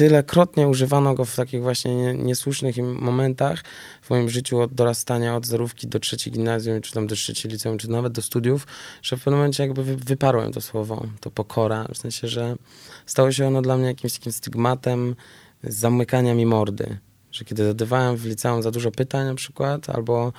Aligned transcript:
tylekrotnie 0.00 0.68
używano 0.68 1.14
go 1.14 1.24
w 1.24 1.36
takich 1.36 1.62
właśnie 1.62 2.14
niesłusznych 2.14 2.76
momentach 2.76 3.62
w 4.02 4.10
moim 4.10 4.30
życiu 4.30 4.60
od 4.60 4.74
dorastania, 4.74 5.36
od 5.36 5.46
zerówki 5.46 5.88
do 5.88 6.00
trzeciej 6.00 6.32
gimnazjum, 6.32 6.80
czy 6.80 6.92
tam 6.92 7.06
do 7.06 7.14
trzeciej 7.14 7.52
liceum, 7.52 7.78
czy 7.78 7.90
nawet 7.90 8.12
do 8.12 8.22
studiów, 8.22 8.66
że 9.02 9.16
w 9.16 9.24
pewnym 9.24 9.38
momencie 9.38 9.62
jakby 9.62 9.84
wyparłem 9.96 10.52
to 10.52 10.60
słowo, 10.60 11.06
to 11.20 11.30
pokora, 11.30 11.88
w 11.94 11.98
sensie, 11.98 12.28
że 12.28 12.56
stało 13.06 13.32
się 13.32 13.46
ono 13.46 13.62
dla 13.62 13.76
mnie 13.76 13.86
jakimś 13.86 14.12
takim 14.12 14.32
stygmatem 14.32 15.16
zamykania 15.64 16.34
mi 16.34 16.46
mordy. 16.46 16.98
Że 17.32 17.44
kiedy 17.44 17.64
zadawałem 17.64 18.16
w 18.16 18.26
liceum 18.26 18.62
za 18.62 18.70
dużo 18.70 18.90
pytań 18.90 19.26
na 19.26 19.34
przykład, 19.34 19.90
albo 19.90 20.32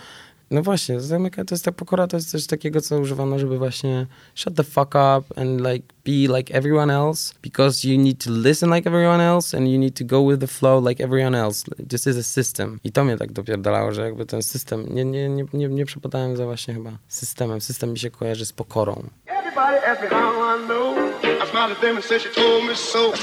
no 0.52 0.62
właśnie, 0.62 1.00
zamyka, 1.00 1.46
to 1.46 1.56
jest 1.56 1.66
ta 1.66 1.72
pokora, 1.72 2.08
to 2.08 2.18
jest 2.18 2.32
coś 2.32 2.48
takiego, 2.48 2.82
co 2.82 3.00
używano, 3.00 3.40
żeby 3.40 3.58
właśnie 3.58 4.08
shut 4.36 4.56
the 4.56 4.64
fuck 4.64 4.96
up 4.96 5.42
and 5.42 5.62
like 5.62 5.86
be 6.06 6.38
like 6.38 6.54
everyone 6.54 6.94
else 6.94 7.34
because 7.42 7.88
you 7.88 7.98
need 8.00 8.24
to 8.24 8.32
listen 8.32 8.70
like 8.76 8.90
everyone 8.90 9.24
else 9.24 9.58
and 9.58 9.68
you 9.68 9.80
need 9.80 9.98
to 9.98 10.06
go 10.06 10.30
with 10.30 10.40
the 10.40 10.48
flow 10.48 10.90
like 10.90 11.04
everyone 11.04 11.38
else. 11.38 11.66
This 11.90 12.08
is 12.08 12.18
a 12.18 12.24
system. 12.24 12.80
I 12.84 12.92
to 12.92 13.04
mnie 13.04 13.18
tak 13.18 13.32
dopierdalało, 13.32 13.92
że 13.92 14.02
jakby 14.02 14.26
ten 14.26 14.44
system, 14.44 14.86
nie, 14.90 15.06
nie, 15.06 15.30
nie, 15.30 15.46
nie, 15.54 15.68
nie 15.68 15.86
przepadałem 15.86 16.38
za 16.38 16.46
właśnie 16.46 16.74
chyba 16.74 16.92
systemem. 17.08 17.62
System 17.62 17.92
mi 17.92 18.00
się 18.00 18.10
kojarzy 18.12 18.46
z 18.46 18.54
pokorą. 18.54 19.04
Everybody 19.28 19.88
ask 19.88 20.02
me 20.02 20.10
how 20.10 20.58
I 20.58 20.66
know. 20.66 20.96
I 21.24 21.48
smiled 21.52 21.72
at 21.72 21.82
them 21.82 21.96
and 21.96 22.06
said 22.06 22.22
she 22.22 22.30
told 22.30 22.66
me 22.68 22.76
so. 22.76 23.14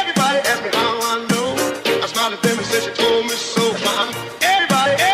Everybody 0.00 0.38
ask 0.38 0.62
me 0.64 0.70
how 0.72 0.98
I 0.98 1.26
know. 1.28 1.54
I 2.04 2.08
smiled 2.08 2.34
at 2.34 2.42
them 2.42 2.58
and 2.58 2.66
said 2.66 2.82
she 2.82 2.92
told 3.02 3.24
me 3.24 3.36
so. 3.36 3.62
Everybody, 4.40 5.09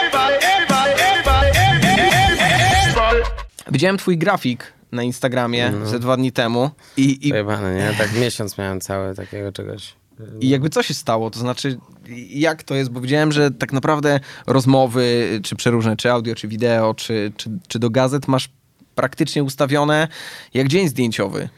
Widziałem 3.70 3.98
twój 3.98 4.19
grafik 4.19 4.73
na 4.93 5.02
Instagramie 5.02 5.70
no. 5.70 5.87
ze 5.87 5.98
dwa 5.98 6.16
dni 6.16 6.33
temu 6.33 6.70
i... 6.97 7.29
i... 7.29 7.30
Pojebane, 7.30 7.75
nie? 7.75 7.98
Tak 7.98 8.12
miesiąc 8.20 8.59
miałem 8.59 8.80
cały 8.80 9.15
takiego 9.15 9.52
czegoś. 9.52 9.95
I 10.41 10.48
jakby 10.48 10.70
co 10.70 10.83
się 10.83 10.95
stało? 10.95 11.30
To 11.30 11.39
znaczy, 11.39 11.79
jak 12.29 12.62
to 12.62 12.75
jest? 12.75 12.91
Bo 12.91 13.01
widziałem, 13.01 13.33
że 13.33 13.51
tak 13.51 13.73
naprawdę 13.73 14.20
rozmowy, 14.47 15.41
czy 15.42 15.56
przeróżne, 15.56 15.97
czy 15.97 16.11
audio, 16.11 16.34
czy 16.34 16.48
wideo, 16.48 16.95
czy, 16.95 17.33
czy, 17.36 17.50
czy 17.69 17.78
do 17.78 17.91
gazet 17.91 18.28
masz 18.28 18.48
praktycznie 18.95 19.45
ustawione 19.45 20.08
jak 20.55 20.69
dzień 20.69 20.89
zdjęciowy. 20.89 21.48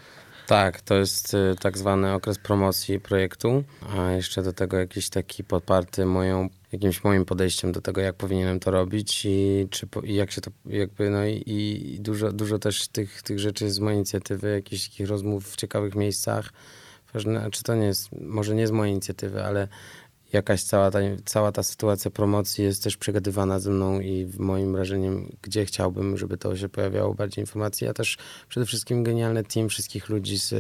Tak, 0.47 0.81
to 0.81 0.95
jest 0.95 1.34
y, 1.34 1.56
tak 1.61 1.78
zwany 1.78 2.12
okres 2.12 2.39
promocji 2.39 3.00
projektu, 3.00 3.65
a 3.98 4.11
jeszcze 4.11 4.43
do 4.43 4.53
tego 4.53 4.77
jakiś 4.78 5.09
taki 5.09 5.45
podparty 5.45 6.06
moją, 6.06 6.48
jakimś 6.72 7.05
moim 7.05 7.24
podejściem 7.24 7.72
do 7.72 7.80
tego, 7.80 8.00
jak 8.00 8.16
powinienem 8.16 8.61
to 8.61 8.70
robić 8.70 9.24
i, 9.24 9.69
czy, 9.70 9.88
i 10.05 10.14
jak 10.14 10.30
się 10.30 10.41
to 10.41 10.50
jakby, 10.66 11.10
no 11.10 11.27
i, 11.27 11.42
i, 11.47 12.00
dużo, 12.00 12.33
dużo 12.33 12.58
też 12.58 12.88
tych, 12.88 13.22
tych 13.22 13.38
rzeczy 13.38 13.70
z 13.70 13.78
mojej 13.78 13.97
inicjatywy, 13.97 14.50
jakichś 14.50 14.88
takich 14.88 15.08
rozmów 15.08 15.52
w 15.52 15.56
ciekawych 15.56 15.94
miejscach. 15.94 16.52
Czy 17.52 17.62
to 17.62 17.75
nie 17.75 17.86
jest, 17.86 18.08
może 18.12 18.55
nie 18.55 18.66
z 18.66 18.70
mojej 18.70 18.92
inicjatywy, 18.92 19.44
ale 19.44 19.69
jakaś 20.33 20.62
cała 20.62 20.91
ta, 20.91 20.98
cała 21.25 21.52
ta 21.52 21.62
sytuacja 21.62 22.10
promocji 22.10 22.64
jest 22.64 22.84
też 22.84 22.97
przegadywana 22.97 23.60
ze 23.60 23.70
mną 23.70 24.00
i 24.00 24.30
moim 24.38 24.72
wrażeniem, 24.72 25.36
gdzie 25.42 25.64
chciałbym, 25.64 26.16
żeby 26.16 26.36
to 26.36 26.56
się 26.56 26.69
pojawiało 26.69 27.14
bardziej 27.14 27.42
informacji, 27.42 27.88
a 27.88 27.94
też 27.94 28.19
przede 28.48 28.66
wszystkim 28.66 29.05
genialny 29.05 29.44
team 29.44 29.69
wszystkich 29.69 30.08
ludzi 30.08 30.38
z 30.38 30.55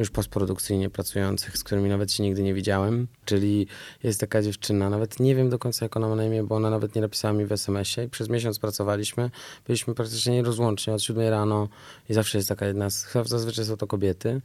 już 0.00 0.10
postprodukcyjnie 0.10 0.90
pracujących, 0.90 1.56
z 1.56 1.64
którymi 1.64 1.88
nawet 1.88 2.12
się 2.12 2.22
nigdy 2.22 2.42
nie 2.42 2.54
widziałem. 2.54 3.06
Czyli 3.24 3.66
jest 4.02 4.20
taka 4.20 4.42
dziewczyna, 4.42 4.90
nawet 4.90 5.20
nie 5.20 5.34
wiem 5.34 5.50
do 5.50 5.58
końca 5.58 5.84
jak 5.84 5.96
ona 5.96 6.08
ma 6.08 6.16
na 6.16 6.24
imię, 6.24 6.42
bo 6.42 6.54
ona 6.56 6.70
nawet 6.70 6.94
nie 6.94 7.00
napisała 7.00 7.34
mi 7.34 7.46
w 7.46 7.52
SMS-ie. 7.52 8.08
Przez 8.08 8.28
miesiąc 8.28 8.58
pracowaliśmy, 8.58 9.30
byliśmy 9.66 9.94
praktycznie 9.94 10.32
nierozłącznie 10.32 10.92
od 10.92 11.02
7 11.02 11.28
rano 11.28 11.68
i 12.08 12.14
zawsze 12.14 12.38
jest 12.38 12.48
taka 12.48 12.66
jedna, 12.66 12.88
zazwyczaj 13.24 13.64
są 13.64 13.76
to 13.76 13.86
kobiety 13.86 14.40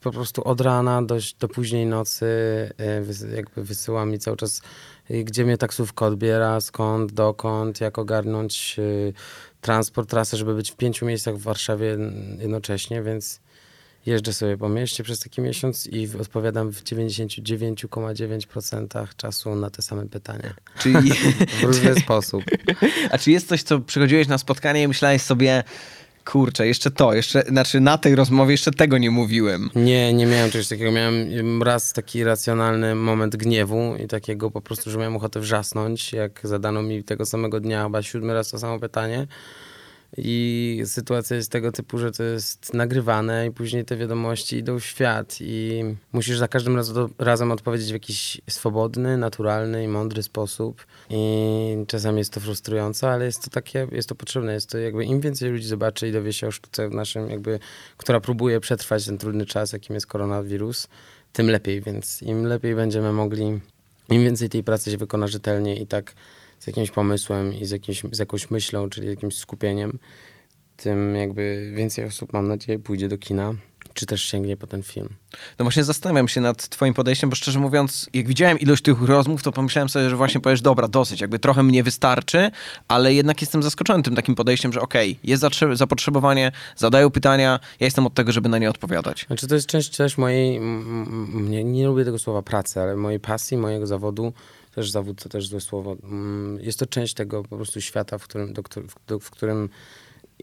po 0.00 0.10
prostu 0.10 0.44
od 0.44 0.60
rana 0.60 1.02
do, 1.02 1.16
do 1.40 1.48
późnej 1.48 1.86
nocy 1.86 2.26
e, 2.78 3.36
jakby 3.36 3.64
wysyła 3.64 4.06
mi 4.06 4.18
cały 4.18 4.36
czas, 4.36 4.62
e, 5.10 5.24
gdzie 5.24 5.44
mnie 5.44 5.58
taksówka 5.58 6.06
odbiera, 6.06 6.60
skąd, 6.60 7.12
dokąd, 7.12 7.80
jak 7.80 7.98
ogarnąć 7.98 8.76
e, 8.78 8.82
transport, 9.60 10.10
trasę, 10.10 10.36
żeby 10.36 10.54
być 10.54 10.70
w 10.70 10.76
pięciu 10.76 11.06
miejscach 11.06 11.36
w 11.36 11.42
Warszawie 11.42 11.98
jednocześnie, 12.38 13.02
więc 13.02 13.40
jeżdżę 14.08 14.32
sobie 14.32 14.56
po 14.56 14.68
mieście 14.68 15.04
przez 15.04 15.20
taki 15.20 15.40
miesiąc 15.40 15.86
i 15.86 16.08
odpowiadam 16.20 16.72
w 16.72 16.82
99,9% 16.82 19.06
czasu 19.16 19.54
na 19.54 19.70
te 19.70 19.82
same 19.82 20.08
pytania. 20.08 20.54
Czyli 20.78 21.10
w 21.60 21.62
różny 21.62 21.94
sposób. 22.04 22.44
A 23.10 23.18
czy 23.18 23.30
jest 23.30 23.48
coś, 23.48 23.62
co 23.62 23.80
przychodziłeś 23.80 24.28
na 24.28 24.38
spotkanie 24.38 24.82
i 24.82 24.88
myślałeś 24.88 25.22
sobie, 25.22 25.64
kurczę, 26.24 26.66
jeszcze 26.66 26.90
to, 26.90 27.14
jeszcze, 27.14 27.42
znaczy 27.48 27.80
na 27.80 27.98
tej 27.98 28.14
rozmowie 28.14 28.52
jeszcze 28.52 28.70
tego 28.70 28.98
nie 28.98 29.10
mówiłem. 29.10 29.70
Nie, 29.74 30.12
nie 30.12 30.26
miałem 30.26 30.50
czegoś 30.50 30.68
takiego. 30.68 30.92
Miałem 30.92 31.62
raz 31.62 31.92
taki 31.92 32.24
racjonalny 32.24 32.94
moment 32.94 33.36
gniewu 33.36 33.96
i 34.04 34.06
takiego 34.06 34.50
po 34.50 34.60
prostu, 34.60 34.90
że 34.90 34.98
miałem 34.98 35.16
ochotę 35.16 35.40
wrzasnąć, 35.40 36.12
jak 36.12 36.40
zadano 36.44 36.82
mi 36.82 37.04
tego 37.04 37.26
samego 37.26 37.60
dnia 37.60 37.84
chyba 37.84 38.02
siódmy 38.02 38.34
raz 38.34 38.50
to 38.50 38.58
samo 38.58 38.78
pytanie. 38.78 39.26
I 40.16 40.82
sytuacja 40.84 41.36
jest 41.36 41.52
tego 41.52 41.72
typu, 41.72 41.98
że 41.98 42.12
to 42.12 42.22
jest 42.22 42.74
nagrywane 42.74 43.46
i 43.46 43.50
później 43.50 43.84
te 43.84 43.96
wiadomości 43.96 44.56
idą 44.56 44.80
w 44.80 44.84
świat 44.84 45.36
i 45.40 45.84
musisz 46.12 46.38
za 46.38 46.48
każdym 46.48 46.80
razem 47.18 47.52
odpowiedzieć 47.52 47.88
w 47.88 47.92
jakiś 47.92 48.40
swobodny, 48.50 49.16
naturalny 49.16 49.84
i 49.84 49.88
mądry 49.88 50.22
sposób. 50.22 50.86
I 51.10 51.84
czasami 51.86 52.18
jest 52.18 52.32
to 52.32 52.40
frustrujące, 52.40 53.10
ale 53.10 53.24
jest 53.24 53.44
to 53.44 53.50
takie, 53.50 53.86
jest 53.92 54.08
to 54.08 54.14
potrzebne. 54.14 54.52
Jest 54.52 54.70
to 54.70 54.78
jakby 54.78 55.04
im 55.04 55.20
więcej 55.20 55.50
ludzi 55.50 55.66
zobaczy 55.66 56.08
i 56.08 56.12
dowie 56.12 56.32
się 56.32 56.46
o 56.46 56.50
sztuce 56.50 56.88
w 56.88 56.94
naszym 56.94 57.30
jakby, 57.30 57.58
która 57.96 58.20
próbuje 58.20 58.60
przetrwać 58.60 59.06
ten 59.06 59.18
trudny 59.18 59.46
czas, 59.46 59.72
jakim 59.72 59.94
jest 59.94 60.06
koronawirus, 60.06 60.88
tym 61.32 61.50
lepiej. 61.50 61.80
Więc 61.80 62.22
im 62.22 62.46
lepiej 62.46 62.74
będziemy 62.74 63.12
mogli, 63.12 63.44
im 64.08 64.24
więcej 64.24 64.48
tej 64.48 64.64
pracy 64.64 64.90
się 64.90 64.96
wykona 64.96 65.26
rzetelnie 65.26 65.76
i 65.76 65.86
tak 65.86 66.14
z 66.58 66.66
jakimś 66.66 66.90
pomysłem 66.90 67.54
i 67.54 67.64
z, 67.64 67.70
jakimś, 67.70 68.02
z 68.12 68.18
jakąś 68.18 68.50
myślą, 68.50 68.90
czyli 68.90 69.08
jakimś 69.08 69.36
skupieniem, 69.36 69.98
tym 70.76 71.16
jakby 71.16 71.72
więcej 71.74 72.04
osób, 72.04 72.32
mam 72.32 72.48
nadzieję, 72.48 72.78
pójdzie 72.78 73.08
do 73.08 73.18
kina, 73.18 73.54
czy 73.94 74.06
też 74.06 74.22
sięgnie 74.22 74.56
po 74.56 74.66
ten 74.66 74.82
film. 74.82 75.08
No 75.58 75.64
właśnie 75.64 75.84
zastanawiam 75.84 76.28
się 76.28 76.40
nad 76.40 76.68
twoim 76.68 76.94
podejściem, 76.94 77.30
bo 77.30 77.36
szczerze 77.36 77.58
mówiąc, 77.58 78.10
jak 78.14 78.28
widziałem 78.28 78.58
ilość 78.58 78.82
tych 78.82 79.02
rozmów, 79.02 79.42
to 79.42 79.52
pomyślałem 79.52 79.88
sobie, 79.88 80.10
że 80.10 80.16
właśnie 80.16 80.40
powiesz, 80.40 80.60
dobra, 80.60 80.88
dosyć, 80.88 81.20
jakby 81.20 81.38
trochę 81.38 81.62
mnie 81.62 81.82
wystarczy, 81.82 82.50
ale 82.88 83.14
jednak 83.14 83.40
jestem 83.40 83.62
zaskoczony 83.62 84.02
tym 84.02 84.16
takim 84.16 84.34
podejściem, 84.34 84.72
że 84.72 84.80
okej, 84.80 85.10
okay, 85.10 85.30
jest 85.30 85.44
zapotrzebowanie, 85.72 86.52
zadają 86.76 87.10
pytania, 87.10 87.60
ja 87.80 87.84
jestem 87.84 88.06
od 88.06 88.14
tego, 88.14 88.32
żeby 88.32 88.48
na 88.48 88.58
nie 88.58 88.70
odpowiadać. 88.70 89.24
Znaczy 89.26 89.48
to 89.48 89.54
jest 89.54 89.66
część 89.66 89.96
też 89.96 90.18
mojej, 90.18 90.60
nie, 91.34 91.64
nie 91.64 91.86
lubię 91.86 92.04
tego 92.04 92.18
słowa 92.18 92.42
pracy, 92.42 92.80
ale 92.80 92.96
mojej 92.96 93.20
pasji, 93.20 93.56
mojego 93.56 93.86
zawodu, 93.86 94.32
też 94.78 94.90
zawód 94.90 95.22
to 95.22 95.28
też 95.28 95.48
złe 95.48 95.60
słowo. 95.60 95.96
Mm, 96.02 96.58
jest 96.60 96.78
to 96.78 96.86
część 96.86 97.14
tego 97.14 97.42
po 97.42 97.56
prostu 97.56 97.80
świata, 97.80 98.18
w 98.18 98.24
którym, 98.24 98.52
do, 98.52 98.62
do, 99.06 99.20
w 99.20 99.30
którym 99.30 99.68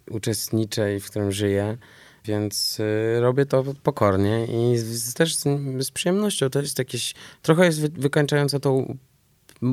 uczestniczę 0.09 0.95
i 0.95 0.99
w 0.99 1.09
którym 1.09 1.31
żyję. 1.31 1.77
Więc 2.25 2.79
y, 2.79 3.19
robię 3.19 3.45
to 3.45 3.63
pokornie 3.83 4.45
i 4.45 4.77
z, 4.77 5.13
też 5.13 5.35
z, 5.35 5.43
z, 5.79 5.91
przyjemnością. 5.91 6.49
To 6.49 6.61
jest 6.61 6.79
jakieś, 6.79 7.13
trochę 7.41 7.65
jest 7.65 7.81
wy, 7.81 7.89
wykańczające 7.89 8.59
to 8.59 8.85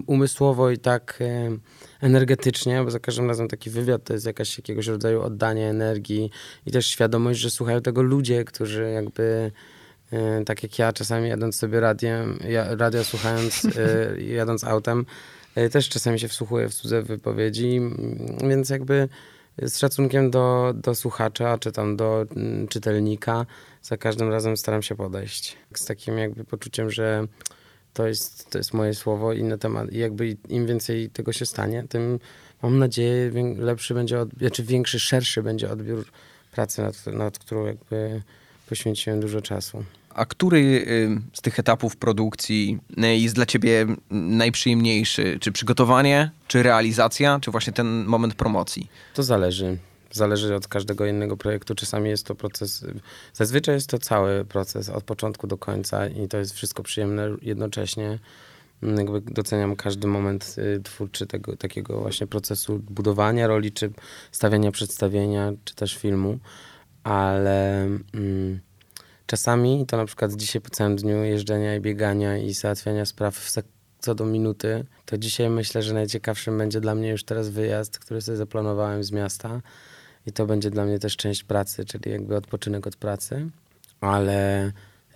umysłowo 0.06 0.70
i 0.70 0.78
tak 0.78 1.18
y, 1.20 1.58
energetycznie, 2.00 2.82
bo 2.84 2.90
za 2.90 2.98
każdym 2.98 3.28
razem 3.28 3.48
taki 3.48 3.70
wywiad 3.70 4.04
to 4.04 4.12
jest 4.12 4.26
jakaś 4.26 4.58
jakiegoś 4.58 4.86
rodzaju 4.86 5.22
oddanie 5.22 5.68
energii 5.68 6.30
i 6.66 6.70
też 6.70 6.86
świadomość, 6.86 7.40
że 7.40 7.50
słuchają 7.50 7.80
tego 7.80 8.02
ludzie, 8.02 8.44
którzy 8.44 8.90
jakby 8.90 9.52
E, 9.52 9.52
tak 10.46 10.62
jak 10.62 10.78
ja 10.78 10.92
czasami 10.92 11.28
jadąc 11.28 11.56
sobie 11.56 11.80
radiem, 11.80 12.38
ja, 12.48 12.76
radio 12.76 13.04
słuchając, 13.04 13.64
e, 13.64 14.22
jadąc 14.22 14.64
autem, 14.64 15.06
e, 15.54 15.68
też 15.68 15.88
czasami 15.88 16.20
się 16.20 16.28
wsłuchuję 16.28 16.68
w 16.68 16.74
cudze 16.74 17.02
wypowiedzi, 17.02 17.80
więc 18.48 18.70
jakby 18.70 19.08
z 19.62 19.78
szacunkiem 19.78 20.30
do, 20.30 20.74
do 20.76 20.94
słuchacza, 20.94 21.58
czy 21.58 21.72
tam 21.72 21.96
do 21.96 22.26
czytelnika, 22.68 23.46
za 23.82 23.96
każdym 23.96 24.30
razem 24.30 24.56
staram 24.56 24.82
się 24.82 24.94
podejść. 24.94 25.56
Z 25.74 25.84
takim 25.84 26.18
jakby 26.18 26.44
poczuciem, 26.44 26.90
że 26.90 27.26
to 27.92 28.06
jest, 28.06 28.50
to 28.50 28.58
jest 28.58 28.74
moje 28.74 28.94
słowo 28.94 29.32
i 29.32 29.42
na 29.42 29.58
temat, 29.58 29.92
i 29.92 29.98
jakby 29.98 30.36
im 30.48 30.66
więcej 30.66 31.10
tego 31.10 31.32
się 31.32 31.46
stanie, 31.46 31.84
tym 31.88 32.18
mam 32.62 32.78
nadzieję 32.78 33.30
lepszy 33.56 33.94
będzie, 33.94 34.26
czy 34.30 34.38
znaczy 34.38 34.62
większy, 34.62 35.00
szerszy 35.00 35.42
będzie 35.42 35.70
odbiór 35.70 36.04
pracy, 36.52 36.82
nad, 36.82 37.06
nad 37.06 37.38
którą 37.38 37.66
jakby 37.66 38.22
poświęciłem 38.68 39.20
dużo 39.20 39.40
czasu. 39.40 39.84
A 40.14 40.26
który 40.26 40.58
y, 40.58 41.20
z 41.32 41.40
tych 41.40 41.58
etapów 41.58 41.96
produkcji 41.96 42.78
jest 42.96 43.34
dla 43.34 43.46
ciebie 43.46 43.86
najprzyjemniejszy? 44.10 45.38
Czy 45.40 45.52
przygotowanie, 45.52 46.30
czy 46.48 46.62
realizacja, 46.62 47.38
czy 47.40 47.50
właśnie 47.50 47.72
ten 47.72 48.04
moment 48.04 48.34
promocji? 48.34 48.90
To 49.14 49.22
zależy. 49.22 49.78
Zależy 50.10 50.54
od 50.54 50.68
każdego 50.68 51.06
innego 51.06 51.36
projektu. 51.36 51.74
Czasami 51.74 52.10
jest 52.10 52.26
to 52.26 52.34
proces, 52.34 52.86
zazwyczaj 53.34 53.74
jest 53.74 53.90
to 53.90 53.98
cały 53.98 54.44
proces 54.44 54.88
od 54.88 55.04
początku 55.04 55.46
do 55.46 55.58
końca 55.58 56.08
i 56.08 56.28
to 56.28 56.38
jest 56.38 56.54
wszystko 56.54 56.82
przyjemne 56.82 57.28
jednocześnie. 57.42 58.18
Jakby 58.82 59.20
doceniam 59.20 59.76
każdy 59.76 60.06
moment 60.08 60.56
y, 60.58 60.80
twórczy 60.82 61.26
tego 61.26 61.56
takiego 61.56 62.00
właśnie 62.00 62.26
procesu 62.26 62.78
budowania 62.78 63.46
roli, 63.46 63.72
czy 63.72 63.90
stawiania 64.32 64.70
przedstawienia, 64.70 65.52
czy 65.64 65.74
też 65.74 65.96
filmu, 65.96 66.38
ale. 67.04 67.84
Mm, 68.14 68.60
czasami, 69.32 69.86
to 69.86 69.96
na 69.96 70.04
przykład 70.04 70.34
dzisiaj 70.34 70.62
po 70.62 70.70
całym 70.70 70.96
dniu 70.96 71.24
jeżdżenia 71.24 71.76
i 71.76 71.80
biegania 71.80 72.38
i 72.38 72.52
załatwiania 72.52 73.04
spraw 73.04 73.36
w 73.36 73.50
sek- 73.50 73.64
co 73.98 74.14
do 74.14 74.24
minuty, 74.24 74.84
to 75.06 75.18
dzisiaj 75.18 75.50
myślę, 75.50 75.82
że 75.82 75.94
najciekawszym 75.94 76.58
będzie 76.58 76.80
dla 76.80 76.94
mnie 76.94 77.10
już 77.10 77.24
teraz 77.24 77.48
wyjazd, 77.48 77.98
który 77.98 78.20
sobie 78.20 78.36
zaplanowałem 78.36 79.04
z 79.04 79.12
miasta 79.12 79.60
i 80.26 80.32
to 80.32 80.46
będzie 80.46 80.70
dla 80.70 80.84
mnie 80.84 80.98
też 80.98 81.16
część 81.16 81.44
pracy, 81.44 81.84
czyli 81.84 82.10
jakby 82.10 82.36
odpoczynek 82.36 82.86
od 82.86 82.96
pracy, 82.96 83.50
ale 84.00 84.72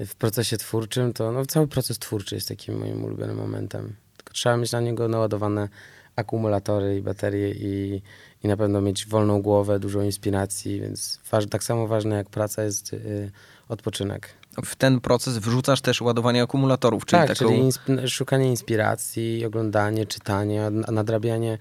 w 0.06 0.14
procesie 0.14 0.56
twórczym 0.56 1.12
to 1.12 1.32
no, 1.32 1.46
cały 1.46 1.68
proces 1.68 1.98
twórczy 1.98 2.34
jest 2.34 2.48
takim 2.48 2.78
moim 2.78 3.04
ulubionym 3.04 3.36
momentem. 3.36 3.94
Tylko 4.16 4.32
trzeba 4.32 4.56
mieć 4.56 4.72
na 4.72 4.80
niego 4.80 5.08
naładowane 5.08 5.68
akumulatory 6.16 6.96
i 6.96 7.02
baterie 7.02 7.50
i, 7.50 8.02
i 8.44 8.48
na 8.48 8.56
pewno 8.56 8.80
mieć 8.80 9.06
wolną 9.06 9.42
głowę, 9.42 9.78
dużo 9.78 10.02
inspiracji, 10.02 10.80
więc 10.80 11.20
waż, 11.30 11.46
tak 11.46 11.64
samo 11.64 11.86
ważne 11.86 12.16
jak 12.16 12.30
praca 12.30 12.62
jest 12.62 12.92
y, 12.92 13.30
odpoczynek. 13.68 14.28
W 14.64 14.76
ten 14.76 15.00
proces 15.00 15.38
wrzucasz 15.38 15.80
też 15.80 16.00
ładowanie 16.00 16.42
akumulatorów, 16.42 17.06
czyli 17.06 17.20
tak, 17.20 17.28
taką... 17.28 17.50
czyli 17.50 17.62
insp- 17.62 18.08
szukanie 18.08 18.50
inspiracji, 18.50 19.44
oglądanie, 19.44 20.06
czytanie, 20.06 20.70
nad- 20.70 20.90
nadrabianie 20.90 21.58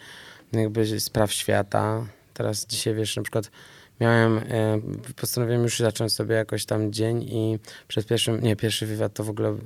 jakby 0.53 0.99
spraw 0.99 1.31
świata. 1.31 2.05
Teraz 2.33 2.65
dzisiaj, 2.65 2.95
wiesz, 2.95 3.15
na 3.15 3.23
przykład 3.23 3.51
miałem, 3.99 4.37
e, 4.37 4.43
postanowiłem 5.15 5.63
już 5.63 5.79
zacząć 5.79 6.13
sobie 6.13 6.35
jakoś 6.35 6.65
tam 6.65 6.91
dzień 6.91 7.23
i 7.23 7.59
przed 7.87 8.07
pierwszym, 8.07 8.41
nie, 8.41 8.55
pierwszy 8.55 8.85
wywiad 8.85 9.13
to 9.13 9.23
w 9.23 9.29
ogóle 9.29 9.57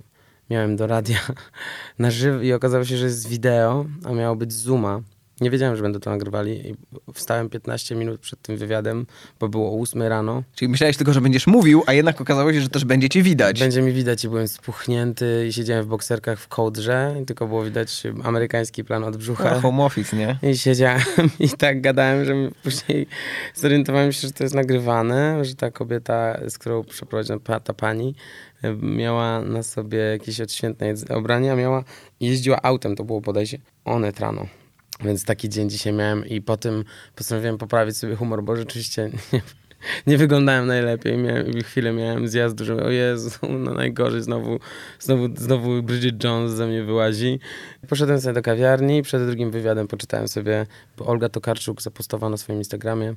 miałem 0.50 0.75
do 0.75 0.88
radia 0.88 1.19
na 2.00 2.12
żywo 2.12 2.41
i 2.41 2.53
okazało 2.53 2.86
się, 2.86 2.97
że 2.97 3.06
jest 3.06 3.27
wideo, 3.27 3.86
a 4.06 4.12
miało 4.12 4.36
być 4.36 4.53
Zooma. 4.53 5.01
Nie 5.41 5.50
wiedziałem, 5.50 5.75
że 5.75 5.83
będą 5.83 6.00
to 6.00 6.09
nagrywali 6.09 6.68
i 6.69 6.75
wstałem 7.13 7.50
15 7.50 7.95
minut 7.95 8.21
przed 8.21 8.41
tym 8.41 8.57
wywiadem, 8.57 9.06
bo 9.39 9.50
było 9.50 9.71
o 9.71 9.81
8 9.81 10.01
rano. 10.01 10.44
Czyli 10.56 10.69
myślałeś 10.69 10.97
tylko, 10.97 11.13
że 11.13 11.21
będziesz 11.21 11.47
mówił, 11.47 11.83
a 11.88 11.94
jednak 11.94 12.21
okazało 12.21 12.53
się, 12.53 12.62
że 12.62 12.69
też 12.69 12.86
będzie 12.86 13.09
cię 13.09 13.21
widać. 13.21 13.59
Będzie 13.59 13.81
mi 13.81 13.91
widać 13.91 14.24
i 14.24 14.30
byłem 14.30 14.47
spuchnięty 14.47 15.45
i 15.50 15.53
siedziałem 15.53 15.86
w 15.86 15.88
bokserkach 15.88 16.39
w 16.39 16.47
kołdrze 16.47 17.15
i 17.21 17.25
tylko 17.25 17.47
było 17.47 17.63
widać 17.63 18.03
amerykański 18.24 18.83
plan 18.83 19.03
od 19.03 19.18
brzucha. 19.18 19.51
A, 19.51 19.59
home 19.62 19.83
office, 19.83 20.18
nie? 20.18 20.38
I 20.51 20.57
siedziałem 20.57 21.01
i 21.39 21.50
tak 21.50 21.81
gadałem, 21.81 22.25
że 22.25 22.33
później 22.63 23.07
zorientowałem 23.56 24.12
się, 24.12 24.27
że 24.27 24.33
to 24.33 24.44
jest 24.44 24.56
nagrywane, 24.56 25.45
że 25.45 25.56
ta 25.56 25.71
kobieta, 25.71 26.39
z 26.50 26.57
którą 26.57 26.83
przeprowadziła 26.83 27.39
pa- 27.39 27.59
ta 27.59 27.74
pani, 27.74 28.15
miała 28.81 29.41
na 29.41 29.63
sobie 29.63 29.97
jakieś 29.97 30.41
odświętne 30.41 30.94
ubrania, 31.18 31.56
miała 31.56 31.83
jeździła 32.19 32.62
autem, 32.62 32.95
to 32.95 33.03
było 33.03 33.21
bodajże 33.21 33.57
onet 33.86 34.19
rano. 34.19 34.45
Więc 35.04 35.25
taki 35.25 35.50
dzień 35.50 35.69
dzisiaj 35.69 35.94
miałem 35.94 36.25
i 36.25 36.42
po 36.42 36.57
tym 36.57 36.84
postanowiłem 37.16 37.57
poprawić 37.57 37.98
sobie 37.98 38.16
humor, 38.16 38.44
bo 38.44 38.56
rzeczywiście 38.56 39.10
nie, 39.34 39.42
nie 40.07 40.18
wyglądałem 40.18 40.68
najlepiej. 40.68 41.18
Miałem, 41.18 41.62
chwilę 41.63 41.94
miałem 41.94 42.28
zjazdu, 42.28 42.66
że 42.66 42.84
o 42.84 42.90
Jezu, 42.90 43.30
no 43.50 43.74
najgorzej, 43.74 44.22
znowu, 44.22 44.60
znowu, 45.00 45.28
znowu 45.38 45.84
Bridget 45.84 46.24
Jones 46.24 46.51
ze 46.51 46.68
mnie 46.68 46.84
wyłazi. 46.84 47.40
Poszedłem 47.88 48.22
sobie 48.22 48.34
do 48.34 48.42
kawiarni, 48.42 49.01
przed 49.01 49.25
drugim 49.25 49.51
wywiadem 49.51 49.88
poczytałem 49.88 50.28
sobie, 50.28 50.66
bo 50.98 51.06
Olga 51.06 51.30
Tokarczuk 51.30 51.81
zapostowała 51.81 52.30
na 52.30 52.38
swoim 52.38 52.60
Instagramie 52.60 53.16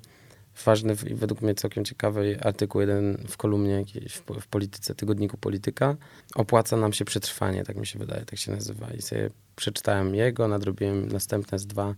ważny 0.64 0.96
i 1.11 1.14
według 1.14 1.43
mnie 1.43 1.55
całkiem 1.55 1.84
ciekawy 1.84 2.38
artykuł 2.43 2.81
jeden 2.81 3.25
w 3.29 3.37
kolumnie 3.37 3.73
jakiejś 3.73 4.12
w, 4.12 4.23
w 4.40 4.46
Polityce, 4.46 4.94
tygodniku 4.94 5.37
Polityka. 5.37 5.96
Opłaca 6.34 6.76
nam 6.76 6.93
się 6.93 7.05
przetrwanie, 7.05 7.64
tak 7.64 7.76
mi 7.76 7.87
się 7.87 7.99
wydaje, 7.99 8.25
tak 8.25 8.38
się 8.38 8.52
nazywa. 8.52 8.87
I 8.99 9.02
sobie 9.02 9.31
przeczytałem 9.62 10.14
jego, 10.14 10.48
nadrobiłem 10.48 11.08
następne 11.08 11.58
z 11.58 11.66
dwa. 11.66 11.94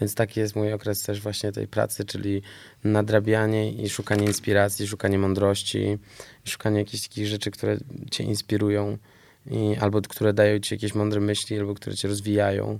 Więc 0.00 0.14
taki 0.14 0.40
jest 0.40 0.56
mój 0.56 0.72
okres 0.72 1.02
też 1.02 1.20
właśnie 1.20 1.52
tej 1.52 1.68
pracy, 1.68 2.04
czyli 2.04 2.42
nadrabianie 2.84 3.72
i 3.72 3.88
szukanie 3.88 4.26
inspiracji, 4.26 4.86
szukanie 4.86 5.18
mądrości, 5.18 5.98
szukanie 6.44 6.78
jakichś 6.78 7.08
takich 7.08 7.26
rzeczy, 7.26 7.50
które 7.50 7.76
cię 8.10 8.24
inspirują 8.24 8.98
i, 9.50 9.76
albo 9.80 10.00
które 10.00 10.32
dają 10.32 10.58
ci 10.58 10.74
jakieś 10.74 10.94
mądre 10.94 11.20
myśli, 11.20 11.58
albo 11.58 11.74
które 11.74 11.96
cię 11.96 12.08
rozwijają. 12.08 12.78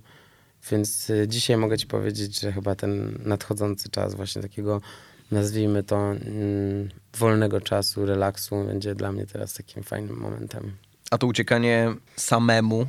Więc 0.71 1.11
y, 1.11 1.29
dzisiaj 1.29 1.57
mogę 1.57 1.79
ci 1.79 1.87
powiedzieć, 1.87 2.41
że 2.41 2.53
chyba 2.53 2.75
ten 2.75 3.19
nadchodzący 3.25 3.89
czas 3.89 4.15
właśnie 4.15 4.43
takiego, 4.43 4.81
nazwijmy 5.31 5.83
to, 5.83 5.97
mm, 5.97 6.89
wolnego 7.19 7.61
czasu, 7.61 8.07
relaksu 8.07 8.65
będzie 8.65 8.95
dla 8.95 9.13
mnie 9.13 9.27
teraz 9.27 9.55
takim 9.55 9.83
fajnym 9.83 10.17
momentem. 10.17 10.73
A 11.11 11.19
to 11.19 11.27
uciekanie 11.27 11.95
samemu, 12.17 12.87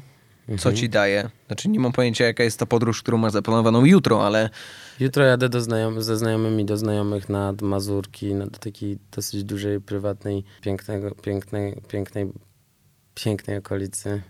co 0.47 0.51
Mhm. 0.53 0.75
ci 0.75 0.89
daje? 0.89 1.29
Znaczy 1.47 1.69
nie 1.69 1.79
mam 1.79 1.91
pojęcia, 1.91 2.25
jaka 2.25 2.43
jest 2.43 2.59
ta 2.59 2.65
podróż, 2.65 3.01
którą 3.01 3.17
masz 3.17 3.31
zaplanowaną 3.31 3.85
jutro, 3.85 4.25
ale 4.27 4.49
Jutro 4.99 5.25
jadę 5.25 5.49
do 5.49 5.59
znajom- 5.59 6.01
ze 6.01 6.17
znajomymi 6.17 6.65
do 6.65 6.77
znajomych 6.77 7.29
nad 7.29 7.61
Mazurki, 7.61 8.33
na 8.33 8.45
do 8.47 8.59
takiej 8.59 8.97
dosyć 9.11 9.43
dużej, 9.43 9.81
prywatnej, 9.81 10.43
pięknego, 10.61 11.15
pięknej, 11.15 11.81
pięknej, 11.87 12.27
pięknej 13.15 13.57
okolicy. 13.57 14.21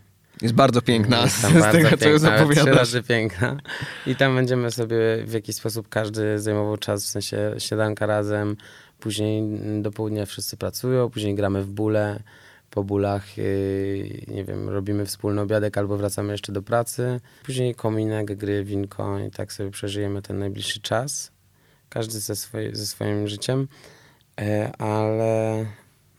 jest 0.42 0.54
bardzo 0.54 0.82
piękna 0.82 1.22
Jest 1.22 1.38
z 1.42 1.42
bardzo 1.54 1.72
tego, 1.72 1.90
co 1.90 1.98
piękna, 1.98 2.08
trzy 2.10 2.20
zapowiadasz. 2.20 2.76
razy 2.76 3.04
piękna. 3.04 3.58
I 4.08 4.16
tam 4.16 4.36
będziemy 4.36 4.72
sobie 4.72 4.98
w 5.26 5.34
jakiś 5.34 5.56
sposób 5.56 5.90
każdy 5.90 6.40
zajmował 6.40 6.78
czas, 6.78 7.04
w 7.04 7.08
sensie 7.08 7.56
śniadanka 7.58 8.06
razem, 8.06 8.56
później 9.00 9.44
do 9.82 9.92
południa 9.92 10.26
wszyscy 10.26 10.58
pracują, 10.58 11.10
później 11.10 11.36
gramy 11.36 11.62
w 11.64 11.68
bóle, 11.68 12.24
po 12.74 12.84
bólach, 12.84 13.38
yy, 13.38 14.24
nie 14.28 14.46
wiem, 14.46 14.70
robimy 14.70 15.06
wspólny 15.06 15.42
obiadek 15.42 15.78
albo 15.78 15.98
wracamy 15.98 16.32
jeszcze 16.32 16.52
do 16.52 16.62
pracy. 16.62 17.20
Później 17.46 17.76
kominek, 17.76 18.36
gry, 18.36 18.64
winko 18.64 19.20
i 19.20 19.32
tak 19.32 19.54
sobie 19.54 19.72
przeżyjemy 19.72 20.22
ten 20.22 20.40
najbliższy 20.40 20.82
czas. 20.82 21.32
Każdy 21.90 22.20
ze, 22.20 22.36
swoje, 22.36 22.76
ze 22.76 22.86
swoim 22.86 23.28
życiem. 23.28 23.68
E, 24.42 24.72
ale 24.78 25.66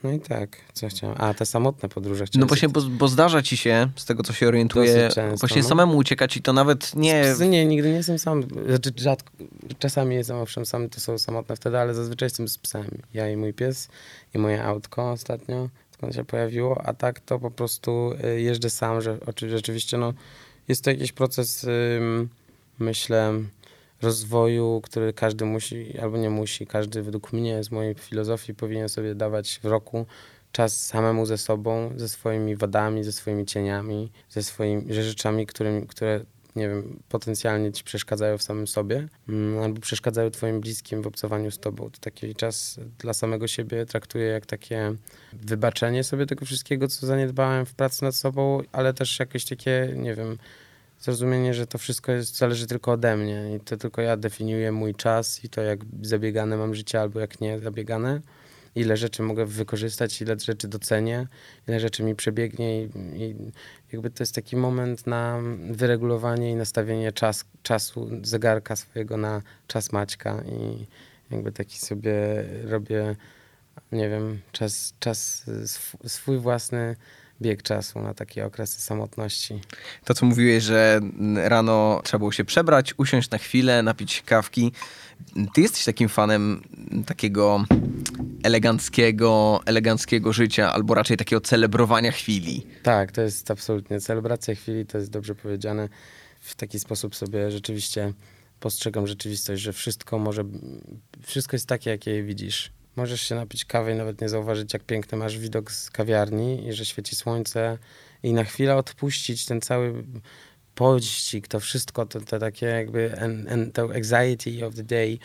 no 0.04 0.12
i 0.12 0.20
tak, 0.20 0.56
co 0.72 0.88
chciałem. 0.88 1.16
A, 1.20 1.34
te 1.34 1.46
samotne 1.46 1.88
podróże 1.88 2.26
chciałem 2.26 2.40
No 2.40 2.46
właśnie, 2.46 2.68
bo, 2.68 2.80
bo 2.80 3.08
zdarza 3.08 3.42
ci 3.42 3.56
się, 3.56 3.88
z 3.96 4.04
tego 4.04 4.22
co 4.22 4.32
się 4.32 4.48
orientuję, 4.48 5.08
często, 5.08 5.46
właśnie 5.46 5.62
no. 5.62 5.68
samemu 5.68 5.96
uciekać 5.96 6.36
i 6.36 6.42
to 6.42 6.52
nawet 6.52 6.96
nie... 6.96 7.24
Nie, 7.48 7.66
nigdy 7.66 7.88
nie 7.88 7.96
jestem 7.96 8.18
sam. 8.18 8.42
Znaczy, 8.68 8.92
rzadko, 8.96 9.32
czasami 9.78 10.14
jestem 10.14 10.36
owszem 10.36 10.66
sam, 10.66 10.88
to 10.88 11.00
są 11.00 11.18
samotne 11.18 11.56
wtedy, 11.56 11.78
ale 11.78 11.94
zazwyczaj 11.94 12.26
jestem 12.26 12.48
z 12.48 12.58
psem. 12.58 12.84
Ja 13.14 13.30
i 13.30 13.36
mój 13.36 13.54
pies 13.54 13.88
i 14.34 14.38
moje 14.38 14.64
autko 14.64 15.10
ostatnio, 15.10 15.68
skąd 16.04 16.16
się 16.16 16.24
pojawiło, 16.24 16.82
a 16.84 16.94
tak 16.94 17.20
to 17.20 17.38
po 17.38 17.50
prostu 17.50 18.12
y, 18.24 18.40
jeżdżę 18.40 18.70
sam, 18.70 19.00
że 19.00 19.18
rzeczywiście 19.48 19.98
no, 19.98 20.12
jest 20.68 20.84
to 20.84 20.90
jakiś 20.90 21.12
proces, 21.12 21.66
myślę, 22.78 23.32
rozwoju, 24.02 24.80
który 24.84 25.12
każdy 25.12 25.44
musi, 25.44 25.98
albo 25.98 26.16
nie 26.16 26.30
musi, 26.30 26.66
każdy 26.66 27.02
według 27.02 27.32
mnie, 27.32 27.64
z 27.64 27.70
mojej 27.70 27.94
filozofii 27.94 28.54
powinien 28.54 28.88
sobie 28.88 29.14
dawać 29.14 29.60
w 29.62 29.64
roku 29.64 30.06
czas 30.52 30.86
samemu 30.86 31.26
ze 31.26 31.38
sobą, 31.38 31.90
ze 31.96 32.08
swoimi 32.08 32.56
wadami, 32.56 33.04
ze 33.04 33.12
swoimi 33.12 33.46
cieniami, 33.46 34.10
ze 34.30 34.42
swoimi 34.42 34.94
rzeczami, 34.94 35.46
którymi, 35.46 35.86
które 35.86 36.20
nie 36.56 36.68
wiem, 36.68 37.00
potencjalnie 37.08 37.72
ci 37.72 37.84
przeszkadzają 37.84 38.38
w 38.38 38.42
samym 38.42 38.66
sobie, 38.66 39.08
mm, 39.28 39.62
albo 39.62 39.80
przeszkadzają 39.80 40.30
twoim 40.30 40.60
bliskim 40.60 41.02
w 41.02 41.06
obcowaniu 41.06 41.50
z 41.50 41.58
tobą. 41.58 41.90
To 41.90 41.98
taki 42.00 42.34
czas 42.34 42.80
dla 42.98 43.14
samego 43.14 43.46
siebie 43.46 43.86
traktuję 43.86 44.26
jak 44.26 44.46
takie 44.46 44.94
wybaczenie 45.32 46.04
sobie 46.04 46.26
tego 46.26 46.44
wszystkiego, 46.44 46.88
co 46.88 47.06
zaniedbałem 47.06 47.66
w 47.66 47.74
pracy 47.74 48.04
nad 48.04 48.16
sobą, 48.16 48.62
ale 48.72 48.94
też 48.94 49.18
jakieś 49.18 49.44
takie, 49.44 49.94
nie 49.96 50.14
wiem, 50.14 50.38
zrozumienie, 51.00 51.54
że 51.54 51.66
to 51.66 51.78
wszystko 51.78 52.12
jest, 52.12 52.36
zależy 52.36 52.66
tylko 52.66 52.92
ode 52.92 53.16
mnie 53.16 53.56
i 53.56 53.60
to 53.60 53.76
tylko 53.76 54.02
ja 54.02 54.16
definiuję 54.16 54.72
mój 54.72 54.94
czas 54.94 55.44
i 55.44 55.48
to 55.48 55.62
jak 55.62 55.80
zabiegane 56.02 56.56
mam 56.56 56.74
życie 56.74 57.00
albo 57.00 57.20
jak 57.20 57.40
nie 57.40 57.58
zabiegane. 57.58 58.20
Ile 58.74 58.96
rzeczy 58.96 59.22
mogę 59.22 59.46
wykorzystać, 59.46 60.22
ile 60.22 60.38
rzeczy 60.38 60.68
docenię, 60.68 61.26
ile 61.68 61.80
rzeczy 61.80 62.02
mi 62.02 62.14
przebiegnie 62.14 62.82
i, 62.82 62.88
i 63.16 63.34
jakby 63.92 64.10
to 64.10 64.22
jest 64.22 64.34
taki 64.34 64.56
moment 64.56 65.06
na 65.06 65.40
wyregulowanie 65.70 66.50
i 66.50 66.54
nastawienie 66.54 67.12
czas, 67.12 67.44
czasu, 67.62 68.10
zegarka 68.22 68.76
swojego 68.76 69.16
na 69.16 69.42
czas 69.66 69.92
Maćka 69.92 70.42
i 70.42 70.86
jakby 71.30 71.52
taki 71.52 71.78
sobie 71.78 72.14
robię, 72.64 73.16
nie 73.92 74.08
wiem, 74.08 74.40
czas, 74.52 74.94
czas 75.00 75.44
sw- 75.48 76.08
swój 76.08 76.38
własny 76.38 76.96
bieg 77.42 77.62
czasu 77.62 78.00
na 78.00 78.14
takie 78.14 78.46
okresy 78.46 78.82
samotności. 78.82 79.60
To, 80.04 80.14
co 80.14 80.26
mówiłeś, 80.26 80.64
że 80.64 81.00
rano 81.34 82.00
trzeba 82.04 82.18
było 82.18 82.32
się 82.32 82.44
przebrać, 82.44 82.94
usiąść 82.98 83.30
na 83.30 83.38
chwilę, 83.38 83.82
napić 83.82 84.22
kawki. 84.22 84.72
Ty 85.54 85.60
jesteś 85.60 85.84
takim 85.84 86.08
fanem 86.08 86.62
takiego 87.06 87.64
eleganckiego, 88.42 89.60
eleganckiego 89.66 90.32
życia, 90.32 90.72
albo 90.72 90.94
raczej 90.94 91.16
takiego 91.16 91.40
celebrowania 91.40 92.12
chwili. 92.12 92.66
Tak, 92.82 93.12
to 93.12 93.22
jest 93.22 93.50
absolutnie 93.50 94.00
celebracja 94.00 94.54
chwili, 94.54 94.86
to 94.86 94.98
jest 94.98 95.10
dobrze 95.10 95.34
powiedziane. 95.34 95.88
W 96.40 96.54
taki 96.54 96.78
sposób 96.78 97.16
sobie 97.16 97.50
rzeczywiście 97.50 98.12
postrzegam 98.60 99.06
rzeczywistość, 99.06 99.62
że 99.62 99.72
wszystko 99.72 100.18
może, 100.18 100.44
wszystko 101.22 101.54
jest 101.54 101.66
takie, 101.66 101.90
jakie 101.90 102.10
je 102.10 102.22
widzisz. 102.22 102.72
Możesz 102.96 103.20
się 103.20 103.34
napić 103.34 103.64
kawy 103.64 103.92
i 103.92 103.94
nawet 103.94 104.20
nie 104.20 104.28
zauważyć, 104.28 104.72
jak 104.72 104.84
piękny 104.84 105.18
masz 105.18 105.38
widok 105.38 105.72
z 105.72 105.90
kawiarni 105.90 106.66
i 106.68 106.72
że 106.72 106.84
świeci 106.84 107.16
słońce 107.16 107.78
i 108.22 108.32
na 108.32 108.44
chwilę 108.44 108.76
odpuścić 108.76 109.46
ten 109.46 109.60
cały 109.60 110.04
pościg, 110.74 111.48
to 111.48 111.60
wszystko, 111.60 112.06
to, 112.06 112.20
to 112.20 112.38
takie 112.38 112.66
jakby 112.66 113.20
and, 113.20 113.52
and 113.52 113.78
anxiety 113.78 114.66
of 114.66 114.74
the 114.74 114.82
day 114.82 115.18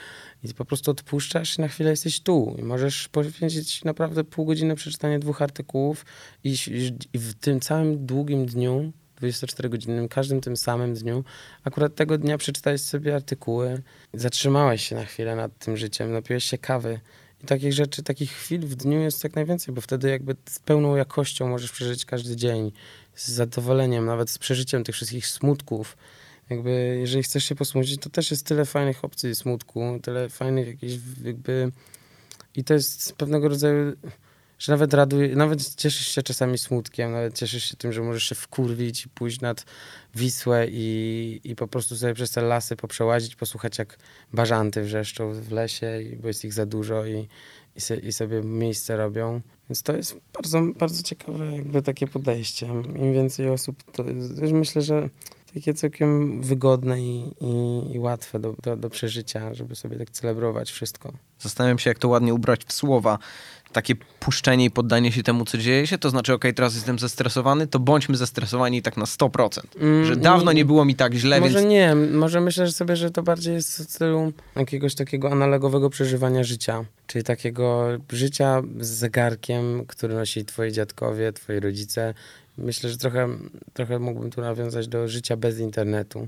i 0.44 0.54
po 0.54 0.66
prostu 0.66 0.92
odpuszczasz 0.92 1.58
i 1.58 1.62
na 1.62 1.68
chwilę 1.68 1.90
jesteś 1.90 2.22
tu 2.22 2.56
i 2.60 2.64
możesz 2.64 3.08
poświęcić 3.08 3.84
naprawdę 3.84 4.24
pół 4.24 4.46
godziny 4.46 4.76
przeczytanie 4.76 5.20
dwóch 5.20 5.42
artykułów 5.42 6.06
i, 6.44 6.56
i 7.14 7.20
w 7.20 7.34
tym 7.34 7.60
całym 7.60 8.06
długim 8.06 8.46
dniu 8.46 8.92
24-godzinnym, 9.22 10.08
każdym 10.08 10.42
tym 10.42 10.58
samym 10.58 10.94
dniu. 10.94 11.24
Akurat 11.64 11.96
tego 11.96 12.18
dnia 12.18 12.38
przeczytałeś 12.38 12.82
sobie 12.82 13.16
artykuły, 13.16 13.82
zatrzymałeś 14.14 14.88
się 14.88 14.96
na 14.96 15.06
chwilę 15.06 15.36
nad 15.36 15.58
tym 15.58 15.78
życiem, 15.78 16.12
napiłeś 16.12 16.44
się 16.44 16.58
kawy. 16.58 17.00
I 17.44 17.46
takich 17.46 17.74
rzeczy, 17.74 18.04
takich 18.04 18.32
chwil 18.32 18.62
w 18.62 18.76
dniu 18.76 19.00
jest 19.00 19.24
jak 19.24 19.36
najwięcej, 19.36 19.74
bo 19.76 19.82
wtedy 19.82 20.10
jakby 20.10 20.36
z 20.50 20.60
pełną 20.60 20.96
jakością 20.96 21.48
możesz 21.48 21.72
przeżyć 21.72 22.06
każdy 22.06 22.36
dzień, 22.36 22.72
z 23.16 23.32
zadowoleniem, 23.32 24.06
nawet 24.06 24.30
z 24.30 24.38
przeżyciem 24.38 24.84
tych 24.84 24.96
wszystkich 24.96 25.28
smutków. 25.28 25.98
Jakby, 26.50 26.98
jeżeli 27.00 27.24
chcesz 27.24 27.46
się 27.46 27.56
posmucić, 27.56 28.02
to 28.02 28.10
też 28.10 28.32
jest 28.32 28.46
tyle 28.46 28.66
fajnych 28.66 29.06
opcji 29.06 29.36
smutku, 29.36 30.00
tyle 30.04 30.30
fajnych 30.30 30.68
jakichś 30.68 30.94
jakby... 31.24 31.72
I 32.56 32.64
to 32.64 32.74
jest 32.74 33.14
pewnego 33.14 33.50
rodzaju 33.50 33.94
że 34.60 34.72
nawet 34.72 34.94
raduje, 34.94 35.36
nawet 35.36 35.76
cieszysz 35.76 36.08
się 36.08 36.24
czasami 36.24 36.58
smutkiem, 36.58 37.12
nawet 37.12 37.36
cieszysz 37.36 37.64
się 37.64 37.78
tym, 37.78 37.94
że 37.94 38.02
możesz 38.02 38.24
się 38.24 38.36
wkurwić 38.36 39.06
i 39.06 39.10
pójść 39.10 39.42
nad 39.42 39.66
Wisłę 40.16 40.68
i, 40.70 41.42
i 41.44 41.56
po 41.56 41.68
prostu 41.68 41.96
sobie 41.96 42.14
przez 42.14 42.32
te 42.32 42.42
lasy 42.42 42.76
poprzełazić, 42.76 43.36
posłuchać 43.36 43.78
jak 43.78 43.98
bażanty 44.34 44.82
wrzeszczą 44.82 45.34
w 45.34 45.52
lesie, 45.52 46.00
bo 46.22 46.28
jest 46.28 46.46
ich 46.46 46.54
za 46.54 46.66
dużo 46.66 47.06
i, 47.06 47.28
i, 47.76 47.82
se, 47.82 47.98
i 47.98 48.14
sobie 48.14 48.42
miejsce 48.42 48.98
robią. 48.98 49.42
Więc 49.70 49.84
to 49.84 49.96
jest 49.96 50.18
bardzo, 50.34 50.62
bardzo 50.80 51.04
ciekawe 51.04 51.56
jakby 51.56 51.82
takie 51.82 52.08
podejście. 52.08 52.68
Im 52.96 53.14
więcej 53.14 53.50
osób, 53.50 53.92
to 53.92 54.04
myślę, 54.52 54.82
że 54.82 55.10
takie 55.54 55.74
całkiem 55.74 56.42
wygodne 56.42 57.02
i, 57.02 57.34
i, 57.42 57.84
i 57.94 58.00
łatwe 58.00 58.40
do, 58.40 58.56
do, 58.64 58.78
do, 58.78 58.90
przeżycia, 58.90 59.54
żeby 59.54 59.76
sobie 59.76 59.98
tak 59.98 60.10
celebrować 60.10 60.72
wszystko. 60.72 61.14
Zastanawiam 61.40 61.80
się, 61.80 61.90
jak 61.90 62.00
to 62.00 62.08
ładnie 62.08 62.34
ubrać 62.34 62.66
w 62.66 62.74
słowa. 62.74 63.20
Takie 63.72 63.96
puszczenie 63.96 64.66
i 64.66 64.72
poddanie 64.72 65.12
się 65.12 65.24
temu, 65.24 65.46
co 65.46 65.58
dzieje 65.58 65.88
się, 65.88 65.98
to 65.98 66.10
znaczy, 66.10 66.34
ok, 66.34 66.46
teraz 66.56 66.76
jestem 66.76 67.00
zestresowany, 67.00 67.68
to 67.68 67.80
bądźmy 67.80 68.18
zestresowani 68.18 68.82
tak 68.82 68.98
na 68.98 69.06
100%. 69.06 69.60
Mm, 69.80 70.06
że 70.06 70.16
dawno 70.16 70.52
nie 70.52 70.66
było 70.66 70.86
mi 70.86 70.96
tak 70.96 71.14
źle, 71.14 71.40
Może 71.40 71.60
więc... 71.60 71.72
nie, 71.72 71.96
może 71.96 72.42
myślę 72.42 72.66
że 72.68 72.72
sobie, 72.72 72.96
że 72.96 73.12
to 73.12 73.24
bardziej 73.24 73.54
jest 73.54 73.84
w 73.84 73.86
celu 73.86 74.34
jakiegoś 74.56 74.96
takiego 74.96 75.32
analogowego 75.32 75.90
przeżywania 75.90 76.44
życia. 76.44 76.86
Czyli 77.08 77.24
takiego 77.24 77.88
życia 78.12 78.62
z 78.80 78.88
zegarkiem, 78.88 79.86
który 79.88 80.14
nosi 80.14 80.46
twoi 80.46 80.72
dziadkowie, 80.72 81.34
twoi 81.34 81.60
rodzice, 81.60 82.14
myślę, 82.58 82.90
że 82.90 82.98
trochę, 82.98 83.30
trochę 83.74 84.00
mógłbym 84.00 84.32
tu 84.32 84.42
nawiązać 84.42 84.88
do 84.88 85.08
życia 85.08 85.38
bez 85.38 85.60
internetu. 85.60 86.28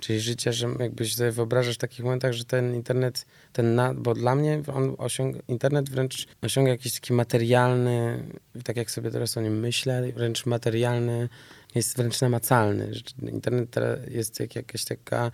Czyli 0.00 0.20
życie, 0.20 0.52
że 0.52 0.68
jakbyś 0.78 1.14
sobie 1.14 1.32
wyobrażasz 1.32 1.74
w 1.74 1.78
takich 1.78 2.04
momentach, 2.04 2.32
że 2.32 2.44
ten 2.44 2.74
internet, 2.74 3.26
ten 3.52 3.74
na, 3.74 3.94
bo 3.94 4.14
dla 4.14 4.34
mnie 4.34 4.62
on 4.74 4.94
osiąga, 4.98 5.38
internet 5.48 5.90
wręcz 5.90 6.26
osiąga 6.42 6.70
jakiś 6.70 6.94
taki 6.94 7.12
materialny, 7.12 8.24
tak 8.64 8.76
jak 8.76 8.90
sobie 8.90 9.10
teraz 9.10 9.36
o 9.36 9.40
nim 9.40 9.60
myślę, 9.60 10.12
wręcz 10.12 10.46
materialny, 10.46 11.28
jest 11.74 11.96
wręcz 11.96 12.20
namacalny. 12.20 12.92
Internet 13.22 13.76
jest 14.10 14.40
jak 14.40 14.56
jakaś 14.56 14.84
taka 14.84 15.30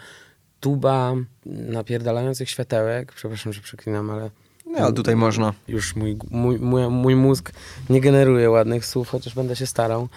tuba 0.60 1.14
napierdalających 1.46 2.50
światełek, 2.50 3.12
przepraszam, 3.12 3.52
że 3.52 3.60
przeklinam, 3.60 4.10
ale 4.10 4.30
no, 4.66 4.78
ale 4.78 4.92
tutaj 4.92 5.16
można. 5.16 5.54
Już 5.68 5.96
mój, 5.96 6.18
mój, 6.30 6.58
mój, 6.58 6.88
mój 6.88 7.16
mózg 7.16 7.52
nie 7.90 8.00
generuje 8.00 8.50
ładnych 8.50 8.86
słów, 8.86 9.08
chociaż 9.08 9.34
będę 9.34 9.56
się 9.56 9.66
starał. 9.66 10.08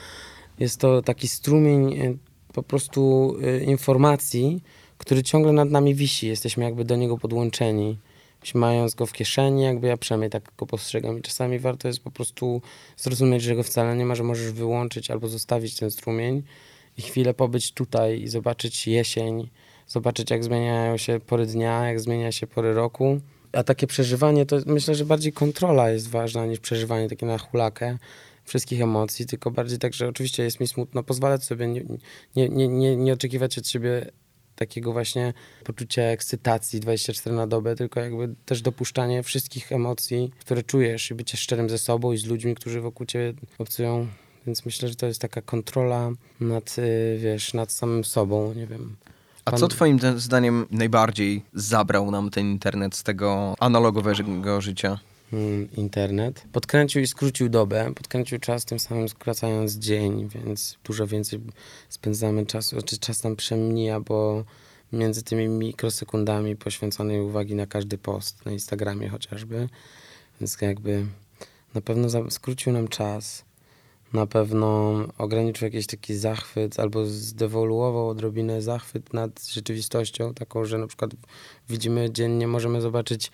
Jest 0.60 0.80
to 0.80 1.02
taki 1.02 1.28
strumień 1.28 2.20
po 2.54 2.64
prostu 2.64 3.36
e, 3.44 3.64
informacji, 3.64 4.64
który 4.98 5.24
ciągle 5.24 5.54
nad 5.54 5.70
nami 5.70 5.96
wisi. 5.96 6.28
Jesteśmy 6.28 6.64
jakby 6.64 6.86
do 6.86 6.96
niego 6.96 7.18
podłączeni. 7.18 7.98
Mając 8.54 8.96
go 8.96 9.06
w 9.06 9.14
kieszeni, 9.14 9.64
jakby 9.64 9.88
ja 9.88 9.98
przynajmniej 9.98 10.30
tak 10.30 10.52
go 10.58 10.66
postrzegam. 10.66 11.20
I 11.20 11.22
czasami 11.22 11.60
warto 11.60 11.88
jest 11.88 12.00
po 12.00 12.12
prostu 12.12 12.62
zrozumieć, 12.98 13.44
że 13.44 13.56
go 13.56 13.64
wcale 13.64 13.96
nie 13.96 14.06
ma, 14.06 14.16
że 14.16 14.24
możesz 14.24 14.52
wyłączyć 14.52 15.12
albo 15.12 15.28
zostawić 15.28 15.76
ten 15.76 15.92
strumień 15.92 16.44
i 16.98 17.02
chwilę 17.02 17.34
pobyć 17.34 17.72
tutaj 17.72 18.22
i 18.22 18.28
zobaczyć 18.28 18.88
jesień, 18.88 19.50
zobaczyć 19.88 20.32
jak 20.32 20.44
zmieniają 20.44 20.98
się 20.98 21.20
pory 21.20 21.46
dnia, 21.46 21.88
jak 21.88 22.00
zmienia 22.00 22.32
się 22.32 22.48
pory 22.48 22.74
roku 22.74 23.20
a 23.52 23.64
takie 23.64 23.88
przeżywanie 23.88 24.46
to 24.46 24.58
myślę, 24.66 24.96
że 24.96 25.06
bardziej 25.06 25.34
kontrola 25.34 25.90
jest 25.90 26.10
ważna 26.10 26.46
niż 26.46 26.60
przeżywanie 26.60 27.10
takie 27.10 27.26
na 27.26 27.38
hulakę 27.38 27.98
wszystkich 28.50 28.82
emocji, 28.82 29.26
tylko 29.26 29.52
bardziej 29.52 29.80
tak, 29.80 29.94
że 29.94 30.08
oczywiście 30.08 30.44
jest 30.44 30.60
mi 30.60 30.68
smutno, 30.68 31.04
pozwalać 31.04 31.44
sobie 31.44 31.68
nie, 31.68 31.84
nie, 32.36 32.50
nie, 32.50 32.68
nie, 32.68 32.96
nie 32.96 33.14
oczekiwać 33.14 33.58
od 33.58 33.68
siebie 33.68 34.12
takiego 34.56 34.94
właśnie 34.94 35.34
poczucia 35.64 36.02
ekscytacji 36.02 36.80
24 36.80 37.36
na 37.36 37.48
dobę, 37.48 37.76
tylko 37.76 38.00
jakby 38.00 38.36
też 38.46 38.62
dopuszczanie 38.62 39.24
wszystkich 39.24 39.72
emocji, 39.72 40.32
które 40.40 40.64
czujesz 40.64 41.12
i 41.12 41.16
bycie 41.16 41.38
szczerym 41.38 41.70
ze 41.70 41.78
sobą 41.78 42.12
i 42.12 42.18
z 42.18 42.26
ludźmi, 42.26 42.56
którzy 42.56 42.82
wokół 42.82 43.06
ciebie 43.06 43.34
obcują. 43.58 44.08
Więc 44.46 44.66
myślę, 44.66 44.90
że 44.90 44.96
to 44.96 45.06
jest 45.06 45.22
taka 45.22 45.42
kontrola 45.42 46.12
nad, 46.40 46.76
y, 46.78 47.18
wiesz, 47.20 47.54
nad 47.54 47.72
samym 47.72 48.04
sobą, 48.04 48.54
nie 48.54 48.68
wiem. 48.68 48.96
A 49.46 49.52
co 49.52 49.68
twoim 49.68 50.00
zdaniem 50.16 50.66
najbardziej 50.72 51.42
zabrał 51.54 52.12
nam 52.12 52.30
ten 52.30 52.46
internet 52.46 52.96
z 52.96 53.04
tego 53.04 53.56
analogowego 53.60 54.62
życia? 54.62 55.00
Hmm, 55.32 55.68
internet. 55.78 56.44
Podkręcił 56.52 57.02
i 57.02 57.08
skrócił 57.08 57.50
dobę, 57.50 57.92
podkręcił 57.96 58.40
czas, 58.40 58.66
tym 58.66 58.80
samym 58.80 59.10
skracając 59.10 59.74
dzień, 59.74 60.30
więc 60.30 60.78
dużo 60.84 61.08
więcej 61.08 61.40
spędzamy 61.90 62.46
czasu, 62.46 62.70
znaczy 62.80 62.98
czas 62.98 63.24
nam 63.24 63.36
przemija, 63.36 64.00
bo 64.00 64.44
między 64.94 65.24
tymi 65.24 65.48
mikrosekundami 65.48 66.56
poświęconej 66.56 67.22
uwagi 67.22 67.56
na 67.56 67.66
każdy 67.66 67.98
post, 67.98 68.46
na 68.46 68.52
Instagramie 68.52 69.10
chociażby, 69.10 69.70
więc 70.42 70.62
jakby 70.62 71.06
na 71.74 71.82
pewno 71.82 72.32
skrócił 72.32 72.74
nam 72.74 72.88
czas. 72.88 73.50
Na 74.14 74.28
pewno 74.28 74.94
ograniczył 75.18 75.66
jakiś 75.66 75.88
taki 75.88 76.16
zachwyt 76.16 76.80
albo 76.80 77.06
zdewoluował 77.06 78.10
odrobinę 78.10 78.62
zachwyt 78.62 79.14
nad 79.14 79.46
rzeczywistością, 79.46 80.34
taką, 80.34 80.66
że 80.66 80.78
na 80.78 80.88
przykład 80.88 81.12
widzimy 81.70 82.12
dziennie, 82.12 82.48
możemy 82.48 82.82
zobaczyć 82.82 83.32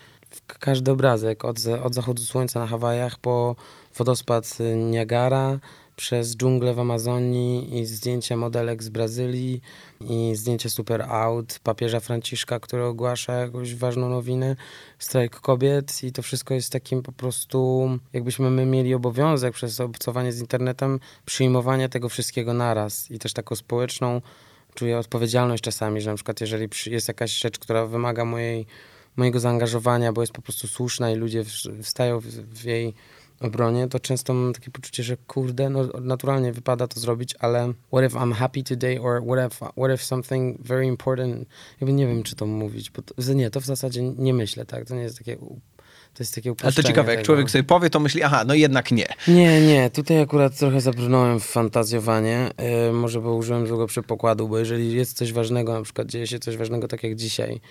każdy 0.47 0.91
obrazek 0.91 1.45
od, 1.45 1.57
od 1.83 1.95
zachodu 1.95 2.21
słońca 2.21 2.59
na 2.59 2.67
Hawajach 2.67 3.19
po 3.19 3.55
wodospad 3.95 4.57
Niagara, 4.75 5.59
przez 5.95 6.37
dżunglę 6.37 6.73
w 6.73 6.79
Amazonii 6.79 7.79
i 7.79 7.85
zdjęcia 7.85 8.37
modelek 8.37 8.83
z 8.83 8.89
Brazylii 8.89 9.61
i 10.01 10.31
zdjęcie 10.35 10.69
super 10.69 11.01
out 11.01 11.59
papieża 11.63 11.99
Franciszka, 11.99 12.59
który 12.59 12.83
ogłasza 12.83 13.33
jakąś 13.33 13.75
ważną 13.75 14.09
nowinę, 14.09 14.55
strajk 14.99 15.39
kobiet 15.39 16.03
i 16.03 16.11
to 16.11 16.21
wszystko 16.21 16.53
jest 16.53 16.71
takim 16.71 17.01
po 17.01 17.11
prostu, 17.11 17.89
jakbyśmy 18.13 18.49
my 18.49 18.65
mieli 18.65 18.93
obowiązek 18.93 19.53
przez 19.53 19.79
obcowanie 19.79 20.31
z 20.31 20.39
internetem 20.39 20.99
przyjmowania 21.25 21.89
tego 21.89 22.09
wszystkiego 22.09 22.53
naraz 22.53 23.11
i 23.11 23.19
też 23.19 23.33
taką 23.33 23.55
społeczną 23.55 24.21
czuję 24.75 24.97
odpowiedzialność 24.97 25.63
czasami, 25.63 26.01
że 26.01 26.09
na 26.09 26.15
przykład 26.15 26.41
jeżeli 26.41 26.69
jest 26.85 27.07
jakaś 27.07 27.39
rzecz, 27.39 27.59
która 27.59 27.85
wymaga 27.85 28.25
mojej, 28.25 28.65
mojego 29.15 29.39
zaangażowania, 29.39 30.13
bo 30.13 30.21
jest 30.21 30.33
po 30.33 30.41
prostu 30.41 30.67
słuszna 30.67 31.11
i 31.11 31.15
ludzie 31.15 31.43
wstają 31.81 32.19
w, 32.19 32.25
w 32.25 32.63
jej 32.63 32.93
obronie, 33.39 33.87
to 33.87 33.99
często 33.99 34.33
mam 34.33 34.53
takie 34.53 34.71
poczucie, 34.71 35.03
że 35.03 35.17
kurde, 35.17 35.69
no 35.69 35.83
naturalnie 36.01 36.51
wypada 36.51 36.87
to 36.87 36.99
zrobić, 36.99 37.35
ale 37.39 37.73
what 37.87 38.05
if 38.05 38.19
I'm 38.19 38.33
happy 38.33 38.63
today 38.63 39.01
or 39.01 39.23
what 39.23 39.51
if, 39.51 39.65
what 39.77 39.91
if 39.95 39.97
something 39.97 40.61
very 40.61 40.85
important, 40.85 41.47
jakby 41.81 41.93
nie 41.93 42.07
wiem, 42.07 42.23
czy 42.23 42.35
to 42.35 42.45
mówić, 42.45 42.91
bo 42.91 43.01
to, 43.01 43.33
nie, 43.33 43.49
to 43.49 43.61
w 43.61 43.65
zasadzie 43.65 44.03
nie 44.03 44.33
myślę, 44.33 44.65
tak, 44.65 44.85
to 44.85 44.95
nie 44.95 45.01
jest 45.01 45.17
takie 45.17 45.37
to 46.15 46.23
jest 46.23 46.35
takie 46.35 46.53
Ale 46.63 46.71
to 46.71 46.83
ciekawe, 46.83 47.15
jak 47.15 47.25
człowiek 47.25 47.51
sobie 47.51 47.63
powie, 47.63 47.89
to 47.89 47.99
myśli, 47.99 48.23
aha, 48.23 48.43
no 48.47 48.53
jednak 48.53 48.91
nie. 48.91 49.07
Nie, 49.27 49.67
nie, 49.67 49.89
tutaj 49.89 50.21
akurat 50.21 50.57
trochę 50.57 50.81
zabrnąłem 50.81 51.39
w 51.39 51.45
fantazjowanie, 51.45 52.51
yy, 52.87 52.93
może 52.93 53.21
bo 53.21 53.35
użyłem 53.35 53.67
złego 53.67 53.87
przepokładu, 53.87 54.47
bo 54.47 54.59
jeżeli 54.59 54.93
jest 54.93 55.17
coś 55.17 55.33
ważnego, 55.33 55.73
na 55.73 55.81
przykład 55.81 56.07
dzieje 56.07 56.27
się 56.27 56.39
coś 56.39 56.57
ważnego, 56.57 56.87
tak 56.87 57.03
jak 57.03 57.15
dzisiaj, 57.15 57.61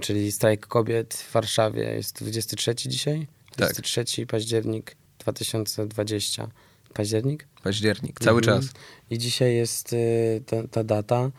czyli 0.00 0.32
strajk 0.32 0.66
kobiet 0.66 1.14
w 1.14 1.32
Warszawie, 1.32 1.82
jest 1.82 2.22
23 2.22 2.74
dzisiaj? 2.74 3.26
23 3.56 4.04
tak. 4.04 4.30
październik 4.30 4.96
2020. 5.18 6.48
Październik? 6.94 7.46
Październik, 7.62 8.20
cały 8.20 8.38
mhm. 8.38 8.60
czas. 8.60 8.70
I 9.10 9.18
dzisiaj 9.18 9.54
jest 9.54 9.92
y, 9.92 10.42
ta, 10.46 10.68
ta, 10.68 10.84
data. 10.84 11.30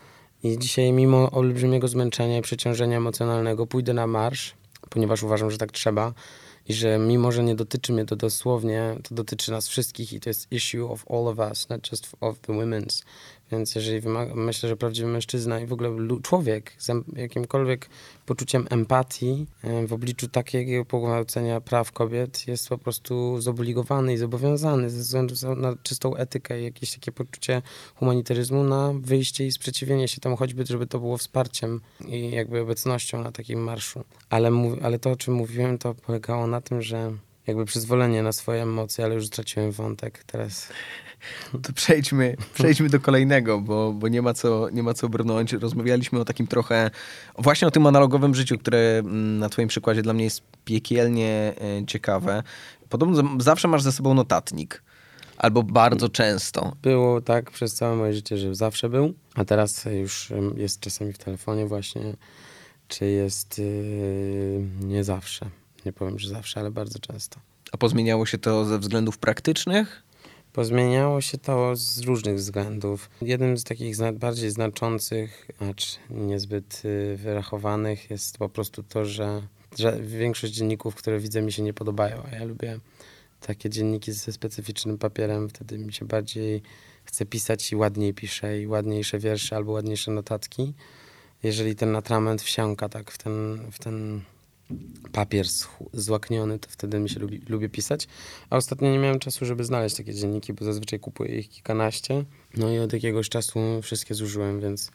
I 0.44 0.60
dzisiaj, 0.60 0.92
mimo 0.92 1.32
olbrzymiego 1.32 1.88
zmęczenia 1.88 2.38
i 2.38 2.42
przeciążenia 2.42 2.98
emocjonalnego, 2.98 3.68
pójdę 3.68 3.94
na 3.94 4.08
marsz, 4.08 4.56
ponieważ 4.90 5.24
uważam, 5.24 5.52
że 5.52 5.58
tak 5.58 5.72
trzeba. 5.72 6.14
I 6.68 6.74
że 6.74 6.98
mimo, 6.98 7.32
że 7.32 7.44
nie 7.44 7.56
dotyczy 7.56 7.94
mnie 7.94 8.06
to 8.06 8.16
dosłownie, 8.16 8.96
to 9.04 9.16
dotyczy 9.16 9.52
nas 9.52 9.68
wszystkich 9.68 10.14
i 10.14 10.20
to 10.20 10.30
jest 10.30 10.52
issue 10.52 10.92
of 10.92 11.06
all 11.12 11.28
of 11.28 11.52
us, 11.52 11.70
not 11.70 11.92
just 11.92 12.08
of 12.22 12.40
the 12.40 12.54
women's. 12.54 13.04
Więc 13.52 13.76
jeżeli 13.76 14.00
wymaga, 14.00 14.36
myślę, 14.36 14.70
że 14.70 14.78
prawdziwy 14.78 15.08
mężczyzna 15.08 15.60
i 15.60 15.66
w 15.66 15.74
ogóle 15.74 15.90
człowiek 16.24 16.74
z 16.78 16.92
jakimkolwiek 17.16 17.90
poczuciem 18.26 18.68
empatii 18.70 19.48
e, 19.64 19.88
w 19.88 19.94
obliczu 19.94 20.28
takiego 20.28 20.86
pogwałcenia 20.86 21.62
praw 21.62 21.92
kobiet 21.92 22.48
jest 22.48 22.70
po 22.70 22.78
prostu 22.78 23.42
zobligowany 23.42 24.14
i 24.14 24.18
zobowiązany 24.18 24.90
ze 24.90 25.00
względu 25.00 25.36
na 25.56 25.76
czystą 25.84 26.16
etykę 26.16 26.62
i 26.62 26.64
jakieś 26.64 26.94
takie 26.94 27.12
poczucie 27.12 27.62
humanitaryzmu 27.96 28.64
na 28.64 28.94
wyjście 29.00 29.48
i 29.48 29.52
sprzeciwienie 29.52 30.08
się 30.08 30.22
temu, 30.22 30.38
choćby 30.38 30.66
żeby 30.66 30.88
to 30.88 31.00
było 31.00 31.18
wsparciem 31.18 31.82
i 32.08 32.32
jakby 32.32 32.62
obecnością 32.62 33.24
na 33.24 33.32
takim 33.32 33.60
marszu. 33.60 34.04
Ale, 34.30 34.52
ale 34.82 35.00
to, 35.00 35.12
o 35.12 35.16
czym 35.16 35.34
mówiłem, 35.34 35.78
to 35.78 35.96
polegało 35.96 36.48
na 36.48 36.62
tym, 36.62 36.82
że 36.82 37.12
jakby 37.48 37.66
przyzwolenie 37.66 38.24
na 38.24 38.32
swoje 38.32 38.62
emocje, 38.62 39.06
ale 39.06 39.16
już 39.16 39.28
straciłem 39.28 39.72
wątek. 39.72 40.24
Teraz 40.24 40.70
To 41.64 41.74
przejdźmy, 41.74 42.36
przejdźmy 42.54 42.90
do 42.90 43.00
kolejnego, 43.00 43.62
bo, 43.62 43.94
bo 43.94 44.08
nie, 44.08 44.22
ma 44.22 44.34
co, 44.34 44.70
nie 44.70 44.84
ma 44.84 44.94
co 44.94 45.10
brnąć. 45.10 45.54
Rozmawialiśmy 45.54 46.20
o 46.20 46.26
takim 46.26 46.48
trochę, 46.48 46.92
właśnie 47.38 47.68
o 47.68 47.72
tym 47.72 47.88
analogowym 47.88 48.36
życiu, 48.36 48.58
które 48.58 48.98
mm, 49.00 49.40
na 49.40 49.50
twoim 49.50 49.68
przykładzie 49.68 50.02
dla 50.02 50.14
mnie 50.14 50.24
jest 50.24 50.42
piekielnie 50.66 51.54
e, 51.82 51.86
ciekawe. 51.86 52.44
Podobno 52.90 53.24
zawsze 53.40 53.68
masz 53.68 53.82
ze 53.82 53.92
sobą 53.92 54.14
notatnik. 54.14 54.84
Albo 55.38 55.64
bardzo 55.64 56.10
często. 56.10 56.76
było 56.82 57.22
tak 57.22 57.52
przez 57.52 57.74
całe 57.74 57.96
moje 57.96 58.14
życie, 58.14 58.38
że 58.38 58.56
zawsze 58.56 58.90
był, 58.90 59.14
a 59.36 59.46
teraz 59.46 59.86
już 59.86 60.34
jest 60.56 60.80
czasami 60.80 61.14
w 61.14 61.18
telefonie 61.18 61.66
właśnie, 61.66 62.14
czy 62.88 63.06
jest 63.06 63.60
yy, 63.60 64.68
nie 64.82 65.04
zawsze. 65.04 65.50
Nie 65.86 65.94
powiem, 65.94 66.20
że 66.20 66.30
zawsze, 66.30 66.60
ale 66.60 66.72
bardzo 66.72 67.00
często. 67.00 67.40
A 67.72 67.78
pozmieniało 67.78 68.26
się 68.26 68.38
to 68.38 68.66
ze 68.66 68.80
względów 68.80 69.18
praktycznych? 69.18 70.04
Pozmieniało 70.58 71.22
się 71.22 71.38
to 71.38 71.76
z 71.76 72.00
różnych 72.00 72.36
względów. 72.36 73.10
Jednym 73.22 73.58
z 73.58 73.64
takich 73.64 73.96
bardziej 74.14 74.52
znaczących, 74.52 75.48
acz 75.60 76.00
niezbyt 76.10 76.82
y, 76.86 77.18
wyrachowanych 77.18 78.10
jest 78.10 78.38
po 78.38 78.50
prostu 78.50 78.84
to, 78.84 79.06
że, 79.06 79.42
że 79.80 80.00
większość 80.02 80.54
dzienników, 80.54 80.96
które 80.96 81.20
widzę, 81.20 81.42
mi 81.42 81.52
się 81.52 81.64
nie 81.64 81.74
podobają, 81.74 82.24
a 82.32 82.36
ja 82.36 82.44
lubię 82.44 82.80
takie 83.42 83.70
dzienniki 83.70 84.12
ze 84.12 84.32
specyficznym 84.32 84.98
papierem, 84.98 85.50
wtedy 85.50 85.78
mi 85.78 85.94
się 85.94 86.06
bardziej 86.06 86.62
chce 87.04 87.26
pisać 87.26 87.72
i 87.72 87.76
ładniej 87.76 88.14
piszę 88.14 88.62
i 88.62 88.68
ładniejsze 88.68 89.20
wiersze 89.20 89.56
albo 89.56 89.72
ładniejsze 89.72 90.12
notatki. 90.12 90.74
Jeżeli 91.44 91.76
ten 91.76 91.96
atrament 91.96 92.42
wsiąka 92.42 92.90
tak 92.90 93.12
w 93.12 93.18
ten, 93.18 93.60
w 93.72 93.80
ten 93.80 94.22
papier 95.12 95.46
złakniony, 95.94 96.60
to 96.60 96.70
wtedy 96.70 97.00
mi 97.00 97.10
się 97.10 97.20
lubi, 97.20 97.42
lubię 97.50 97.70
pisać. 97.70 98.08
A 98.50 98.56
ostatnio 98.58 98.92
nie 98.92 99.00
miałem 99.00 99.20
czasu, 99.20 99.46
żeby 99.46 99.64
znaleźć 99.64 99.96
takie 99.96 100.14
dzienniki, 100.14 100.54
bo 100.54 100.66
zazwyczaj 100.66 101.00
kupuję 101.00 101.40
ich 101.40 101.50
kilkanaście. 101.50 102.24
No 102.58 102.72
i 102.72 102.80
od 102.80 102.94
jakiegoś 102.94 103.30
czasu 103.30 103.60
wszystkie 103.84 104.14
zużyłem, 104.14 104.62
więc 104.62 104.92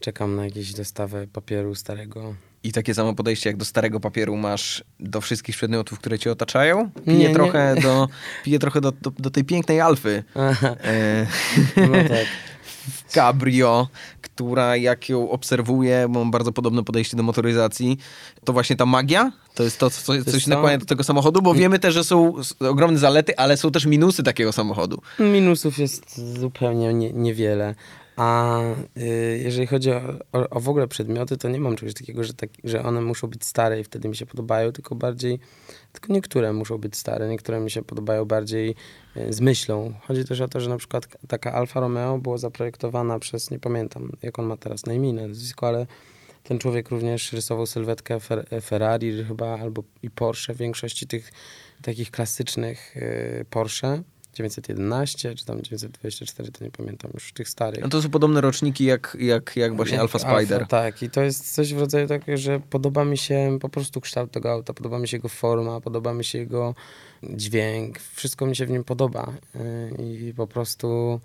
czekam 0.00 0.36
na 0.36 0.44
jakieś 0.44 0.72
dostawę 0.74 1.26
papieru 1.26 1.74
starego. 1.74 2.34
I 2.62 2.72
takie 2.72 2.94
samo 2.94 3.14
podejście 3.14 3.50
jak 3.50 3.56
do 3.56 3.64
starego 3.64 4.00
papieru 4.00 4.36
masz 4.36 4.84
do 5.00 5.20
wszystkich 5.20 5.56
przedmiotów, 5.56 5.98
które 5.98 6.18
cię 6.18 6.32
otaczają? 6.32 6.90
Piję 6.90 7.18
Nie, 7.18 7.28
nie. 7.28 7.34
trochę, 7.34 7.74
Do, 7.82 8.08
piję 8.44 8.58
trochę 8.58 8.80
do, 8.80 8.92
do, 8.92 9.10
do 9.10 9.30
tej 9.30 9.44
pięknej 9.44 9.80
Alfy. 9.80 10.24
E, 10.36 11.26
No 11.76 12.08
tak. 12.08 12.26
Cabrio, 13.14 13.88
która 14.34 14.76
jak 14.76 15.08
ją 15.08 15.30
obserwuję, 15.30 16.06
bo 16.10 16.18
mam 16.18 16.30
bardzo 16.30 16.52
podobne 16.52 16.84
podejście 16.84 17.16
do 17.16 17.22
motoryzacji, 17.22 17.98
to 18.44 18.52
właśnie 18.52 18.76
ta 18.76 18.86
magia, 18.86 19.32
to 19.54 19.62
jest 19.62 19.78
to, 19.78 19.90
co, 19.90 20.24
coś 20.24 20.44
co? 20.44 20.50
nakłania 20.50 20.78
do 20.78 20.86
tego 20.86 21.04
samochodu, 21.04 21.42
bo 21.42 21.54
wiemy 21.54 21.78
też, 21.78 21.94
że 21.94 22.04
są 22.04 22.34
ogromne 22.60 22.98
zalety, 22.98 23.38
ale 23.38 23.56
są 23.56 23.70
też 23.70 23.86
minusy 23.86 24.22
takiego 24.22 24.52
samochodu. 24.52 25.02
Minusów 25.18 25.78
jest 25.78 26.20
zupełnie 26.40 26.94
nie, 26.94 27.12
niewiele. 27.12 27.74
A 28.16 28.60
y, 28.96 29.40
jeżeli 29.44 29.66
chodzi 29.66 29.92
o, 29.92 30.00
o, 30.32 30.50
o 30.50 30.60
w 30.60 30.68
ogóle 30.68 30.88
przedmioty, 30.88 31.36
to 31.36 31.48
nie 31.48 31.60
mam 31.60 31.76
czegoś 31.76 31.94
takiego, 31.94 32.24
że, 32.24 32.34
tak, 32.34 32.50
że 32.64 32.82
one 32.82 33.00
muszą 33.00 33.28
być 33.28 33.44
stare 33.44 33.80
i 33.80 33.84
wtedy 33.84 34.08
mi 34.08 34.16
się 34.16 34.26
podobają, 34.26 34.72
tylko 34.72 34.94
bardziej, 34.94 35.38
tylko 35.92 36.12
niektóre 36.12 36.52
muszą 36.52 36.78
być 36.78 36.96
stare, 36.96 37.28
niektóre 37.28 37.60
mi 37.60 37.70
się 37.70 37.82
podobają 37.82 38.24
bardziej 38.24 38.74
y, 39.16 39.32
z 39.32 39.40
myślą. 39.40 39.94
Chodzi 40.02 40.24
też 40.24 40.40
o 40.40 40.48
to, 40.48 40.60
że 40.60 40.70
na 40.70 40.76
przykład 40.76 41.06
taka 41.28 41.52
Alfa 41.52 41.80
Romeo 41.80 42.18
była 42.18 42.38
zaprojektowana 42.38 43.18
przez, 43.18 43.50
nie 43.50 43.58
pamiętam 43.58 44.12
jak 44.22 44.38
on 44.38 44.46
ma 44.46 44.56
teraz 44.56 44.86
na 44.86 44.92
imię, 44.92 45.12
nazwisko, 45.12 45.68
ale 45.68 45.86
ten 46.42 46.58
człowiek 46.58 46.90
również 46.90 47.32
rysował 47.32 47.66
sylwetkę 47.66 48.20
Fer 48.20 48.46
Ferrari 48.62 49.24
chyba, 49.24 49.58
albo 49.58 49.82
i 50.02 50.10
Porsche, 50.10 50.54
w 50.54 50.56
większości 50.56 51.06
tych 51.06 51.32
takich 51.82 52.10
klasycznych 52.10 52.96
y, 52.96 53.44
Porsche. 53.50 54.02
911 54.34 55.34
czy 55.34 55.44
tam 55.44 55.62
924, 55.62 56.52
to 56.52 56.64
nie 56.64 56.70
pamiętam 56.70 57.10
już 57.14 57.32
tych 57.32 57.48
starych. 57.48 57.82
No 57.82 57.88
to 57.88 58.02
są 58.02 58.10
podobne 58.10 58.40
roczniki 58.40 58.84
jak, 58.84 59.16
jak, 59.20 59.56
jak 59.56 59.76
właśnie 59.76 59.94
Jak 59.94 60.02
Alfa 60.02 60.18
Spider. 60.18 60.66
tak, 60.66 61.02
i 61.02 61.10
to 61.10 61.22
jest 61.22 61.54
coś 61.54 61.74
w 61.74 61.78
rodzaju 61.78 62.08
takiego, 62.08 62.38
że 62.38 62.60
podoba 62.60 63.04
mi 63.04 63.18
się 63.18 63.58
po 63.60 63.68
prostu 63.68 64.00
kształt 64.00 64.30
tego 64.30 64.52
auta, 64.52 64.72
podoba 64.74 64.98
mi 64.98 65.08
się 65.08 65.16
jego 65.16 65.28
forma, 65.28 65.80
podoba 65.80 66.14
mi 66.14 66.24
się 66.24 66.38
jego 66.38 66.74
dźwięk, 67.22 67.98
wszystko 67.98 68.46
mi 68.46 68.56
się 68.56 68.66
w 68.66 68.70
nim 68.70 68.84
podoba 68.84 69.32
y, 69.56 70.02
i 70.02 70.34
po 70.34 70.46
prostu 70.46 71.20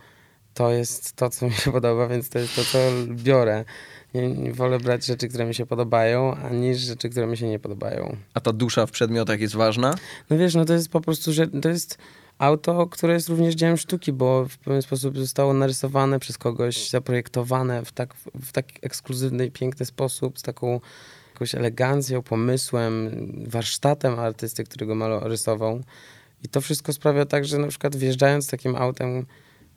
to 0.53 0.71
jest 0.71 1.13
to, 1.15 1.29
co 1.29 1.45
mi 1.45 1.53
się 1.53 1.71
podoba, 1.79 2.07
więc 2.07 2.29
to 2.29 2.39
jest 2.39 2.55
to, 2.55 2.63
co 2.63 2.77
biorę. 3.07 3.65
Nie, 4.13 4.27
nie 4.27 4.53
wolę 4.53 4.79
brać 4.79 5.05
rzeczy, 5.05 5.27
które 5.27 5.45
mi 5.45 5.55
się 5.55 5.65
podobają, 5.65 6.35
aniż 6.35 6.77
rzeczy, 6.79 7.09
które 7.09 7.27
mi 7.27 7.37
się 7.37 7.47
nie 7.47 7.59
podobają. 7.59 8.15
A 8.33 8.39
ta 8.39 8.53
dusza 8.53 8.85
w 8.85 8.91
przedmiotach 8.91 9.39
jest 9.39 9.55
ważna? 9.55 9.95
No 10.29 10.37
wiesz, 10.37 10.55
no 10.55 10.65
to 10.65 10.73
jest 10.73 10.89
po 10.89 11.01
prostu, 11.01 11.33
że 11.33 11.47
to 11.47 11.69
jest 11.69 11.97
auto, 12.39 12.87
które 12.87 13.13
jest 13.13 13.29
również 13.29 13.55
dziełem 13.55 13.77
sztuki, 13.77 14.13
bo 14.13 14.45
w 14.45 14.57
pewien 14.57 14.81
sposób 14.81 15.17
zostało 15.17 15.53
narysowane 15.53 16.19
przez 16.19 16.37
kogoś, 16.37 16.89
zaprojektowane 16.89 17.85
w 17.85 17.91
tak, 17.91 18.13
w 18.41 18.51
tak 18.51 18.65
ekskluzywny 18.81 19.45
i 19.45 19.51
piękny 19.51 19.85
sposób, 19.85 20.39
z 20.39 20.41
taką 20.41 20.79
jakąś 21.33 21.55
elegancją, 21.55 22.21
pomysłem, 22.21 23.09
warsztatem 23.47 24.19
artysty, 24.19 24.63
którego 24.63 24.95
malo 24.95 25.19
rysował. 25.19 25.81
I 26.43 26.47
to 26.47 26.61
wszystko 26.61 26.93
sprawia 26.93 27.25
tak, 27.25 27.45
że 27.45 27.57
na 27.57 27.67
przykład 27.67 27.95
wjeżdżając 27.95 28.47
takim 28.47 28.75
autem, 28.75 29.25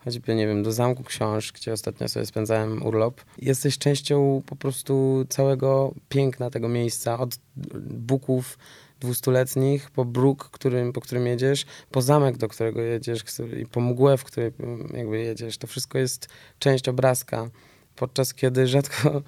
choćby, 0.05 0.35
nie 0.35 0.46
wiem, 0.46 0.62
do 0.62 0.72
Zamku 0.72 1.05
Książ, 1.05 1.53
gdzie 1.53 1.72
ostatnio 1.72 2.09
sobie 2.09 2.27
spędzałem 2.27 2.87
urlop, 2.87 3.20
jesteś 3.38 3.79
częścią 3.79 4.42
po 4.46 4.57
prostu 4.57 5.25
całego 5.29 5.94
piękna 6.09 6.51
tego 6.51 6.68
miejsca, 6.68 7.18
od 7.18 7.38
buków 7.90 8.59
dwustuletnich, 9.03 9.91
po 9.91 10.05
bruk, 10.05 10.51
którym, 10.51 10.93
po 10.93 11.01
którym 11.01 11.27
jedziesz, 11.27 11.67
po 11.91 12.03
zamek, 12.03 12.37
do 12.37 12.49
którego 12.49 12.81
jedziesz 12.81 13.25
i 13.61 13.67
po 13.67 13.81
mgłę, 13.81 14.17
w 14.17 14.25
której 14.25 14.53
mm, 14.61 14.88
jakby 14.97 15.21
jedziesz. 15.21 15.59
To 15.59 15.67
wszystko 15.67 15.99
jest 15.99 16.29
część 16.59 16.88
obrazka, 16.88 17.51
podczas 17.97 18.35
kiedy 18.35 18.67
rzadko, 18.67 19.23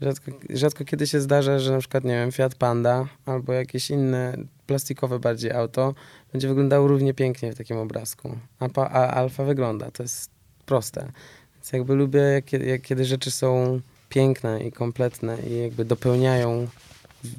rzadko, 0.00 0.32
rzadko 0.50 0.84
kiedy 0.84 1.06
się 1.06 1.20
zdarza, 1.20 1.58
że 1.58 1.72
na 1.72 1.78
przykład, 1.78 2.04
nie 2.04 2.14
wiem, 2.14 2.32
Fiat 2.32 2.54
Panda 2.54 3.06
albo 3.26 3.52
jakieś 3.52 3.90
inne 3.90 4.36
plastikowe 4.66 5.18
bardziej 5.18 5.52
auto 5.52 5.94
będzie 6.32 6.48
wyglądało 6.48 6.88
równie 6.88 7.14
pięknie 7.14 7.52
w 7.52 7.56
takim 7.56 7.76
obrazku. 7.76 8.38
A, 8.58 8.68
pa, 8.68 8.82
a 8.82 9.10
Alfa 9.10 9.44
wygląda, 9.44 9.90
to 9.90 10.02
jest 10.02 10.30
proste. 10.66 11.12
Więc 11.54 11.72
jakby 11.72 11.94
lubię, 11.94 12.20
jak, 12.20 12.52
jak, 12.52 12.82
kiedy 12.82 13.04
rzeczy 13.04 13.30
są 13.30 13.80
piękne 14.08 14.64
i 14.64 14.72
kompletne 14.72 15.38
i 15.50 15.62
jakby 15.62 15.84
dopełniają 15.84 16.68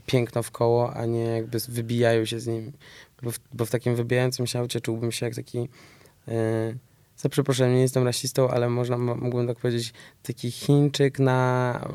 piękno 0.05 0.43
w 0.43 0.51
koło, 0.51 0.93
a 0.93 1.05
nie 1.05 1.23
jakby 1.23 1.57
wybijają 1.67 2.25
się 2.25 2.39
z 2.39 2.47
nim. 2.47 2.71
Bo 3.23 3.31
w, 3.31 3.39
bo 3.53 3.65
w 3.65 3.69
takim 3.69 3.95
wybijającym 3.95 4.47
się 4.47 4.59
aucie 4.59 4.81
czułbym 4.81 5.11
się 5.11 5.25
jak 5.25 5.35
taki, 5.35 5.57
yy, 6.27 6.35
za 7.17 7.29
przeproszeniem, 7.29 7.75
nie 7.75 7.81
jestem 7.81 8.03
rasistą, 8.03 8.49
ale 8.49 8.69
można, 8.69 8.97
mógłbym 8.97 9.47
tak 9.47 9.57
powiedzieć, 9.57 9.93
taki 10.23 10.51
Chińczyk 10.51 11.19
na 11.19 11.87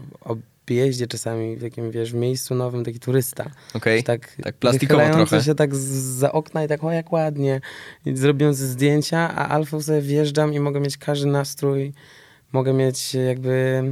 objeździe 0.69 1.07
czasami, 1.07 1.57
w 1.57 1.61
takim, 1.61 1.91
wiesz, 1.91 2.13
w 2.13 2.15
miejscu 2.15 2.55
nowym, 2.55 2.85
taki 2.85 3.01
turysta. 3.01 3.51
Okej. 3.75 4.03
Tak, 4.03 4.37
Tak 4.43 4.57
plastikowo 4.57 5.11
trochę. 5.13 5.43
się 5.43 5.55
tak 5.55 5.77
za 5.77 6.33
okna 6.33 6.65
i 6.65 6.69
tak, 6.69 6.85
o 6.85 6.93
jak 6.93 7.13
ładnie, 7.13 7.61
i 8.07 8.17
zrobiąc 8.17 8.57
zdjęcia, 8.57 9.35
a 9.35 9.49
alfą 9.49 9.81
sobie 9.83 10.01
wjeżdżam 10.01 10.53
i 10.55 10.61
mogę 10.61 10.81
mieć 10.81 10.97
każdy 10.97 11.27
nastrój, 11.27 11.93
mogę 12.53 12.73
mieć 12.73 13.15
jakby, 13.15 13.83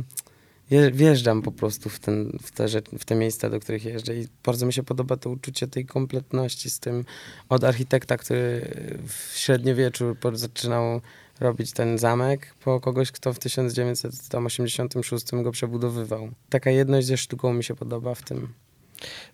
wjeżdżam 0.92 1.42
po 1.42 1.52
prostu 1.52 1.90
w, 1.90 1.98
ten, 1.98 2.38
w, 2.42 2.50
te 2.50 2.66
w 2.98 3.04
te 3.04 3.14
miejsca, 3.14 3.50
do 3.50 3.60
których 3.60 3.84
jeżdżę 3.84 4.16
i 4.16 4.28
bardzo 4.44 4.66
mi 4.66 4.72
się 4.72 4.82
podoba 4.82 5.16
to 5.16 5.30
uczucie 5.30 5.68
tej 5.68 5.86
kompletności 5.86 6.70
z 6.70 6.80
tym, 6.80 7.04
od 7.48 7.64
architekta, 7.64 8.16
który 8.16 8.72
w 9.06 9.38
średniowieczu 9.38 10.16
zaczynał 10.32 11.00
robić 11.40 11.72
ten 11.72 11.98
zamek, 11.98 12.54
po 12.64 12.80
kogoś, 12.80 13.12
kto 13.12 13.32
w 13.32 13.38
1986 13.38 15.26
go 15.42 15.52
przebudowywał. 15.52 16.30
Taka 16.48 16.70
jedność 16.70 17.06
ze 17.06 17.16
sztuką 17.16 17.54
mi 17.54 17.64
się 17.64 17.74
podoba 17.74 18.14
w 18.14 18.22
tym. 18.22 18.48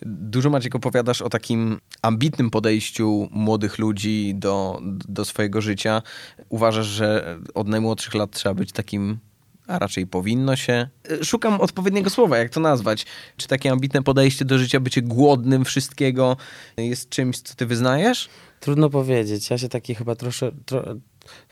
Dużo 0.06 0.50
Maciek 0.50 0.74
opowiadasz 0.74 1.22
o 1.22 1.28
takim 1.28 1.80
ambitnym 2.02 2.50
podejściu 2.50 3.28
młodych 3.30 3.78
ludzi 3.78 4.34
do, 4.34 4.80
do 5.08 5.24
swojego 5.24 5.60
życia. 5.60 6.02
Uważasz, 6.48 6.86
że 6.86 7.38
od 7.54 7.68
najmłodszych 7.68 8.14
lat 8.14 8.30
trzeba 8.30 8.54
być 8.54 8.72
takim, 8.72 9.18
a 9.66 9.78
raczej 9.78 10.06
powinno 10.06 10.56
się. 10.56 10.88
Szukam 11.22 11.60
odpowiedniego 11.60 12.10
słowa, 12.10 12.38
jak 12.38 12.50
to 12.50 12.60
nazwać. 12.60 13.06
Czy 13.36 13.48
takie 13.48 13.70
ambitne 13.70 14.02
podejście 14.02 14.44
do 14.44 14.58
życia, 14.58 14.80
bycie 14.80 15.02
głodnym 15.02 15.64
wszystkiego 15.64 16.36
jest 16.76 17.08
czymś, 17.08 17.40
co 17.40 17.54
ty 17.54 17.66
wyznajesz? 17.66 18.28
Trudno 18.60 18.90
powiedzieć. 18.90 19.50
Ja 19.50 19.58
się 19.58 19.68
taki 19.68 19.94
chyba 19.94 20.14
trosze. 20.14 20.52
Tro... 20.66 20.84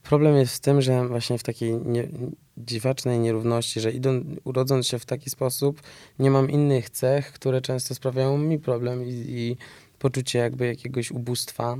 Problem 0.02 0.36
jest 0.36 0.56
w 0.56 0.60
tym, 0.60 0.82
że 0.82 1.08
właśnie 1.08 1.38
w 1.38 1.42
takiej 1.42 1.72
nie, 1.72 2.08
dziwacznej 2.56 3.18
nierówności, 3.18 3.80
że 3.80 3.92
idą, 3.92 4.24
urodząc 4.44 4.86
się 4.86 4.98
w 4.98 5.06
taki 5.06 5.30
sposób, 5.30 5.82
nie 6.18 6.30
mam 6.30 6.50
innych 6.50 6.90
cech, 6.90 7.32
które 7.32 7.60
często 7.60 7.94
sprawiają 7.94 8.38
mi 8.38 8.58
problem 8.58 9.04
i, 9.04 9.10
i 9.12 9.56
poczucie 9.98 10.38
jakby 10.38 10.66
jakiegoś 10.66 11.10
ubóstwa 11.10 11.76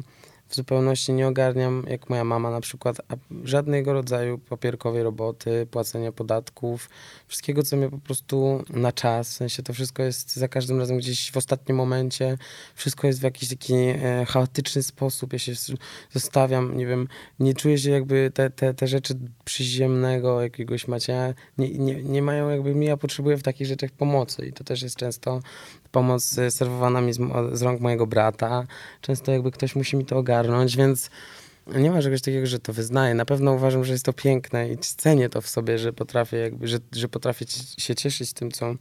w 0.50 0.54
zupełności 0.54 1.12
nie 1.12 1.28
ogarniam, 1.28 1.84
jak 1.88 2.10
moja 2.10 2.24
mama 2.24 2.50
na 2.50 2.60
przykład, 2.60 3.00
żadnego 3.44 3.92
rodzaju 3.92 4.38
papierkowej 4.38 5.02
roboty, 5.02 5.66
płacenia 5.70 6.12
podatków, 6.12 6.90
wszystkiego, 7.28 7.62
co 7.62 7.76
mnie 7.76 7.88
po 7.88 7.98
prostu 7.98 8.64
na 8.70 8.92
czas, 8.92 9.30
w 9.30 9.36
sensie 9.36 9.62
to 9.62 9.72
wszystko 9.72 10.02
jest 10.02 10.36
za 10.36 10.48
każdym 10.48 10.78
razem 10.78 10.98
gdzieś 10.98 11.30
w 11.32 11.36
ostatnim 11.36 11.76
momencie, 11.76 12.38
wszystko 12.74 13.06
jest 13.06 13.20
w 13.20 13.22
jakiś 13.22 13.48
taki 13.48 13.74
e, 13.74 14.24
chaotyczny 14.28 14.82
sposób, 14.82 15.32
ja 15.32 15.38
się 15.38 15.52
zostawiam, 16.12 16.76
nie 16.76 16.86
wiem, 16.86 17.08
nie 17.40 17.54
czuję 17.54 17.78
się 17.78 17.90
jakby 17.90 18.30
te, 18.34 18.50
te, 18.50 18.74
te 18.74 18.86
rzeczy 18.86 19.14
przyziemnego 19.44 20.42
jakiegoś 20.42 20.88
macie, 20.88 21.34
nie, 21.58 21.70
nie, 21.70 22.02
nie 22.02 22.22
mają 22.22 22.48
jakby 22.48 22.74
mi, 22.74 22.86
ja 22.86 22.96
potrzebuję 22.96 23.36
w 23.36 23.42
takich 23.42 23.66
rzeczach 23.66 23.90
pomocy 23.90 24.46
i 24.46 24.52
to 24.52 24.64
też 24.64 24.82
jest 24.82 24.96
często 24.96 25.40
pomoc 25.92 26.38
e, 26.38 26.50
serwowana 26.50 27.00
mi 27.00 27.12
z, 27.12 27.18
z 27.52 27.62
rąk 27.62 27.80
mojego 27.80 28.06
brata, 28.06 28.66
często 29.00 29.32
jakby 29.32 29.50
ktoś 29.50 29.76
musi 29.76 29.96
mi 29.96 30.04
to 30.04 30.16
ogarnąć, 30.16 30.76
więc 30.76 31.10
nie 31.66 31.90
ma 31.90 32.02
czegoś 32.02 32.20
takiego, 32.20 32.46
że 32.46 32.58
to 32.58 32.72
wyznaję. 32.72 33.14
Na 33.14 33.24
pewno 33.24 33.52
uważam, 33.52 33.84
że 33.84 33.92
jest 33.92 34.04
to 34.04 34.12
piękne 34.12 34.70
i 34.70 34.78
cenię 34.78 35.28
to 35.28 35.40
w 35.40 35.48
sobie, 35.48 35.78
że 35.78 35.92
potrafię 35.92 36.36
jakby, 36.36 36.68
że, 36.68 36.78
że 36.92 37.08
potrafię 37.08 37.44
się 37.78 37.94
cieszyć 37.94 38.32
tym, 38.32 38.50
co, 38.50 38.74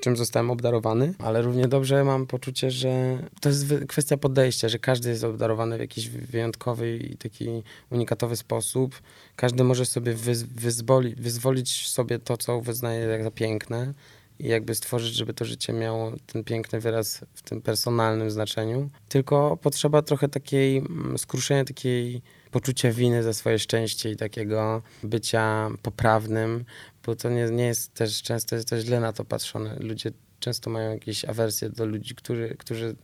czym 0.00 0.16
zostałem 0.16 0.50
obdarowany, 0.50 1.14
ale 1.18 1.42
równie 1.42 1.68
dobrze 1.68 2.04
mam 2.04 2.26
poczucie, 2.26 2.70
że 2.70 3.18
to 3.40 3.48
jest 3.48 3.74
kwestia 3.88 4.16
podejścia, 4.16 4.68
że 4.68 4.78
każdy 4.78 5.08
jest 5.10 5.24
obdarowany 5.24 5.76
w 5.76 5.80
jakiś 5.80 6.08
wyjątkowy 6.08 6.96
i 6.96 7.16
taki 7.16 7.62
unikatowy 7.90 8.36
sposób. 8.36 9.02
Każdy 9.36 9.64
może 9.64 9.86
sobie 9.86 10.14
wyzwoli, 10.54 11.14
wyzwolić 11.14 11.88
sobie 11.88 12.18
to, 12.18 12.36
co 12.36 12.60
wyznaje 12.60 13.22
za 13.24 13.30
piękne 13.30 13.94
i 14.38 14.48
jakby 14.48 14.74
stworzyć, 14.74 15.14
żeby 15.14 15.34
to 15.34 15.44
życie 15.44 15.72
miało 15.72 16.12
ten 16.26 16.44
piękny 16.44 16.80
wyraz 16.80 17.24
w 17.34 17.42
tym 17.42 17.62
personalnym 17.62 18.30
znaczeniu. 18.30 18.90
Tylko 19.08 19.56
potrzeba 19.56 20.02
trochę 20.02 20.28
takiej 20.28 20.76
mm, 20.76 21.18
skruszenia, 21.18 21.64
takiej 21.64 22.22
poczucia 22.50 22.92
winy 22.92 23.22
za 23.22 23.32
swoje 23.32 23.58
szczęście 23.58 24.10
i 24.10 24.16
takiego 24.16 24.82
bycia 25.02 25.70
poprawnym, 25.82 26.64
bo 27.06 27.16
to 27.16 27.30
nie, 27.30 27.44
nie 27.50 27.64
jest 27.64 27.94
też 27.94 28.22
często 28.22 28.56
jest 28.56 28.68
to 28.68 28.80
źle 28.80 29.00
na 29.00 29.12
to 29.12 29.24
patrzone. 29.24 29.76
Ludzie 29.80 30.10
często 30.40 30.70
mają 30.70 30.90
jakieś 30.90 31.24
awersje 31.24 31.70
do 31.70 31.86
ludzi, 31.86 32.14
którzy, 32.14 32.56
którzy 32.58 32.96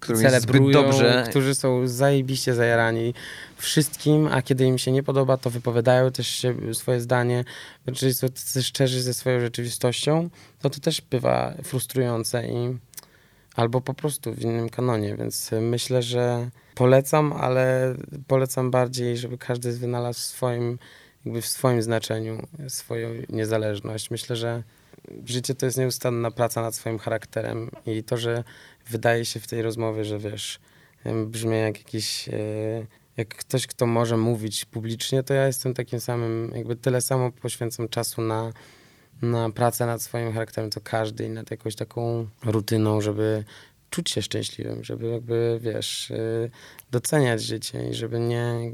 którzy 0.00 0.22
celebrują, 0.22 0.72
dobrze. 0.72 1.26
którzy 1.30 1.54
są 1.54 1.86
zajebiście 1.88 2.54
zajarani 2.54 3.14
wszystkim, 3.56 4.28
a 4.32 4.42
kiedy 4.42 4.64
im 4.64 4.78
się 4.78 4.92
nie 4.92 5.02
podoba, 5.02 5.36
to 5.36 5.50
wypowiadają 5.50 6.10
też 6.10 6.46
swoje 6.72 7.00
zdanie, 7.00 7.44
czyli 7.94 8.14
są 8.14 8.26
szczerzy 8.62 9.02
ze 9.02 9.14
swoją 9.14 9.40
rzeczywistością, 9.40 10.30
to 10.60 10.70
to 10.70 10.80
też 10.80 11.00
bywa 11.00 11.54
frustrujące 11.62 12.48
i 12.48 12.76
albo 13.54 13.80
po 13.80 13.94
prostu 13.94 14.34
w 14.34 14.40
innym 14.40 14.68
kanonie, 14.68 15.16
więc 15.16 15.50
myślę, 15.60 16.02
że 16.02 16.50
polecam, 16.74 17.32
ale 17.32 17.94
polecam 18.26 18.70
bardziej, 18.70 19.16
żeby 19.16 19.38
każdy 19.38 19.72
wynalazł 19.72 20.20
w 20.20 20.24
swoim, 20.24 20.78
jakby 21.24 21.42
w 21.42 21.46
swoim 21.46 21.82
znaczeniu 21.82 22.46
swoją 22.68 23.08
niezależność. 23.28 24.10
Myślę, 24.10 24.36
że 24.36 24.62
życie 25.24 25.54
to 25.54 25.66
jest 25.66 25.78
nieustanna 25.78 26.30
praca 26.30 26.62
nad 26.62 26.74
swoim 26.74 26.98
charakterem 26.98 27.70
i 27.86 28.02
to, 28.02 28.16
że 28.16 28.44
wydaje 28.90 29.24
się 29.24 29.40
w 29.40 29.46
tej 29.46 29.62
rozmowie, 29.62 30.04
że 30.04 30.18
wiesz, 30.18 30.60
brzmi 31.26 31.58
jak 31.58 31.78
jakiś, 31.78 32.28
e, 32.28 32.32
jak 33.16 33.28
ktoś, 33.28 33.66
kto 33.66 33.86
może 33.86 34.16
mówić 34.16 34.64
publicznie, 34.64 35.22
to 35.22 35.34
ja 35.34 35.46
jestem 35.46 35.74
takim 35.74 36.00
samym, 36.00 36.52
jakby 36.54 36.76
tyle 36.76 37.00
samo 37.00 37.32
poświęcam 37.32 37.88
czasu 37.88 38.22
na, 38.22 38.52
na 39.22 39.50
pracę 39.50 39.86
nad 39.86 40.02
swoim 40.02 40.32
charakterem, 40.32 40.70
co 40.70 40.80
każdy 40.80 41.24
i 41.24 41.28
nad 41.28 41.50
jakąś 41.50 41.74
taką 41.74 42.26
rutyną, 42.44 43.00
żeby 43.00 43.44
czuć 43.90 44.10
się 44.10 44.22
szczęśliwym, 44.22 44.84
żeby 44.84 45.06
jakby, 45.06 45.58
wiesz, 45.62 46.10
e, 46.10 46.50
doceniać 46.90 47.42
życie 47.42 47.90
i 47.90 47.94
żeby 47.94 48.20
nie, 48.20 48.72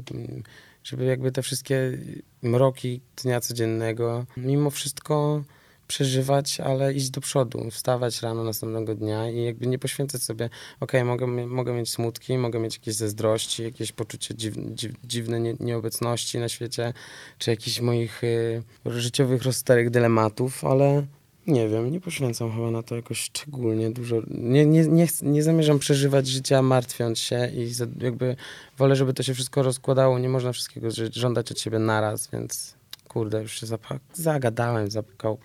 żeby 0.83 1.05
jakby 1.05 1.31
te 1.31 1.41
wszystkie 1.41 1.97
mroki 2.41 3.01
dnia 3.23 3.39
codziennego 3.39 4.25
mimo 4.37 4.69
wszystko 4.69 5.43
przeżywać, 5.87 6.59
ale 6.59 6.93
iść 6.93 7.09
do 7.09 7.21
przodu, 7.21 7.71
wstawać 7.71 8.21
rano 8.21 8.43
następnego 8.43 8.95
dnia 8.95 9.29
i 9.29 9.43
jakby 9.43 9.67
nie 9.67 9.79
poświęcać 9.79 10.23
sobie, 10.23 10.49
okay, 10.79 11.05
mogę, 11.05 11.27
mogę 11.27 11.73
mieć 11.73 11.89
smutki, 11.89 12.37
mogę 12.37 12.59
mieć 12.59 12.75
jakieś 12.75 12.95
zazdrości, 12.95 13.63
jakieś 13.63 13.91
poczucie 13.91 14.35
dziw, 14.35 14.53
dziw, 14.57 14.91
dziwnej 15.03 15.41
nie, 15.41 15.55
nieobecności 15.59 16.39
na 16.39 16.49
świecie, 16.49 16.93
czy 17.37 17.49
jakichś 17.49 17.79
moich 17.81 18.23
y, 18.23 18.63
życiowych 18.85 19.43
rozterek 19.43 19.89
dylematów, 19.89 20.65
ale 20.65 21.03
nie 21.47 21.69
wiem, 21.69 21.91
nie 21.91 22.01
poświęcam 22.01 22.51
chyba 22.51 22.71
na 22.71 22.83
to 22.83 22.95
jakoś 22.95 23.19
szczególnie 23.19 23.91
dużo. 23.91 24.15
Nie, 24.27 24.65
nie, 24.65 24.87
nie, 24.87 25.07
nie 25.21 25.43
zamierzam 25.43 25.79
przeżywać 25.79 26.27
życia 26.27 26.61
martwiąc 26.61 27.19
się 27.19 27.51
i 27.53 27.71
jakby 28.01 28.35
wolę, 28.77 28.95
żeby 28.95 29.13
to 29.13 29.23
się 29.23 29.33
wszystko 29.33 29.63
rozkładało. 29.63 30.19
Nie 30.19 30.29
można 30.29 30.51
wszystkiego 30.51 30.87
żądać 31.11 31.51
od 31.51 31.59
siebie 31.59 31.79
naraz, 31.79 32.29
więc 32.33 32.76
Kurde, 33.17 33.41
już 33.41 33.59
się 33.59 33.67
zagadałem, 34.13 34.91
zapukał, 34.91 35.39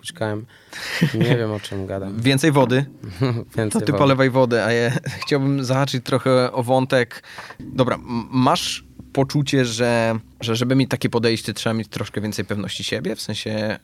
Nie 1.15 1.37
wiem, 1.37 1.53
o 1.53 1.61
czym 1.61 1.87
gadam. 1.87 2.21
Więcej 2.23 2.53
wody? 2.53 2.85
Więcej 3.57 3.71
to 3.71 3.81
ty 3.81 3.93
wody. 3.93 3.99
polewaj 3.99 4.31
wodę, 4.31 4.65
a 4.65 4.73
ja 4.73 4.91
chciałbym 5.23 5.65
zahaczyć 5.65 6.05
trochę 6.05 6.53
o 6.53 6.63
wątek. 6.63 7.23
Dobra, 7.61 7.99
masz 8.31 8.85
poczucie, 9.13 9.65
że, 9.65 10.19
że 10.41 10.57
żeby 10.57 10.75
mieć 10.75 10.91
takie 10.91 11.11
podejście, 11.11 11.55
trzeba 11.55 11.75
mieć 11.75 11.89
troszkę 11.89 12.21
więcej 12.21 12.45
pewności 12.45 12.85
siebie? 12.85 13.17
W 13.17 13.21
sensie 13.21 13.79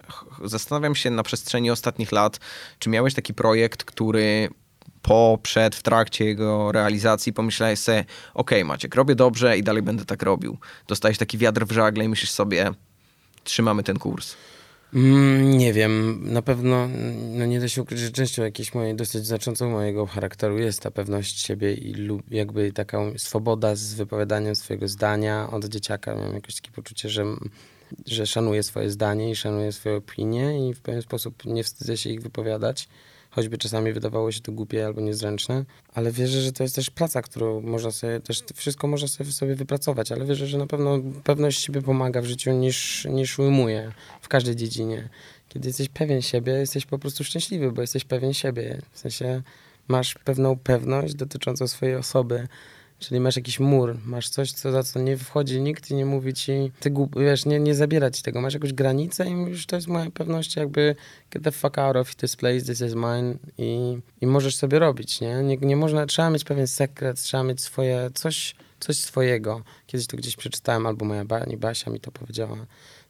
zastanawiam 0.44 0.94
się 0.94 1.10
na 1.10 1.22
przestrzeni 1.22 1.70
ostatnich 1.70 2.12
lat, 2.12 2.40
czy 2.78 2.90
miałeś 2.90 3.14
taki 3.14 3.34
projekt, 3.34 3.84
który 3.84 4.48
po, 5.02 5.38
przed, 5.42 5.76
w 5.76 5.82
trakcie 5.82 6.24
jego 6.24 6.72
realizacji 6.72 7.32
pomyślałeś 7.32 7.78
sobie, 7.78 8.04
ok, 8.34 8.50
Maciek, 8.64 8.94
robię 8.94 9.14
dobrze 9.14 9.58
i 9.58 9.62
dalej 9.62 9.82
będę 9.82 10.04
tak 10.04 10.22
robił. 10.22 10.58
Dostałeś 10.88 11.18
taki 11.18 11.38
wiatr 11.38 11.66
w 11.66 11.72
żagle 11.72 12.04
i 12.04 12.08
myślisz 12.08 12.30
sobie, 12.30 12.72
trzymamy 13.48 13.82
ten 13.82 13.98
kurs? 13.98 14.36
Mm, 14.94 15.58
nie 15.58 15.72
wiem, 15.72 16.20
na 16.32 16.42
pewno 16.42 16.88
no 17.32 17.46
nie 17.46 17.60
da 17.60 17.68
się 17.68 17.82
ukryć, 17.82 18.00
że 18.00 18.10
częścią 18.10 18.42
jakiejś 18.42 18.74
mojej, 18.74 18.94
dosyć 18.94 19.26
znaczącą 19.26 19.70
mojego 19.70 20.06
charakteru 20.06 20.58
jest 20.58 20.80
ta 20.80 20.90
pewność 20.90 21.40
siebie 21.40 21.74
i 21.74 21.94
lub 21.94 22.30
jakby 22.30 22.72
taka 22.72 22.98
swoboda 23.16 23.74
z 23.74 23.94
wypowiadaniem 23.94 24.56
swojego 24.56 24.88
zdania. 24.88 25.50
Od 25.50 25.64
dzieciaka 25.64 26.14
miałem 26.14 26.34
jakieś 26.34 26.54
takie 26.54 26.70
poczucie, 26.70 27.08
że, 27.08 27.24
że 28.06 28.26
szanuję 28.26 28.62
swoje 28.62 28.90
zdanie 28.90 29.30
i 29.30 29.36
szanuję 29.36 29.72
swoje 29.72 29.96
opinie 29.96 30.68
i 30.68 30.74
w 30.74 30.80
pewien 30.80 31.02
sposób 31.02 31.44
nie 31.44 31.64
wstydzę 31.64 31.96
się 31.96 32.10
ich 32.10 32.22
wypowiadać 32.22 32.88
choćby 33.38 33.58
czasami 33.58 33.92
wydawało 33.92 34.32
się 34.32 34.40
to 34.40 34.52
głupie 34.52 34.86
albo 34.86 35.00
niezręczne, 35.00 35.64
ale 35.94 36.12
wierzę, 36.12 36.40
że 36.40 36.52
to 36.52 36.62
jest 36.62 36.74
też 36.74 36.90
praca, 36.90 37.22
którą 37.22 37.60
można 37.60 37.90
sobie, 37.90 38.20
też 38.20 38.42
wszystko 38.54 38.86
można 38.86 39.08
sobie, 39.08 39.32
sobie 39.32 39.54
wypracować, 39.54 40.12
ale 40.12 40.24
wierzę, 40.24 40.46
że 40.46 40.58
na 40.58 40.66
pewno 40.66 40.98
pewność 41.24 41.64
siebie 41.64 41.82
pomaga 41.82 42.22
w 42.22 42.24
życiu 42.24 42.52
niż, 42.52 43.04
niż 43.04 43.38
ujmuje 43.38 43.92
w 44.20 44.28
każdej 44.28 44.56
dziedzinie. 44.56 45.08
Kiedy 45.48 45.68
jesteś 45.68 45.88
pewien 45.88 46.22
siebie, 46.22 46.52
jesteś 46.52 46.86
po 46.86 46.98
prostu 46.98 47.24
szczęśliwy, 47.24 47.72
bo 47.72 47.80
jesteś 47.80 48.04
pewien 48.04 48.34
siebie. 48.34 48.82
W 48.92 48.98
sensie 48.98 49.42
masz 49.88 50.14
pewną 50.14 50.56
pewność 50.56 51.14
dotyczącą 51.14 51.68
swojej 51.68 51.96
osoby, 51.96 52.48
Czyli 52.98 53.20
masz 53.20 53.36
jakiś 53.36 53.60
mur, 53.60 53.96
masz 54.04 54.28
coś, 54.28 54.52
co, 54.52 54.72
za 54.72 54.82
co 54.82 55.00
nie 55.00 55.16
wchodzi 55.16 55.60
nikt 55.60 55.90
i 55.90 55.94
nie 55.94 56.06
mówi 56.06 56.34
ci, 56.34 56.72
ty 56.80 56.92
wiesz, 57.16 57.46
nie, 57.46 57.60
nie 57.60 57.74
zabiera 57.74 58.10
ci 58.10 58.22
tego. 58.22 58.40
Masz 58.40 58.54
jakąś 58.54 58.72
granicę 58.72 59.26
i 59.26 59.34
mówisz, 59.34 59.66
to 59.66 59.76
jest 59.76 59.88
moja 59.88 60.10
pewność, 60.10 60.56
jakby 60.56 60.96
get 61.30 61.42
the 61.44 61.52
fuck 61.52 61.78
out 61.78 61.96
of 61.96 62.14
this 62.14 62.36
place, 62.36 62.60
this 62.60 62.80
is 62.80 62.94
mine 62.94 63.34
i, 63.58 63.98
i 64.20 64.26
możesz 64.26 64.56
sobie 64.56 64.78
robić, 64.78 65.20
nie? 65.20 65.42
nie? 65.42 65.56
Nie 65.56 65.76
można, 65.76 66.06
trzeba 66.06 66.30
mieć 66.30 66.44
pewien 66.44 66.66
sekret, 66.66 67.20
trzeba 67.22 67.42
mieć 67.42 67.60
swoje, 67.60 68.10
coś, 68.14 68.54
coś 68.80 68.96
swojego. 68.96 69.62
Kiedyś 69.86 70.06
to 70.06 70.16
gdzieś 70.16 70.36
przeczytałem, 70.36 70.86
albo 70.86 71.04
moja 71.04 71.24
pani 71.24 71.56
Basia 71.56 71.90
mi 71.90 72.00
to 72.00 72.12
powiedziała. 72.12 72.56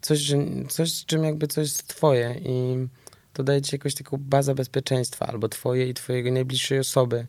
Coś, 0.00 0.18
że, 0.18 0.36
coś 0.68 1.04
czym 1.04 1.24
jakby 1.24 1.46
coś 1.46 1.68
jest 1.68 1.86
twoje 1.86 2.40
i 2.44 2.86
to 3.32 3.42
daje 3.42 3.62
ci 3.62 3.74
jakąś 3.74 3.94
taką 3.94 4.16
bazę 4.16 4.54
bezpieczeństwa, 4.54 5.26
albo 5.26 5.48
twoje 5.48 5.88
i 5.88 5.94
twojego 5.94 6.32
najbliższej 6.32 6.78
osoby. 6.78 7.26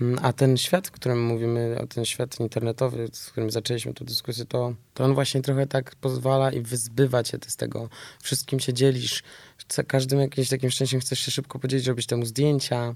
Mm, 0.00 0.18
a 0.22 0.32
ten 0.32 0.56
świat, 0.56 0.88
w 0.88 0.90
którym 0.90 1.24
mówimy, 1.24 1.78
o 1.82 1.86
ten 1.86 2.04
świat 2.04 2.40
internetowy, 2.40 3.08
z 3.12 3.30
którym 3.30 3.50
zaczęliśmy 3.50 3.94
tę 3.94 4.04
dyskusję, 4.04 4.44
to, 4.44 4.74
to 4.94 5.04
on 5.04 5.14
właśnie 5.14 5.42
trochę 5.42 5.66
tak 5.66 5.96
pozwala 5.96 6.52
i 6.52 6.60
wyzbywa 6.60 7.22
cię 7.22 7.38
z 7.48 7.56
tego. 7.56 7.88
Wszystkim 8.22 8.60
się 8.60 8.72
dzielisz. 8.72 9.22
Każdym 9.86 10.20
jakimś 10.20 10.48
takim 10.48 10.70
szczęściem 10.70 11.00
chcesz 11.00 11.18
się 11.18 11.30
szybko 11.30 11.58
podzielić, 11.58 11.86
robić 11.86 12.06
temu 12.06 12.26
zdjęcia. 12.26 12.94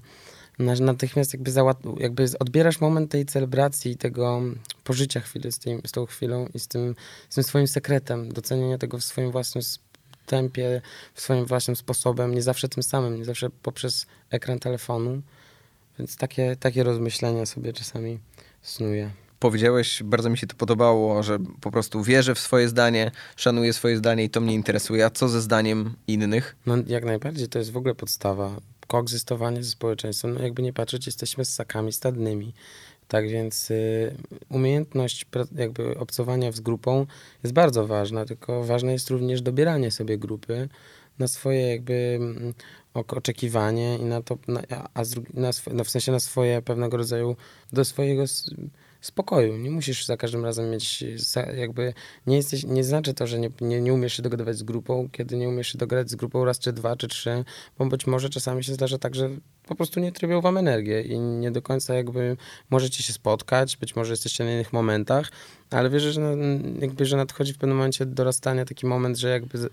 Natychmiast 0.59 1.33
jakby, 1.33 1.51
załat- 1.51 1.99
jakby 1.99 2.25
odbierasz 2.39 2.81
moment 2.81 3.11
tej 3.11 3.25
celebracji 3.25 3.91
i 3.91 3.97
tego 3.97 4.41
pożycia 4.83 5.19
chwili 5.19 5.51
z, 5.51 5.59
z 5.85 5.91
tą 5.91 6.05
chwilą 6.05 6.47
i 6.53 6.59
z 6.59 6.67
tym, 6.67 6.95
z 7.29 7.35
tym 7.35 7.43
swoim 7.43 7.67
sekretem, 7.67 8.33
docenienia 8.33 8.77
tego 8.77 8.97
w 8.97 9.03
swoim 9.03 9.31
własnym 9.31 9.63
tempie, 10.25 10.81
w 11.13 11.21
swoim 11.21 11.45
własnym 11.45 11.75
sposobem, 11.75 12.35
nie 12.35 12.41
zawsze 12.41 12.69
tym 12.69 12.83
samym, 12.83 13.17
nie 13.17 13.25
zawsze 13.25 13.49
poprzez 13.49 14.05
ekran 14.29 14.59
telefonu. 14.59 15.21
Więc 15.99 16.17
takie, 16.17 16.55
takie 16.55 16.83
rozmyślenia 16.83 17.45
sobie 17.45 17.73
czasami 17.73 18.19
snuję. 18.61 19.09
powiedziałeś, 19.39 20.03
bardzo 20.03 20.29
mi 20.29 20.37
się 20.37 20.47
to 20.47 20.55
podobało, 20.55 21.23
że 21.23 21.39
po 21.61 21.71
prostu 21.71 22.03
wierzę 22.03 22.35
w 22.35 22.39
swoje 22.39 22.69
zdanie, 22.69 23.11
szanuję 23.35 23.73
swoje 23.73 23.97
zdanie 23.97 24.23
i 24.23 24.29
to 24.29 24.41
mnie 24.41 24.53
interesuje. 24.53 25.05
A 25.05 25.09
co 25.09 25.29
ze 25.29 25.41
zdaniem 25.41 25.95
innych? 26.07 26.55
No 26.65 26.75
jak 26.87 27.05
najbardziej, 27.05 27.47
to 27.47 27.59
jest 27.59 27.71
w 27.71 27.77
ogóle 27.77 27.95
podstawa. 27.95 28.51
Koegzystowanie 28.87 29.63
ze 29.63 29.69
społeczeństwem, 29.69 30.33
no 30.33 30.41
jakby 30.41 30.61
nie 30.61 30.73
patrzeć, 30.73 31.05
jesteśmy 31.05 31.45
ssakami 31.45 31.93
stadnymi. 31.93 32.53
Tak 33.07 33.29
więc 33.29 33.71
y, 33.71 34.15
umiejętność 34.49 35.25
jakby 35.55 35.97
obcowania 35.97 36.51
z 36.51 36.59
grupą 36.59 37.05
jest 37.43 37.53
bardzo 37.53 37.87
ważna, 37.87 38.25
tylko 38.25 38.63
ważne 38.63 38.91
jest 38.91 39.09
również 39.09 39.41
dobieranie 39.41 39.91
sobie 39.91 40.17
grupy 40.17 40.69
na 41.19 41.27
swoje 41.27 41.67
jakby 41.69 42.17
mm, 42.21 42.53
oczekiwanie 42.93 43.97
i 43.97 44.03
na 44.03 44.21
to, 44.21 44.37
na, 44.47 44.61
a 44.93 45.03
z, 45.03 45.15
na, 45.33 45.49
no 45.73 45.83
w 45.83 45.89
sensie 45.89 46.11
na 46.11 46.19
swoje 46.19 46.61
pewnego 46.61 46.97
rodzaju, 46.97 47.35
do 47.73 47.85
swojego 47.85 48.23
spokoju. 49.01 49.57
Nie 49.57 49.71
musisz 49.71 50.05
za 50.05 50.17
każdym 50.17 50.45
razem 50.45 50.71
mieć, 50.71 51.03
jakby, 51.57 51.93
nie 52.27 52.35
jesteś, 52.35 52.63
nie 52.63 52.83
znaczy 52.83 53.13
to, 53.13 53.27
że 53.27 53.39
nie, 53.39 53.49
nie, 53.61 53.81
nie 53.81 53.93
umiesz 53.93 54.13
się 54.13 54.23
dogadywać 54.23 54.57
z 54.57 54.63
grupą, 54.63 55.09
kiedy 55.11 55.37
nie 55.37 55.49
umiesz 55.49 55.67
się 55.67 55.77
dogadać 55.77 56.09
z 56.09 56.15
grupą 56.15 56.45
raz, 56.45 56.59
czy 56.59 56.73
dwa, 56.73 56.95
czy 56.95 57.07
trzy, 57.07 57.45
bo 57.77 57.85
być 57.85 58.07
może 58.07 58.29
czasami 58.29 58.63
się 58.63 58.73
zdarza 58.73 58.97
tak, 58.97 59.15
że 59.15 59.29
po 59.67 59.75
prostu 59.75 59.99
nie 59.99 60.11
trybią 60.11 60.41
wam 60.41 60.57
energię 60.57 61.01
i 61.01 61.19
nie 61.19 61.51
do 61.51 61.61
końca 61.61 61.93
jakby 61.93 62.37
możecie 62.69 63.03
się 63.03 63.13
spotkać, 63.13 63.77
być 63.77 63.95
może 63.95 64.13
jesteście 64.13 64.43
na 64.43 64.51
innych 64.51 64.73
momentach, 64.73 65.31
ale 65.71 65.89
wierzę, 65.89 66.11
że, 66.11 66.35
jakby, 66.79 67.05
że 67.05 67.17
nadchodzi 67.17 67.53
w 67.53 67.57
pewnym 67.57 67.77
momencie 67.77 68.05
dorastania 68.05 68.65
taki 68.65 68.85
moment, 68.85 69.17
że 69.17 69.29
jakby 69.29 69.69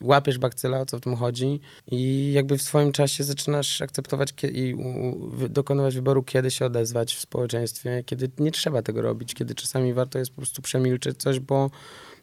łapiesz 0.00 0.38
bakcyla, 0.38 0.80
o 0.80 0.86
co 0.86 0.98
w 0.98 1.00
tym 1.00 1.16
chodzi 1.16 1.60
i 1.90 2.32
jakby 2.32 2.58
w 2.58 2.62
swoim 2.62 2.92
czasie 2.92 3.24
zaczynasz 3.24 3.82
akceptować 3.82 4.34
i 4.52 4.76
dokonywać 5.48 5.94
wyboru, 5.94 6.22
kiedy 6.22 6.50
się 6.50 6.66
odezwać 6.66 7.14
w 7.14 7.20
społeczeństwie, 7.20 8.02
kiedy 8.06 8.30
nie 8.38 8.50
trzeba 8.50 8.82
tego 8.82 9.02
robić, 9.02 9.34
kiedy 9.34 9.54
czasami 9.54 9.94
warto 9.94 10.18
jest 10.18 10.30
po 10.30 10.36
prostu 10.36 10.62
przemilczeć 10.62 11.18
coś, 11.18 11.40
bo 11.40 11.70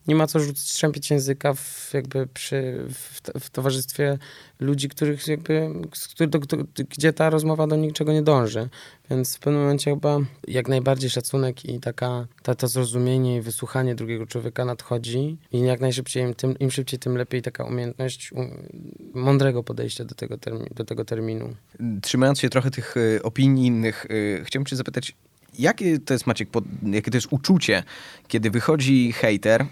nie 0.08 0.16
ma 0.16 0.28
co 0.28 0.40
rzucić, 0.40 1.12
języka 1.12 1.54
w, 1.54 1.90
jakby 1.94 2.28
przy, 2.28 2.86
w, 2.90 3.22
w 3.40 3.50
towarzystwie 3.50 4.18
ludzi, 4.60 4.90
których 4.90 5.28
jakby, 5.28 5.70
który, 6.12 6.30
do, 6.30 6.40
do, 6.40 6.58
gdzie 6.90 7.14
ta 7.14 7.30
rozmowa 7.30 7.68
do 7.68 7.76
niczego 7.76 8.14
nie 8.14 8.22
dąży. 8.22 8.70
Więc 9.10 9.36
w 9.36 9.40
pewnym 9.40 9.62
momencie 9.62 9.92
chyba 9.92 10.20
jak 10.48 10.68
najbardziej 10.68 11.10
szacunek 11.10 11.66
i 11.66 11.80
taka, 11.80 12.28
ta, 12.44 12.56
to 12.56 12.68
zrozumienie 12.68 13.38
i 13.38 13.42
wysłuchanie 13.42 13.96
drugiego 13.96 14.26
człowieka 14.26 14.66
nadchodzi 14.66 15.38
i 15.52 15.60
jak 15.60 15.80
najszybciej, 15.80 16.24
im, 16.24 16.34
tym, 16.34 16.60
im 16.60 16.72
szybciej, 16.72 17.00
tym 17.00 17.18
lepiej 17.18 17.42
taka 17.42 17.64
umiejętność 17.64 18.32
um, 18.32 18.68
mądrego 19.14 19.64
podejścia 19.64 20.06
do 20.06 20.16
tego, 20.16 20.38
termi, 20.38 20.68
do 20.76 20.86
tego 20.86 21.06
terminu. 21.06 21.56
Trzymając 22.02 22.40
się 22.40 22.50
trochę 22.50 22.72
tych 22.72 22.98
y, 22.98 23.20
opinii 23.24 23.68
innych, 23.68 24.06
y, 24.12 24.44
chciałbym 24.46 24.66
cię 24.66 24.76
zapytać, 24.76 25.16
jakie 25.60 26.00
to 26.00 26.14
jest, 26.14 26.28
Maciek, 26.28 26.50
pod, 26.50 26.64
jakie 26.84 27.12
to 27.12 27.18
jest 27.18 27.28
uczucie, 27.32 27.84
kiedy 28.28 28.52
wychodzi 28.52 29.12
hater, 29.12 29.66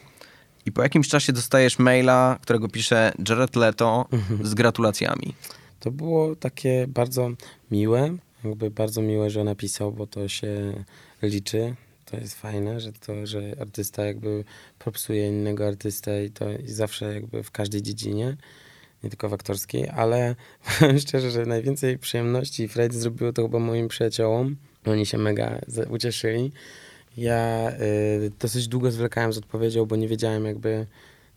i 0.69 0.71
po 0.71 0.83
jakimś 0.83 1.07
czasie 1.07 1.33
dostajesz 1.33 1.79
maila, 1.79 2.39
którego 2.41 2.67
pisze 2.67 3.11
Jared 3.29 3.55
Leto 3.55 4.05
mhm. 4.11 4.47
z 4.47 4.53
gratulacjami. 4.53 5.33
To 5.79 5.91
było 5.91 6.35
takie 6.35 6.85
bardzo 6.87 7.31
miłe, 7.71 8.17
jakby 8.43 8.71
bardzo 8.71 9.01
miłe, 9.01 9.29
że 9.29 9.43
napisał, 9.43 9.91
bo 9.91 10.07
to 10.07 10.27
się 10.27 10.73
liczy. 11.21 11.75
To 12.05 12.17
jest 12.17 12.35
fajne, 12.35 12.79
że 12.79 12.93
to, 12.93 13.27
że 13.27 13.55
artysta 13.61 14.05
jakby 14.05 14.43
propsuje 14.79 15.27
innego 15.27 15.67
artystę 15.67 16.25
i 16.25 16.31
to 16.31 16.51
i 16.51 16.67
zawsze 16.67 17.13
jakby 17.13 17.43
w 17.43 17.51
każdej 17.51 17.81
dziedzinie, 17.81 18.37
nie 19.03 19.09
tylko 19.09 19.29
w 19.29 19.33
aktorskiej, 19.33 19.89
ale 19.89 20.35
powiem 20.79 20.99
szczerze, 20.99 21.31
że 21.31 21.45
najwięcej 21.45 21.97
przyjemności 21.97 22.67
frajdy 22.67 22.99
zrobiło 22.99 23.33
to 23.33 23.41
chyba 23.41 23.59
moim 23.59 23.87
przyjaciołom. 23.87 24.55
Oni 24.85 25.05
się 25.05 25.17
mega 25.17 25.59
ucieszyli. 25.89 26.51
Ja 27.19 27.71
y, 27.81 28.31
dosyć 28.39 28.67
długo 28.67 28.91
zwlekałem 28.91 29.33
z 29.33 29.37
odpowiedzią, 29.37 29.85
bo 29.85 29.95
nie 29.95 30.07
wiedziałem 30.07 30.45
jakby, 30.45 30.85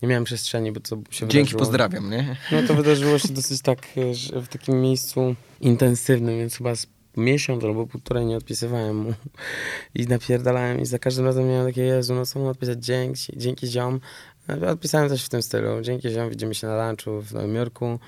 nie 0.02 0.08
miałem 0.08 0.24
przestrzeni, 0.24 0.72
bo 0.72 0.80
co 0.80 0.96
się 0.96 1.02
Dzięki, 1.28 1.36
wydarzyło. 1.36 1.58
pozdrawiam, 1.60 2.10
nie? 2.10 2.36
No 2.52 2.62
to 2.68 2.74
wydarzyło 2.74 3.18
się 3.18 3.28
dosyć 3.28 3.62
tak, 3.62 3.78
w 4.32 4.48
takim 4.48 4.80
miejscu 4.80 5.34
intensywnym, 5.60 6.38
więc 6.38 6.56
chyba 6.56 6.74
z 6.74 6.86
miesiąc 7.16 7.64
albo 7.64 7.86
półtorej 7.86 8.26
nie 8.26 8.36
odpisywałem 8.36 8.96
mu 8.96 9.12
i 9.94 10.06
napierdalałem 10.06 10.80
i 10.80 10.86
za 10.86 10.98
każdym 10.98 11.24
razem 11.24 11.48
miałem 11.48 11.66
takie, 11.66 11.82
Jezu, 11.82 12.14
no 12.14 12.26
co 12.26 12.38
mu 12.38 12.48
odpisać, 12.48 12.84
dzięki, 12.84 13.32
dzięki 13.36 13.66
ziom. 13.66 14.00
Odpisałem 14.68 15.08
coś 15.08 15.22
w 15.24 15.28
tym 15.28 15.42
stylu, 15.42 15.80
dzięki 15.82 16.10
ziom, 16.10 16.30
widzimy 16.30 16.54
się 16.54 16.66
na 16.66 16.88
lunchu 16.88 17.20
w 17.22 17.32
Nowym 17.32 17.54
Jorku, 17.54 17.98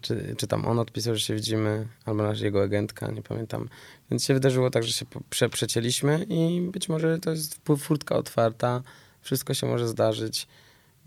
czy, 0.00 0.34
czy 0.38 0.46
tam 0.46 0.66
on 0.66 0.78
odpisał, 0.78 1.14
że 1.14 1.20
się 1.20 1.34
widzimy, 1.34 1.88
albo 2.04 2.22
nasz 2.22 2.40
jego 2.40 2.62
agentka, 2.62 3.10
nie 3.10 3.22
pamiętam. 3.22 3.68
Więc 4.10 4.24
się 4.24 4.34
wydarzyło 4.34 4.70
tak, 4.70 4.84
że 4.84 4.92
się 4.92 5.06
prze, 5.30 5.48
przecięliśmy 5.48 6.26
i 6.28 6.68
być 6.72 6.88
może 6.88 7.18
to 7.18 7.30
jest 7.30 7.60
furtka 7.78 8.16
otwarta, 8.16 8.82
wszystko 9.20 9.54
się 9.54 9.66
może 9.66 9.88
zdarzyć, 9.88 10.46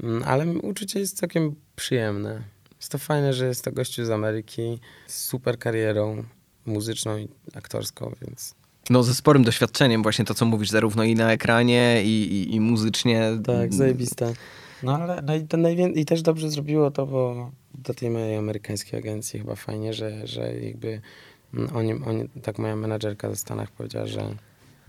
mm, 0.03 0.23
ale 0.23 0.47
uczucie 0.47 0.99
jest 0.99 1.17
całkiem 1.17 1.55
przyjemne. 1.75 2.41
Jest 2.77 2.91
to 2.91 2.97
fajne, 2.97 3.33
że 3.33 3.47
jest 3.47 3.63
to 3.63 3.71
gościu 3.71 4.05
z 4.05 4.09
Ameryki 4.09 4.79
z 5.07 5.23
super 5.23 5.59
karierą 5.59 6.23
muzyczną 6.65 7.17
i 7.17 7.27
aktorską, 7.53 8.15
więc... 8.21 8.55
No 8.89 9.03
ze 9.03 9.15
sporym 9.15 9.43
doświadczeniem 9.43 10.03
właśnie 10.03 10.25
to, 10.25 10.33
co 10.33 10.45
mówisz, 10.45 10.69
zarówno 10.69 11.03
i 11.03 11.15
na 11.15 11.31
ekranie, 11.31 12.03
i, 12.03 12.07
i, 12.07 12.55
i 12.55 12.59
muzycznie. 12.59 13.31
Tak, 13.45 13.73
zajebiste. 13.73 14.33
No 14.85 14.95
ale 14.95 15.21
no 15.21 15.35
i, 15.35 15.47
to 15.47 15.57
najwię- 15.57 15.93
i 15.95 16.05
też 16.05 16.21
dobrze 16.21 16.49
zrobiło 16.49 16.91
to, 16.91 17.05
bo 17.07 17.51
do 17.73 17.93
tej 17.93 18.09
mojej 18.09 18.35
amerykańskiej 18.35 18.99
agencji 18.99 19.39
chyba 19.39 19.55
fajnie, 19.55 19.93
że, 19.93 20.27
że 20.27 20.55
jakby 20.55 21.01
mm, 21.53 21.75
oni, 21.75 21.93
oni, 21.93 22.29
tak 22.43 22.59
moja 22.59 22.75
menadżerka 22.75 23.29
ze 23.29 23.35
Stanach 23.35 23.71
powiedziała, 23.71 24.07
że 24.07 24.35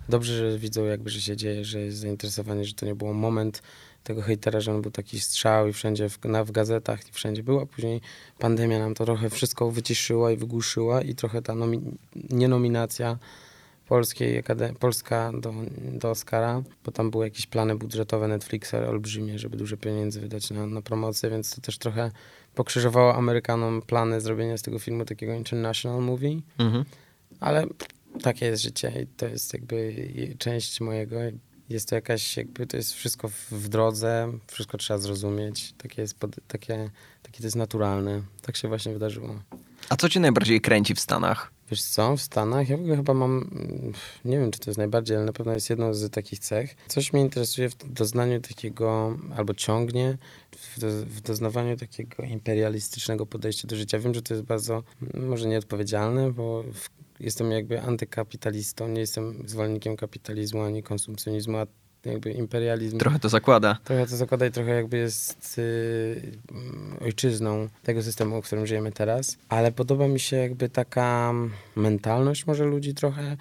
dobrze, 0.09 0.51
że 0.53 0.59
widzą 0.59 0.85
jakby, 0.85 1.11
że 1.11 1.21
się 1.21 1.37
dzieje, 1.37 1.65
że 1.65 1.81
jest 1.81 1.99
zainteresowany, 1.99 2.65
że 2.65 2.75
to 2.75 2.87
nie 2.87 2.95
było 2.95 3.13
moment 3.13 3.63
tego 4.05 4.23
hejtera, 4.23 4.61
że 4.61 4.75
on 4.75 4.83
był 4.83 4.91
taki 4.91 5.21
strzał 5.21 5.69
i 5.69 5.73
wszędzie 5.73 6.09
w, 6.09 6.25
na, 6.25 6.45
w 6.45 6.51
gazetach 6.51 7.09
i 7.09 7.13
wszędzie 7.13 7.43
był, 7.43 7.61
a 7.61 7.67
później 7.67 8.01
pandemia 8.39 8.79
nam 8.79 8.95
to 8.95 9.05
trochę 9.05 9.31
wszystko 9.31 9.71
wyciszyła 9.71 10.33
i 10.33 10.37
wygłuszyła 10.37 11.03
i 11.03 11.15
trochę 11.15 11.43
ta 11.43 11.53
nomi- 11.55 11.97
nienominacja 12.31 13.19
polskiej 13.89 14.43
Polska 14.81 15.33
do, 15.41 15.55
do 15.93 16.11
Oscara, 16.11 16.63
bo 16.85 16.93
tam 16.93 17.11
były 17.11 17.25
jakieś 17.25 17.47
plany 17.47 17.77
budżetowe 17.77 18.29
Netflixa 18.29 18.75
olbrzymie, 18.89 19.39
żeby 19.39 19.57
duże 19.57 19.77
pieniędze 19.77 20.21
wydać 20.21 20.51
na, 20.51 20.67
na 20.67 20.83
promocję, 20.83 21.31
więc 21.31 21.55
to 21.55 21.61
też 21.61 21.79
trochę 21.79 22.11
pokrzyżowało 22.55 23.15
Amerykanom 23.15 23.83
plany 23.83 24.21
zrobienia 24.21 24.59
z 24.59 24.63
tego 24.63 24.79
filmu 24.79 25.05
takiego 25.05 25.35
international 25.35 26.03
movie. 26.03 26.41
Mhm. 26.59 26.85
Ale 27.41 27.67
takie 28.23 28.47
jest 28.47 28.63
życie 28.63 28.93
i 29.03 29.07
to 29.07 29.27
jest 29.27 29.53
jakby 29.53 30.09
część 30.39 30.81
mojego. 30.81 31.17
Jest 31.69 31.89
to 31.89 31.95
jakaś, 31.95 32.37
jakby 32.37 32.67
to 32.67 32.77
jest 32.77 32.95
wszystko 32.95 33.29
w 33.51 33.69
drodze, 33.69 34.33
wszystko 34.47 34.79
trzeba 34.79 34.99
zrozumieć. 34.99 35.73
Takie 35.79 36.03
jest, 36.03 36.19
pod, 36.19 36.31
takie, 36.49 36.91
takie 37.23 37.39
to 37.39 37.45
jest 37.45 37.57
naturalne. 37.57 38.23
Tak 38.43 38.57
się 38.57 38.69
właśnie 38.69 38.93
wydarzyło. 38.93 39.43
A 39.89 39.97
co 39.97 40.09
cię 40.09 40.21
najbardziej 40.21 40.61
kręci 40.61 40.95
w 40.95 41.01
Stanach? 41.01 41.56
Wiesz 41.71 41.83
co, 41.83 42.17
w 42.17 42.21
Stanach 42.21 42.69
ja 42.69 42.77
w 42.77 42.81
ogóle 42.81 42.97
chyba 42.97 43.15
mam, 43.15 43.51
nie 44.25 44.39
wiem 44.39 44.51
czy 44.51 44.61
to 44.61 44.71
jest 44.71 44.79
najbardziej, 44.79 45.17
ale 45.17 45.27
na 45.27 45.33
pewno 45.33 45.53
jest 45.53 45.71
jedną 45.71 45.95
z 45.95 46.11
takich 46.11 46.39
cech. 46.39 46.77
Coś 46.89 47.13
mnie 47.13 47.23
interesuje 47.23 47.69
w 47.69 47.77
doznaniu 47.93 48.41
takiego, 48.41 49.19
albo 49.37 49.55
ciągnie 49.55 50.19
w, 50.57 50.81
do, 50.81 50.89
w 50.89 51.21
doznawaniu 51.21 51.77
takiego 51.77 52.23
imperialistycznego 52.23 53.27
podejścia 53.27 53.69
do 53.69 53.77
życia. 53.77 53.99
Wiem, 53.99 54.15
że 54.15 54.23
to 54.23 54.35
jest 54.35 54.47
bardzo, 54.47 54.83
może 55.15 55.49
nieodpowiedzialne, 55.49 56.33
bo 56.33 56.65
jestem 57.21 57.51
jakby 57.51 57.83
antykapitalistą, 57.83 58.89
nie 58.89 59.01
jestem 59.01 59.49
zwolennikiem 59.49 59.97
kapitalizmu 59.97 60.63
ani 60.63 60.83
konsumpcjonizmu, 60.83 61.59
a 61.59 61.67
jakby 62.07 62.33
imperializm. 62.33 62.99
Trochę 62.99 63.19
to 63.19 63.29
zakłada. 63.29 63.79
Trochę 63.85 64.07
to 64.07 64.17
zakłada 64.17 64.47
i 64.47 64.51
trochę 64.51 64.71
jakby 64.71 64.97
jest 64.97 65.59
yy, 65.59 66.23
ojczyzną 67.01 67.69
tego 67.83 68.03
systemu, 68.03 68.43
w 68.43 68.47
którym 68.47 68.67
żyjemy 68.67 68.93
teraz. 68.93 69.39
Ale 69.49 69.73
podoba 69.73 70.09
mi 70.09 70.21
się 70.21 70.37
jakby 70.37 70.69
taka 70.69 71.33
mentalność 71.77 72.47
może 72.47 72.65
ludzi 72.65 72.95
trochę. 72.95 73.37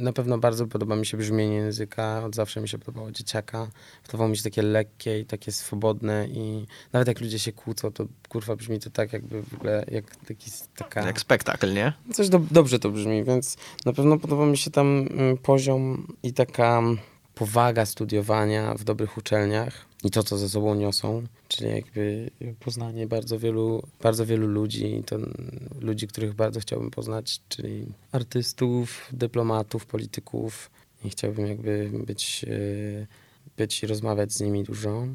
Na 0.00 0.12
pewno 0.12 0.38
bardzo 0.38 0.66
podoba 0.66 0.96
mi 0.96 1.06
się 1.06 1.16
brzmienie 1.16 1.56
języka. 1.56 2.24
Od 2.24 2.34
zawsze 2.34 2.60
mi 2.60 2.68
się 2.68 2.78
podobało 2.78 3.10
dzieciaka. 3.10 3.68
Wydawało 4.06 4.30
mi 4.30 4.36
się 4.36 4.42
takie 4.42 4.62
lekkie 4.62 5.20
i 5.20 5.24
takie 5.24 5.52
swobodne 5.52 6.28
i 6.28 6.66
nawet 6.92 7.08
jak 7.08 7.20
ludzie 7.20 7.38
się 7.38 7.52
kłócą, 7.52 7.92
to 7.92 8.06
kurwa 8.28 8.56
brzmi 8.56 8.80
to 8.80 8.90
tak 8.90 9.12
jakby 9.12 9.42
w 9.42 9.54
ogóle 9.54 9.84
jak 9.90 10.16
taki 10.16 10.50
taka... 10.76 11.06
Jak 11.06 11.20
spektakl, 11.20 11.72
nie? 11.72 11.92
Coś 12.12 12.28
do, 12.28 12.40
dobrze 12.50 12.78
to 12.78 12.90
brzmi, 12.90 13.24
więc 13.24 13.56
na 13.86 13.92
pewno 13.92 14.18
podoba 14.18 14.46
mi 14.46 14.56
się 14.56 14.70
tam 14.70 15.08
mm, 15.10 15.36
poziom 15.38 16.06
i 16.22 16.32
taka 16.32 16.82
powaga 17.38 17.86
studiowania 17.86 18.74
w 18.74 18.84
dobrych 18.84 19.18
uczelniach 19.18 19.86
i 20.04 20.10
to, 20.10 20.22
co 20.22 20.38
ze 20.38 20.48
sobą 20.48 20.74
niosą, 20.74 21.22
czyli 21.48 21.70
jakby 21.70 22.30
poznanie 22.60 23.06
bardzo 23.06 23.38
wielu, 23.38 23.82
bardzo 24.02 24.26
wielu 24.26 24.46
ludzi, 24.46 25.02
to 25.06 25.16
ludzi, 25.80 26.08
których 26.08 26.34
bardzo 26.34 26.60
chciałbym 26.60 26.90
poznać, 26.90 27.40
czyli 27.48 27.86
artystów, 28.12 29.08
dyplomatów, 29.12 29.86
polityków 29.86 30.70
i 31.04 31.10
chciałbym 31.10 31.46
jakby 31.46 31.90
być, 32.06 32.44
e, 32.44 33.06
być 33.56 33.82
i 33.82 33.86
rozmawiać 33.86 34.32
z 34.32 34.40
nimi 34.40 34.64
dużo 34.64 35.06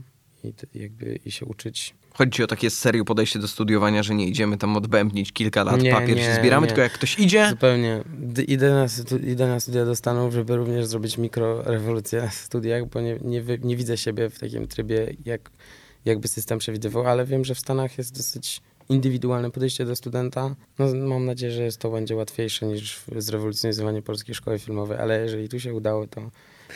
i 0.44 0.54
jakby 0.80 1.20
i 1.26 1.32
się 1.32 1.46
uczyć. 1.46 1.96
Chodzi 2.14 2.32
ci 2.32 2.44
o 2.44 2.48
takie 2.48 2.70
serio 2.70 3.06
podejście 3.06 3.40
do 3.40 3.48
studiowania, 3.48 4.04
że 4.04 4.16
nie 4.16 4.28
idziemy 4.28 4.58
tam 4.58 4.78
odbębnić 4.78 5.32
kilka 5.32 5.64
lat, 5.64 5.82
Nie, 5.82 5.92
papier 5.92 6.18
nie, 6.18 6.24
się 6.24 6.34
zbieramy, 6.34 6.66
nie. 6.66 6.68
tylko 6.68 6.82
jak 6.82 6.92
ktoś 6.94 7.20
idzie, 7.20 7.50
Zupełnie. 7.50 8.04
Idę 8.48 8.70
na, 8.70 8.86
idę 9.28 9.48
na 9.48 9.60
studia 9.60 9.86
do 9.86 9.96
Stanów, 9.96 10.34
żeby 10.34 10.56
również 10.56 10.86
zrobić 10.86 11.18
mikrorewolucję 11.18 12.22
na 12.22 12.30
studiach, 12.30 12.86
bo 12.86 13.02
nie, 13.02 13.20
nie, 13.22 13.44
nie 13.64 13.76
widzę 13.78 13.98
siebie 13.98 14.30
w 14.30 14.40
takim 14.40 14.68
trybie, 14.68 15.14
jak, 15.26 15.52
jakby 16.06 16.28
system 16.28 16.60
przewidywał, 16.60 17.08
ale 17.08 17.26
wiem, 17.26 17.46
że 17.46 17.56
w 17.56 17.60
Stanach 17.60 17.98
jest 17.98 18.18
dosyć 18.18 18.62
indywidualne 18.90 19.52
podejście 19.52 19.86
do 19.86 19.96
studenta. 19.96 20.56
No, 20.80 20.86
mam 20.96 21.26
nadzieję, 21.26 21.52
że 21.52 21.64
jest 21.64 21.78
to 21.80 21.90
będzie 21.90 22.16
łatwiejsze 22.16 22.66
niż 22.66 23.02
zrewolucjonizowanie 23.16 24.02
polskiej 24.02 24.36
szkoły 24.36 24.60
filmowej, 24.60 24.98
ale 24.98 25.22
jeżeli 25.22 25.50
tu 25.50 25.60
się 25.60 25.74
udało, 25.74 26.08
to 26.08 26.30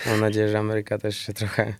mam 0.06 0.19
nadzieję, 0.19 0.50
że 0.50 0.60
Ameryka 0.60 0.97
też 0.97 1.17
się 1.17 1.34
trochę, 1.34 1.73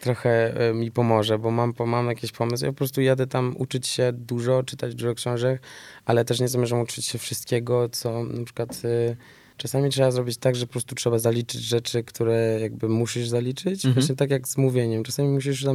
trochę 0.00 0.60
e, 0.68 0.74
mi 0.74 0.90
pomoże, 0.90 1.38
bo 1.38 1.50
mam, 1.50 1.74
mam 1.86 2.08
jakiś 2.08 2.32
pomysł. 2.32 2.64
Ja 2.64 2.72
po 2.72 2.78
prostu 2.78 3.00
jadę 3.00 3.26
tam 3.26 3.54
uczyć 3.58 3.86
się 3.86 4.12
dużo, 4.12 4.62
czytać 4.62 4.94
dużo 4.94 5.14
książek, 5.14 5.62
ale 6.04 6.24
też 6.24 6.40
nie 6.40 6.48
zamierzam 6.48 6.80
uczyć 6.80 7.06
się 7.06 7.18
wszystkiego, 7.18 7.88
co 7.88 8.24
na 8.24 8.44
przykład 8.44 8.82
y, 8.84 9.16
czasami 9.56 9.90
trzeba 9.90 10.10
zrobić 10.10 10.38
tak, 10.38 10.56
że 10.56 10.66
po 10.66 10.72
prostu 10.72 10.94
trzeba 10.94 11.18
zaliczyć 11.18 11.60
rzeczy, 11.60 12.04
które 12.04 12.58
jakby 12.60 12.88
musisz 12.88 13.28
zaliczyć. 13.28 13.84
Mhm. 13.84 13.94
Właśnie 13.94 14.16
tak 14.16 14.30
jak 14.30 14.48
z 14.48 14.56
mówieniem. 14.56 15.04
Czasami 15.04 15.28
musisz 15.28 15.66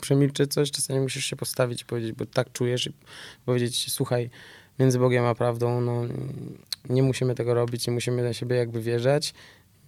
przemilczeć 0.00 0.52
coś, 0.52 0.70
czasami 0.70 1.00
musisz 1.00 1.24
się 1.24 1.36
postawić 1.36 1.82
i 1.82 1.84
powiedzieć, 1.84 2.12
bo 2.12 2.26
tak 2.26 2.52
czujesz 2.52 2.86
i 2.86 2.92
powiedzieć, 3.46 3.92
słuchaj, 3.92 4.30
między 4.78 4.98
Bogiem 4.98 5.24
a 5.24 5.34
prawdą, 5.34 5.80
no 5.80 6.02
nie 6.88 7.02
musimy 7.02 7.34
tego 7.34 7.54
robić, 7.54 7.86
nie 7.86 7.92
musimy 7.92 8.22
na 8.22 8.32
siebie 8.32 8.56
jakby 8.56 8.80
wierzać. 8.80 9.34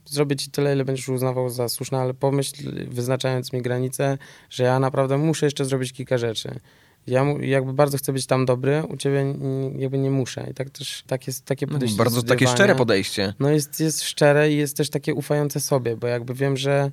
Zrobię 0.05 0.37
ci 0.37 0.51
tyle, 0.51 0.75
ile 0.75 0.85
będziesz 0.85 1.09
uznawał 1.09 1.51
za 1.51 1.69
słuszne, 1.69 1.99
ale 1.99 2.15
pomyśl, 2.15 2.87
wyznaczając 2.89 3.53
mi 3.53 3.63
granice, 3.63 4.19
że 4.51 4.65
ja 4.65 4.79
naprawdę 4.79 5.19
muszę 5.19 5.47
jeszcze 5.47 5.65
zrobić 5.65 5.93
kilka 5.93 6.19
rzeczy. 6.19 6.61
Ja 7.07 7.25
jakby 7.41 7.73
bardzo 7.73 7.99
chcę 7.99 8.13
być 8.13 8.27
tam 8.27 8.47
dobry, 8.47 8.83
u 8.89 8.97
ciebie 8.97 9.35
jakby 9.79 9.99
nie 9.99 10.11
muszę. 10.11 10.47
I 10.51 10.55
tak 10.55 10.71
też 10.71 11.05
tak 11.07 11.27
jest, 11.27 11.45
takie 11.45 11.67
no, 11.67 11.73
podejście. 11.73 11.99
bardzo 11.99 12.23
do 12.23 12.29
takie 12.29 12.47
szczere 12.47 12.75
podejście. 12.75 13.35
No 13.41 13.51
jest, 13.51 13.81
jest 13.81 14.03
szczere 14.03 14.53
i 14.53 14.57
jest 14.57 14.77
też 14.77 14.91
takie 14.91 15.15
ufające 15.15 15.61
sobie, 15.61 15.97
bo 15.97 16.07
jakby 16.07 16.35
wiem, 16.35 16.57
że 16.57 16.91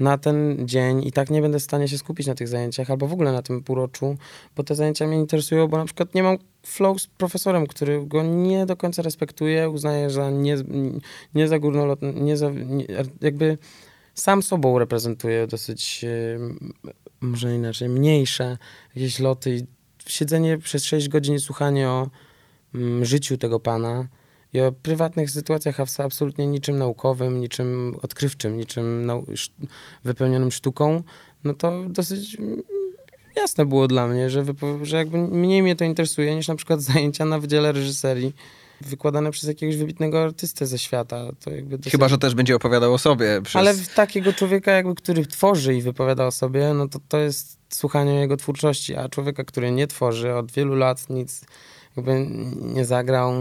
na 0.00 0.18
ten 0.18 0.56
dzień 0.68 1.06
i 1.06 1.12
tak 1.12 1.30
nie 1.30 1.42
będę 1.42 1.58
w 1.58 1.62
stanie 1.62 1.88
się 1.88 1.98
skupić 1.98 2.26
na 2.26 2.34
tych 2.34 2.48
zajęciach, 2.48 2.90
albo 2.90 3.06
w 3.06 3.12
ogóle 3.12 3.32
na 3.32 3.42
tym 3.42 3.62
półroczu, 3.62 4.16
bo 4.56 4.64
te 4.64 4.74
zajęcia 4.74 5.06
mnie 5.06 5.16
interesują, 5.16 5.68
bo 5.68 5.78
na 5.78 5.84
przykład 5.84 6.14
nie 6.14 6.22
mam 6.22 6.38
flow 6.62 7.00
z 7.00 7.06
profesorem, 7.06 7.66
który 7.66 8.06
go 8.06 8.22
nie 8.22 8.66
do 8.66 8.76
końca 8.76 9.02
respektuje, 9.02 9.70
uznaje 9.70 10.10
za 10.10 10.30
nie, 10.30 10.56
nie 11.34 11.48
za 11.48 11.58
górnolotny, 11.58 12.12
nie 12.14 12.36
za, 12.36 12.50
nie, 12.50 12.86
jakby 13.20 13.58
sam 14.14 14.42
sobą 14.42 14.78
reprezentuje 14.78 15.46
dosyć, 15.46 16.04
może 17.20 17.54
inaczej, 17.54 17.88
mniejsze 17.88 18.58
jakieś 18.94 19.18
loty 19.18 19.56
i 19.56 19.66
siedzenie 20.06 20.58
przez 20.58 20.84
6 20.84 21.08
godzin 21.08 21.34
i 21.34 21.40
słuchanie 21.40 21.88
o 21.88 22.10
mm, 22.74 23.04
życiu 23.04 23.38
tego 23.38 23.60
pana 23.60 24.08
i 24.52 24.60
o 24.60 24.72
prywatnych 24.72 25.30
sytuacjach 25.30 25.76
abs- 25.80 26.04
absolutnie 26.04 26.46
niczym 26.46 26.78
naukowym, 26.78 27.40
niczym 27.40 27.96
odkrywczym, 28.02 28.56
niczym 28.56 29.06
nau- 29.06 29.50
wypełnionym 30.04 30.50
sztuką, 30.50 31.02
no 31.44 31.54
to 31.54 31.84
dosyć 31.88 32.36
jasne 33.36 33.66
było 33.66 33.88
dla 33.88 34.06
mnie, 34.06 34.30
że, 34.30 34.44
że 34.82 34.96
jakby 34.96 35.18
mniej 35.18 35.62
mnie 35.62 35.76
to 35.76 35.84
interesuje 35.84 36.36
niż 36.36 36.48
na 36.48 36.54
przykład 36.54 36.80
zajęcia 36.92 37.24
na 37.24 37.38
Wydziale 37.38 37.72
Reżyserii 37.72 38.32
wykładane 38.80 39.30
przez 39.30 39.48
jakiegoś 39.48 39.76
wybitnego 39.76 40.22
artystę 40.22 40.66
ze 40.66 40.78
świata. 40.78 41.24
To 41.44 41.50
jakby 41.50 41.78
dosyć... 41.78 41.92
Chyba, 41.92 42.08
że 42.08 42.18
też 42.18 42.34
będzie 42.34 42.56
opowiadał 42.56 42.94
o 42.94 42.98
sobie. 42.98 43.42
Przez... 43.42 43.56
Ale 43.56 43.74
takiego 43.94 44.32
człowieka, 44.32 44.72
jakby, 44.72 44.94
który 44.94 45.26
tworzy 45.26 45.74
i 45.74 45.82
wypowiada 45.82 46.26
o 46.26 46.30
sobie, 46.30 46.74
no 46.74 46.88
to 46.88 46.98
to 47.08 47.18
jest 47.18 47.58
słuchanie 47.68 48.14
jego 48.14 48.36
twórczości, 48.36 48.96
a 48.96 49.08
człowieka, 49.08 49.44
który 49.44 49.70
nie 49.70 49.86
tworzy 49.86 50.34
od 50.34 50.52
wielu 50.52 50.74
lat 50.74 51.10
nic 51.10 51.44
jakby 51.96 52.26
nie 52.60 52.84
zagrał. 52.84 53.32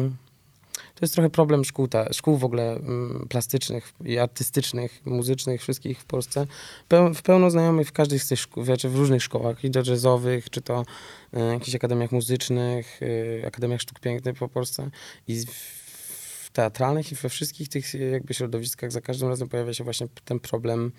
To 0.97 1.05
jest 1.05 1.13
trochę 1.13 1.29
problem 1.29 1.65
szkół, 1.65 1.88
ta, 1.88 2.13
szkół 2.13 2.38
w 2.38 2.43
ogóle 2.43 2.75
mm, 2.75 3.27
plastycznych 3.29 3.93
i 4.05 4.17
artystycznych, 4.17 5.01
muzycznych, 5.05 5.62
wszystkich 5.62 5.99
w 5.99 6.05
Polsce. 6.05 6.47
Peł, 6.88 7.13
w 7.13 7.21
pełno 7.21 7.51
znajomych 7.51 7.88
w 7.88 7.91
każdej 7.91 8.19
z 8.19 8.27
tych 8.27 8.39
szkół, 8.39 8.63
znaczy 8.63 8.89
w 8.89 8.95
różnych 8.95 9.23
szkołach, 9.23 9.63
i 9.63 9.71
jazzowych, 9.86 10.49
czy 10.49 10.62
to 10.62 10.86
y, 11.33 11.39
jakichś 11.39 11.75
akademiach 11.75 12.12
muzycznych, 12.12 13.01
y, 13.01 13.43
akademiach 13.47 13.81
sztuk 13.81 13.99
pięknych 13.99 14.38
po 14.38 14.47
Polsce. 14.47 14.89
I 15.27 15.45
w 15.45 16.49
teatralnych 16.53 17.12
i 17.12 17.15
we 17.15 17.29
wszystkich 17.29 17.69
tych 17.69 17.93
jakby 17.93 18.33
środowiskach 18.33 18.91
za 18.91 19.01
każdym 19.01 19.29
razem 19.29 19.49
pojawia 19.49 19.73
się 19.73 19.83
właśnie 19.83 20.07
ten 20.25 20.39
problem 20.39 20.91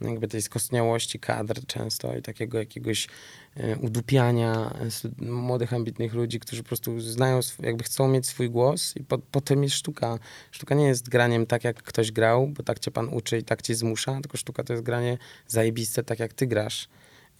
jakby 0.00 0.28
tej 0.28 0.42
skostniałości 0.42 1.18
kadr 1.18 1.66
często 1.66 2.16
i 2.16 2.22
takiego 2.22 2.58
jakiegoś 2.58 3.08
e, 3.56 3.76
udupiania 3.76 4.74
e, 5.20 5.24
młodych, 5.30 5.72
ambitnych 5.72 6.14
ludzi, 6.14 6.40
którzy 6.40 6.62
po 6.62 6.68
prostu 6.68 7.00
znają, 7.00 7.40
jakby 7.60 7.84
chcą 7.84 8.08
mieć 8.08 8.26
swój 8.26 8.50
głos 8.50 8.96
i 8.96 9.04
po, 9.04 9.18
potem 9.18 9.62
jest 9.62 9.76
sztuka. 9.76 10.18
Sztuka 10.50 10.74
nie 10.74 10.86
jest 10.86 11.08
graniem 11.08 11.46
tak, 11.46 11.64
jak 11.64 11.82
ktoś 11.82 12.12
grał, 12.12 12.48
bo 12.48 12.62
tak 12.62 12.78
cię 12.78 12.90
pan 12.90 13.08
uczy 13.08 13.38
i 13.38 13.42
tak 13.44 13.62
cię 13.62 13.74
zmusza, 13.74 14.20
tylko 14.20 14.36
sztuka 14.36 14.64
to 14.64 14.72
jest 14.72 14.84
granie 14.84 15.18
zajebiste 15.46 16.02
tak, 16.02 16.18
jak 16.18 16.32
ty 16.32 16.46
grasz. 16.46 16.88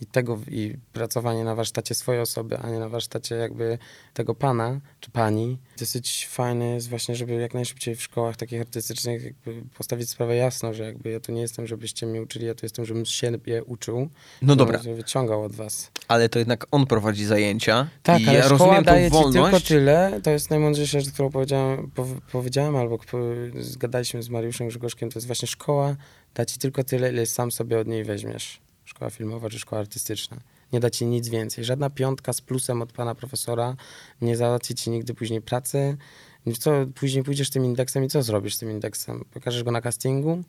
I 0.00 0.06
tego, 0.06 0.38
i 0.50 0.74
pracowanie 0.92 1.44
na 1.44 1.54
warsztacie 1.54 1.94
swojej 1.94 2.20
osoby, 2.22 2.58
a 2.58 2.70
nie 2.70 2.78
na 2.78 2.88
warsztacie 2.88 3.34
jakby 3.34 3.78
tego 4.14 4.34
pana 4.34 4.80
czy 5.00 5.10
pani. 5.10 5.58
Dosyć 5.78 6.26
fajne 6.30 6.66
jest 6.66 6.88
właśnie, 6.88 7.16
żeby 7.16 7.32
jak 7.34 7.54
najszybciej 7.54 7.96
w 7.96 8.02
szkołach 8.02 8.36
takich 8.36 8.60
artystycznych 8.60 9.24
jakby 9.24 9.62
postawić 9.78 10.10
sprawę 10.10 10.36
jasno, 10.36 10.74
że 10.74 10.84
jakby 10.84 11.10
ja 11.10 11.20
tu 11.20 11.32
nie 11.32 11.40
jestem, 11.40 11.66
żebyście 11.66 12.06
mnie 12.06 12.22
uczyli, 12.22 12.46
ja 12.46 12.54
tu 12.54 12.66
jestem, 12.66 12.84
żebym 12.84 13.04
się 13.04 13.32
je 13.46 13.64
uczył. 13.64 14.08
No 14.42 14.56
dobra, 14.56 14.78
wyciągał 14.78 15.42
od 15.42 15.52
was. 15.52 15.90
ale 16.08 16.28
to 16.28 16.38
jednak 16.38 16.66
on 16.70 16.86
prowadzi 16.86 17.24
zajęcia. 17.24 17.88
Tak, 18.02 18.20
i 18.20 18.28
ale 18.28 18.38
ja 18.38 18.44
szkoła 18.44 18.58
rozumiem 18.58 18.84
daje 18.84 19.10
ci 19.10 19.16
tylko 19.32 19.60
tyle, 19.60 20.20
to 20.22 20.30
jest 20.30 20.50
najmądrzejsza 20.50 21.00
rzecz, 21.00 21.12
którą 21.12 21.30
powiedziałem, 21.30 21.90
pow- 21.94 22.20
powiedziałem 22.32 22.76
albo 22.76 22.98
po, 22.98 23.18
zgadaliśmy 23.60 24.22
z 24.22 24.28
Mariuszem 24.28 24.68
Grzegorzkiem, 24.68 25.10
to 25.10 25.18
jest 25.18 25.26
właśnie 25.26 25.48
szkoła 25.48 25.96
da 26.34 26.44
ci 26.44 26.58
tylko 26.58 26.84
tyle, 26.84 27.12
ile 27.12 27.26
sam 27.26 27.52
sobie 27.52 27.78
od 27.78 27.86
niej 27.88 28.04
weźmiesz. 28.04 28.60
Szkoła 28.86 29.10
filmowa 29.10 29.50
czy 29.50 29.58
szkoła 29.58 29.80
artystyczna. 29.80 30.36
Nie 30.72 30.80
da 30.80 30.90
ci 30.90 31.06
nic 31.06 31.28
więcej. 31.28 31.64
Żadna 31.64 31.90
piątka 31.90 32.32
z 32.32 32.40
plusem 32.40 32.82
od 32.82 32.92
pana 32.92 33.14
profesora 33.14 33.76
nie 34.20 34.36
załatwi 34.36 34.74
ci 34.74 34.90
nigdy 34.90 35.14
później 35.14 35.42
pracy. 35.42 35.96
Co, 36.58 36.70
później 36.94 37.24
pójdziesz 37.24 37.50
tym 37.50 37.64
indeksem 37.64 38.04
i 38.04 38.08
co 38.08 38.22
zrobisz 38.22 38.54
z 38.54 38.58
tym 38.58 38.70
indeksem? 38.70 39.24
Pokażesz 39.30 39.62
go 39.62 39.70
na 39.70 39.80
castingu? 39.80 40.42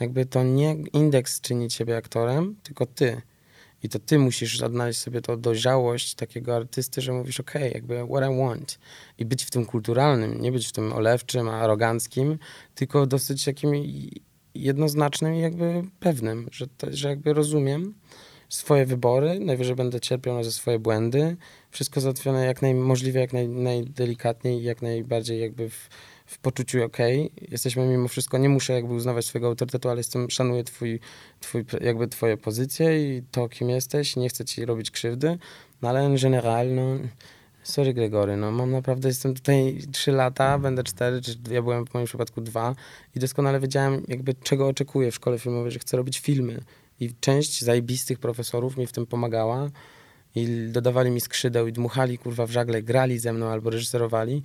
Jakby 0.00 0.26
to 0.26 0.42
nie 0.42 0.76
indeks 0.92 1.40
czyni 1.40 1.68
ciebie 1.68 1.96
aktorem, 1.96 2.56
tylko 2.62 2.86
ty. 2.86 3.22
I 3.82 3.88
to 3.88 3.98
ty 3.98 4.18
musisz 4.18 4.62
odnaleźć 4.62 5.00
sobie 5.00 5.20
tą 5.20 5.40
dojrzałość 5.40 6.14
takiego 6.14 6.56
artysty, 6.56 7.00
że 7.00 7.12
mówisz, 7.12 7.40
okej, 7.40 7.72
jakby 7.74 8.06
what 8.06 8.30
I 8.32 8.38
want. 8.38 8.78
I 9.18 9.24
być 9.24 9.44
w 9.44 9.50
tym 9.50 9.66
kulturalnym, 9.66 10.40
nie 10.40 10.52
być 10.52 10.68
w 10.68 10.72
tym 10.72 10.92
olewczym, 10.92 11.48
aroganckim, 11.48 12.38
tylko 12.74 13.06
dosyć 13.06 13.44
takim 13.44 13.70
jednoznacznym 14.54 15.34
i 15.34 15.40
jakby 15.40 15.82
pewnym, 16.00 16.48
że, 16.52 16.66
to, 16.66 16.86
że 16.90 17.08
jakby 17.08 17.32
rozumiem 17.32 17.94
swoje 18.48 18.86
wybory, 18.86 19.40
najwyżej 19.40 19.76
będę 19.76 20.00
cierpiał 20.00 20.44
ze 20.44 20.52
swoje 20.52 20.78
błędy, 20.78 21.36
wszystko 21.70 22.00
załatwione 22.00 22.46
jak 22.46 22.62
najmożliwie, 22.62 23.20
jak 23.20 23.32
naj, 23.32 23.48
najdelikatniej 23.48 24.62
jak 24.62 24.82
najbardziej 24.82 25.40
jakby 25.40 25.70
w, 25.70 25.88
w 26.26 26.38
poczuciu 26.38 26.84
okej, 26.84 27.32
jesteśmy 27.50 27.86
mimo 27.86 28.08
wszystko, 28.08 28.38
nie 28.38 28.48
muszę 28.48 28.72
jakby 28.72 28.94
uznawać 28.94 29.24
swojego 29.24 29.48
autorytetu, 29.48 29.88
ale 29.88 30.00
jestem, 30.00 30.30
szanuję 30.30 30.64
twój, 30.64 31.00
twój, 31.40 31.64
jakby 31.80 32.08
twoje 32.08 32.36
pozycje 32.36 33.16
i 33.16 33.22
to, 33.30 33.48
kim 33.48 33.70
jesteś, 33.70 34.16
nie 34.16 34.28
chcę 34.28 34.44
ci 34.44 34.64
robić 34.64 34.90
krzywdy, 34.90 35.38
no 35.82 35.88
ale 35.88 36.00
en 36.00 36.16
general, 36.16 36.74
no, 36.74 36.98
sorry 37.62 37.94
Gregory, 37.94 38.36
no 38.36 38.50
mam 38.50 38.70
naprawdę, 38.70 39.08
jestem 39.08 39.34
tutaj 39.34 39.78
trzy 39.92 40.12
lata, 40.12 40.58
będę 40.58 40.84
cztery, 40.84 41.20
czy 41.22 41.36
ja 41.50 41.62
byłem 41.62 41.86
w 41.86 41.94
moim 41.94 42.06
przypadku 42.06 42.40
dwa. 42.40 42.74
I 43.16 43.20
doskonale 43.20 43.60
wiedziałem 43.60 44.02
jakby 44.08 44.34
czego 44.34 44.68
oczekuję 44.68 45.10
w 45.10 45.14
szkole 45.14 45.38
filmowej, 45.38 45.72
że 45.72 45.78
chcę 45.78 45.96
robić 45.96 46.18
filmy. 46.18 46.60
I 47.00 47.14
część 47.20 47.62
zajebistych 47.62 48.18
profesorów 48.18 48.76
mi 48.76 48.86
w 48.86 48.92
tym 48.92 49.06
pomagała 49.06 49.70
i 50.34 50.66
dodawali 50.68 51.10
mi 51.10 51.20
skrzydeł 51.20 51.66
i 51.66 51.72
dmuchali 51.72 52.18
kurwa 52.18 52.46
w 52.46 52.50
żagle, 52.50 52.82
grali 52.82 53.18
ze 53.18 53.32
mną 53.32 53.46
albo 53.46 53.70
reżyserowali, 53.70 54.42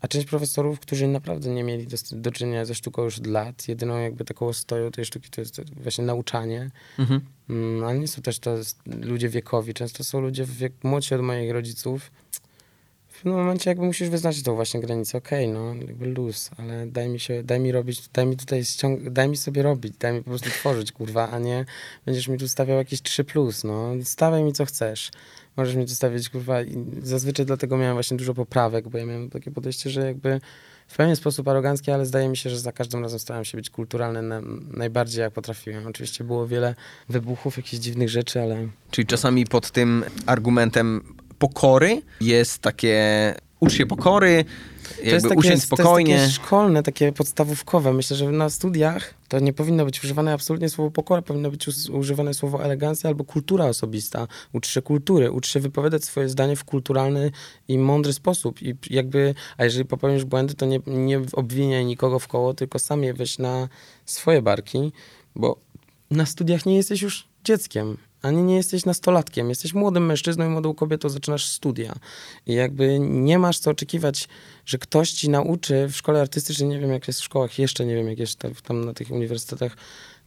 a 0.00 0.08
część 0.08 0.26
profesorów, 0.26 0.80
którzy 0.80 1.08
naprawdę 1.08 1.50
nie 1.50 1.64
mieli 1.64 1.86
do, 1.86 1.96
do 2.12 2.30
czynienia 2.30 2.64
ze 2.64 2.74
sztuką 2.74 3.04
już 3.04 3.18
od 3.18 3.26
lat, 3.26 3.68
jedyną 3.68 3.98
jakby 3.98 4.24
taką 4.24 4.46
ostoją 4.46 4.90
tej 4.90 5.04
sztuki 5.04 5.30
to 5.30 5.40
jest 5.40 5.74
właśnie 5.74 6.04
nauczanie, 6.04 6.70
Mhm. 6.98 7.20
Mm, 7.50 7.84
ale 7.84 7.98
nie 7.98 8.08
są 8.08 8.22
też 8.22 8.38
to 8.38 8.56
ludzie 8.86 9.28
wiekowi, 9.28 9.74
często 9.74 10.04
są 10.04 10.20
ludzie 10.20 10.44
wiek, 10.44 10.72
młodsi 10.82 11.14
od 11.14 11.20
moich 11.20 11.52
rodziców. 11.52 12.10
W 13.14 13.16
pewnym 13.16 13.34
momencie 13.34 13.70
jakby 13.70 13.86
musisz 13.86 14.08
wyznaczyć 14.08 14.42
tą 14.42 14.54
właśnie 14.54 14.80
granicę, 14.80 15.18
okej, 15.18 15.48
no 15.48 15.74
jakby 15.74 16.06
luz, 16.06 16.50
ale 16.58 16.86
daj 16.86 17.08
mi 17.08 17.20
się, 17.20 17.42
daj 17.42 17.60
mi 17.60 17.72
robić, 17.72 18.08
daj 18.12 18.26
mi 18.26 18.36
tutaj 18.36 18.64
ściąg, 18.64 19.10
daj 19.10 19.28
mi 19.28 19.36
sobie 19.36 19.62
robić, 19.62 19.94
daj 19.98 20.12
mi 20.12 20.18
po 20.22 20.30
prostu 20.30 20.50
tworzyć, 20.50 20.92
kurwa, 20.92 21.30
a 21.30 21.38
nie 21.38 21.64
będziesz 22.06 22.28
mi 22.28 22.38
tu 22.38 22.48
stawiał 22.48 22.78
jakieś 22.78 23.02
3 23.02 23.24
plus, 23.24 23.64
no 23.64 23.92
stawiaj 24.04 24.42
mi 24.42 24.52
co 24.52 24.64
chcesz. 24.64 25.10
Możesz 25.56 25.74
mi 25.74 25.86
tu 25.86 25.94
stawiać, 25.94 26.28
kurwa, 26.28 26.62
i 26.62 26.84
zazwyczaj 27.02 27.46
dlatego 27.46 27.76
miałem 27.76 27.94
właśnie 27.94 28.16
dużo 28.16 28.34
poprawek, 28.34 28.88
bo 28.88 28.98
ja 28.98 29.06
miałem 29.06 29.30
takie 29.30 29.50
podejście, 29.50 29.90
że 29.90 30.06
jakby 30.06 30.40
w 30.88 30.96
pewien 30.96 31.16
sposób 31.16 31.48
arogancki, 31.48 31.90
ale 31.90 32.06
zdaje 32.06 32.28
mi 32.28 32.36
się, 32.36 32.50
że 32.50 32.58
za 32.58 32.72
każdym 32.72 33.02
razem 33.02 33.18
starałem 33.18 33.44
się 33.44 33.58
być 33.58 33.70
kulturalny 33.70 34.22
na, 34.22 34.40
najbardziej 34.70 35.20
jak 35.20 35.32
potrafiłem. 35.32 35.86
Oczywiście 35.86 36.24
było 36.24 36.46
wiele 36.46 36.74
wybuchów, 37.08 37.56
jakichś 37.56 37.82
dziwnych 37.82 38.08
rzeczy, 38.08 38.42
ale... 38.42 38.68
Czyli 38.90 39.06
czasami 39.06 39.46
pod 39.46 39.70
tym 39.70 40.04
argumentem 40.26 41.14
pokory 41.38 42.02
jest 42.20 42.58
takie 42.58 43.34
ucz 43.60 43.72
się 43.72 43.86
pokory, 43.86 44.44
jakby 44.88 45.04
to 45.04 45.14
jest 45.14 45.28
takie, 45.28 45.38
usiądź 45.38 45.62
spokojnie. 45.62 46.14
To 46.14 46.22
jest 46.22 46.34
takie 46.34 46.46
szkolne, 46.46 46.82
takie 46.82 47.12
podstawówkowe. 47.12 47.92
Myślę, 47.92 48.16
że 48.16 48.30
na 48.30 48.50
studiach 48.50 49.14
to 49.28 49.40
nie 49.40 49.52
powinno 49.52 49.84
być 49.84 50.04
używane 50.04 50.32
absolutnie 50.32 50.68
słowo 50.68 50.90
pokora, 50.90 51.22
powinno 51.22 51.50
być 51.50 51.68
używane 51.92 52.34
słowo 52.34 52.64
elegancja 52.64 53.08
albo 53.08 53.24
kultura 53.24 53.64
osobista. 53.64 54.26
Ucz 54.52 54.68
się 54.68 54.82
kultury, 54.82 55.30
ucz 55.30 55.48
się 55.48 55.60
wypowiadać 55.60 56.04
swoje 56.04 56.28
zdanie 56.28 56.56
w 56.56 56.64
kulturalny 56.64 57.30
i 57.68 57.78
mądry 57.78 58.12
sposób. 58.12 58.62
I 58.62 58.74
jakby, 58.90 59.34
a 59.56 59.64
jeżeli 59.64 59.84
popełnisz 59.84 60.24
błędy, 60.24 60.54
to 60.54 60.66
nie, 60.66 60.80
nie 60.86 61.20
obwiniaj 61.32 61.84
nikogo 61.84 62.18
w 62.18 62.28
koło, 62.28 62.54
tylko 62.54 62.78
sam 62.78 63.02
je 63.02 63.14
weź 63.14 63.38
na 63.38 63.68
swoje 64.04 64.42
barki, 64.42 64.92
bo 65.34 65.56
na 66.10 66.26
studiach 66.26 66.66
nie 66.66 66.76
jesteś 66.76 67.02
już 67.02 67.28
dzieckiem 67.44 67.96
ani 68.24 68.42
nie 68.42 68.56
jesteś 68.56 68.84
nastolatkiem, 68.84 69.48
jesteś 69.48 69.74
młodym 69.74 70.06
mężczyzną 70.06 70.46
i 70.46 70.48
młodą 70.48 70.74
kobietą, 70.74 71.08
zaczynasz 71.08 71.46
studia. 71.46 71.94
I 72.46 72.54
jakby 72.54 72.98
nie 72.98 73.38
masz 73.38 73.58
co 73.58 73.70
oczekiwać, 73.70 74.28
że 74.66 74.78
ktoś 74.78 75.10
ci 75.10 75.30
nauczy 75.30 75.88
w 75.88 75.96
szkole 75.96 76.20
artystycznej, 76.20 76.68
nie 76.68 76.78
wiem 76.78 76.90
jak 76.90 77.06
jest 77.06 77.20
w 77.20 77.24
szkołach, 77.24 77.58
jeszcze 77.58 77.86
nie 77.86 77.94
wiem 77.94 78.08
jak 78.08 78.18
jest 78.18 78.38
tam 78.62 78.84
na 78.84 78.94
tych 78.94 79.10
uniwersytetach, 79.10 79.76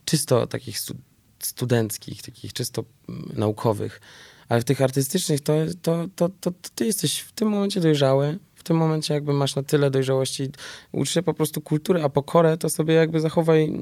czysto 0.06 0.48
takich 0.48 0.80
stu 0.80 0.94
studenckich, 1.40 2.22
takich 2.22 2.54
czysto 2.54 2.84
mm, 3.10 3.30
naukowych, 3.34 4.02
ale 4.50 4.62
w 4.62 4.64
tych 4.64 4.82
artystycznych 4.82 5.42
to, 5.42 5.54
to, 5.82 6.08
to, 6.16 6.30
to, 6.30 6.52
to 6.52 6.70
ty 6.76 6.86
jesteś 6.86 7.20
w 7.20 7.32
tym 7.32 7.48
momencie 7.48 7.82
dojrzały, 7.82 8.40
w 8.56 8.64
tym 8.64 8.78
momencie 8.78 9.14
jakby 9.14 9.34
masz 9.34 9.56
na 9.56 9.64
tyle 9.64 9.92
dojrzałości, 9.92 10.50
ucz 10.92 11.10
się 11.10 11.24
po 11.24 11.34
prostu 11.34 11.62
kultury, 11.62 12.04
a 12.04 12.10
pokorę 12.10 12.58
to 12.58 12.70
sobie 12.70 12.94
jakby 12.94 13.20
zachowaj 13.20 13.74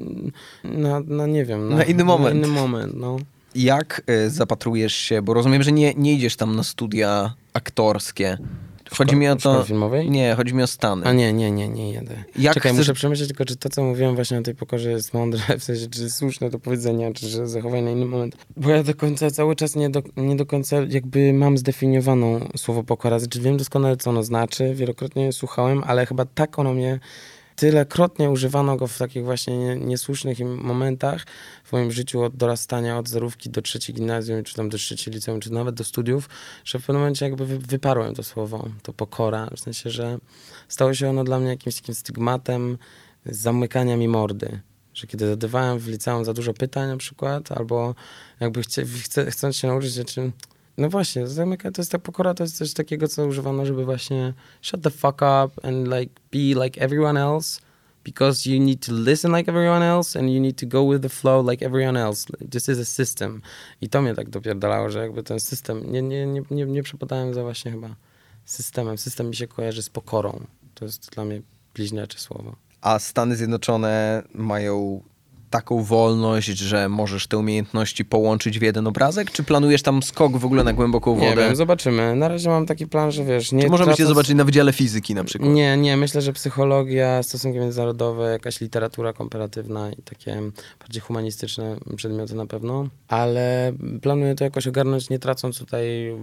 na, 0.64 1.00
na 1.00 1.26
nie 1.26 1.44
wiem, 1.44 1.68
na, 1.68 1.76
na 1.76 1.84
inny 1.84 2.04
moment. 2.04 2.40
Na 2.40 2.46
inny 2.46 2.60
moment, 2.60 2.94
no 2.96 3.16
jak 3.56 4.02
y, 4.10 4.30
zapatrujesz 4.30 4.94
się, 4.94 5.22
bo 5.22 5.34
rozumiem, 5.34 5.62
że 5.62 5.72
nie, 5.72 5.94
nie 5.94 6.12
idziesz 6.12 6.36
tam 6.36 6.56
na 6.56 6.62
studia 6.62 7.34
aktorskie. 7.52 8.38
Chodzi 8.90 9.16
mi 9.16 9.28
o 9.28 9.36
to. 9.36 9.64
filmowej? 9.64 10.10
Nie, 10.10 10.34
chodzi 10.34 10.54
mi 10.54 10.62
o 10.62 10.66
Stany. 10.66 11.06
A 11.06 11.12
nie, 11.12 11.32
nie, 11.32 11.50
nie, 11.50 11.68
nie 11.68 11.92
jedę. 11.92 12.24
Jak 12.38 12.54
Czekaj, 12.54 12.72
chcesz... 12.72 12.78
muszę 12.78 12.94
przemyśleć 12.94 13.28
tylko, 13.28 13.44
czy 13.44 13.56
to, 13.56 13.68
co 13.68 13.82
mówiłem 13.82 14.14
właśnie 14.14 14.38
o 14.38 14.42
tej 14.42 14.54
pokorze 14.54 14.90
jest 14.90 15.14
mądre, 15.14 15.40
w 15.58 15.64
sensie, 15.64 15.86
czy 15.88 16.10
słuszne 16.10 16.50
do 16.50 16.58
powiedzenia, 16.58 17.12
czy 17.12 17.28
że 17.28 17.48
zachowaj 17.48 17.82
na 17.82 17.90
inny 17.90 18.06
moment. 18.06 18.36
Bo 18.56 18.70
ja 18.70 18.82
do 18.82 18.94
końca, 18.94 19.30
cały 19.30 19.56
czas 19.56 19.76
nie 19.76 19.90
do, 19.90 20.02
nie 20.16 20.36
do 20.36 20.46
końca 20.46 20.76
jakby 20.88 21.32
mam 21.32 21.58
zdefiniowaną 21.58 22.48
słowo 22.56 22.82
pokora. 22.82 23.18
Znaczy 23.18 23.40
wiem 23.40 23.56
doskonale, 23.56 23.96
co 23.96 24.10
ono 24.10 24.22
znaczy, 24.22 24.74
wielokrotnie 24.74 25.32
słuchałem, 25.32 25.82
ale 25.86 26.06
chyba 26.06 26.24
tak 26.24 26.58
ono 26.58 26.74
mnie 26.74 27.00
tylekrotnie 27.56 28.30
używano 28.30 28.76
go 28.76 28.86
w 28.86 28.98
takich 28.98 29.24
właśnie 29.24 29.76
niesłusznych 29.76 30.38
momentach 30.40 31.24
w 31.64 31.72
moim 31.72 31.92
życiu 31.92 32.22
od 32.22 32.36
dorastania, 32.36 32.98
od 32.98 33.08
zerówki 33.08 33.50
do 33.50 33.62
trzeciej 33.62 33.94
gimnazjum, 33.96 34.44
czy 34.44 34.54
tam 34.54 34.68
do 34.68 34.78
trzeciej 34.78 35.14
liceum, 35.14 35.40
czy 35.40 35.52
nawet 35.52 35.74
do 35.74 35.84
studiów, 35.84 36.28
że 36.64 36.78
w 36.78 36.82
pewnym 36.82 36.96
momencie 36.96 37.24
jakby 37.24 37.46
wyparłem 37.46 38.14
to 38.14 38.22
słowo, 38.22 38.68
to 38.82 38.92
pokora, 38.92 39.50
w 39.56 39.60
sensie, 39.60 39.90
że 39.90 40.18
stało 40.68 40.94
się 40.94 41.08
ono 41.08 41.24
dla 41.24 41.38
mnie 41.38 41.48
jakimś 41.48 41.76
takim 41.76 41.94
stygmatem 41.94 42.78
zamykania 43.26 43.96
mi 43.96 44.08
mordy. 44.08 44.60
Że 44.94 45.06
kiedy 45.06 45.26
zadawałem 45.28 45.78
w 45.78 45.88
liceum 45.88 46.24
za 46.24 46.32
dużo 46.32 46.54
pytań 46.54 46.88
na 46.88 46.96
przykład, 46.96 47.52
albo 47.52 47.94
jakby 48.40 48.62
chce, 48.62 48.84
chce, 48.84 49.30
chcąc 49.30 49.56
się 49.56 49.68
nauczyć 49.68 49.92
rzeczy, 49.92 50.32
no 50.78 50.88
właśnie, 50.88 51.26
zamyka, 51.26 51.70
to 51.70 51.82
jest 51.82 51.92
ta 51.92 51.98
pokora, 51.98 52.34
to 52.34 52.42
jest 52.42 52.56
coś 52.56 52.72
takiego, 52.72 53.08
co 53.08 53.26
używano, 53.26 53.66
żeby 53.66 53.84
właśnie 53.84 54.34
shut 54.62 54.82
the 54.82 54.90
fuck 54.90 55.14
up 55.14 55.68
and 55.68 55.88
like 55.88 56.20
be 56.32 56.64
like 56.64 56.80
everyone 56.80 57.20
else 57.20 57.60
because 58.04 58.50
you 58.50 58.60
need 58.60 58.86
to 58.86 58.92
listen 58.92 59.36
like 59.36 59.50
everyone 59.50 59.82
else 59.82 60.18
and 60.18 60.30
you 60.30 60.40
need 60.40 60.56
to 60.56 60.66
go 60.66 60.92
with 60.92 61.02
the 61.02 61.08
flow 61.08 61.50
like 61.50 61.66
everyone 61.66 62.00
else. 62.00 62.26
This 62.50 62.68
is 62.68 62.78
a 62.78 62.84
system. 62.84 63.42
I 63.80 63.88
to 63.88 64.02
mnie 64.02 64.14
tak 64.14 64.30
dopierdalało, 64.30 64.90
że 64.90 64.98
jakby 64.98 65.22
ten 65.22 65.40
system, 65.40 65.92
nie, 65.92 66.02
nie, 66.02 66.26
nie, 66.26 66.42
nie, 66.50 66.66
nie 66.66 66.82
przepadałem 66.82 67.34
za 67.34 67.42
właśnie 67.42 67.70
chyba 67.70 67.96
systemem. 68.44 68.98
System 68.98 69.28
mi 69.28 69.36
się 69.36 69.48
kojarzy 69.48 69.82
z 69.82 69.90
pokorą. 69.90 70.46
To 70.74 70.84
jest 70.84 71.10
dla 71.10 71.24
mnie 71.24 71.42
bliźniacze 71.74 72.18
słowo. 72.18 72.56
A 72.80 72.98
Stany 72.98 73.36
Zjednoczone 73.36 74.22
mają 74.34 75.02
taką 75.50 75.82
wolność, 75.82 76.46
że 76.46 76.88
możesz 76.88 77.26
te 77.26 77.38
umiejętności 77.38 78.04
połączyć 78.04 78.58
w 78.58 78.62
jeden 78.62 78.86
obrazek? 78.86 79.30
Czy 79.30 79.42
planujesz 79.42 79.82
tam 79.82 80.02
skok 80.02 80.36
w 80.36 80.44
ogóle 80.44 80.64
na 80.64 80.72
głęboką 80.72 81.14
wodę? 81.14 81.26
Nie 81.26 81.36
wiem, 81.36 81.56
zobaczymy. 81.56 82.16
Na 82.16 82.28
razie 82.28 82.48
mam 82.48 82.66
taki 82.66 82.86
plan, 82.86 83.12
że 83.12 83.24
wiesz... 83.24 83.52
Nie 83.52 83.62
czy 83.62 83.68
możemy 83.68 83.86
tracąc... 83.86 83.98
się 83.98 84.06
zobaczyć 84.06 84.34
na 84.34 84.44
Wydziale 84.44 84.72
Fizyki 84.72 85.14
na 85.14 85.24
przykład? 85.24 85.50
Nie, 85.50 85.76
nie. 85.76 85.96
Myślę, 85.96 86.22
że 86.22 86.32
psychologia, 86.32 87.22
stosunki 87.22 87.58
międzynarodowe, 87.58 88.30
jakaś 88.32 88.60
literatura 88.60 89.12
komparatywna 89.12 89.90
i 89.90 90.02
takie 90.02 90.42
bardziej 90.80 91.02
humanistyczne 91.02 91.76
przedmioty 91.96 92.34
na 92.34 92.46
pewno. 92.46 92.88
Ale 93.08 93.72
planuję 94.02 94.34
to 94.34 94.44
jakoś 94.44 94.66
ogarnąć, 94.66 95.10
nie 95.10 95.18
tracąc 95.18 95.58
tutaj 95.58 96.16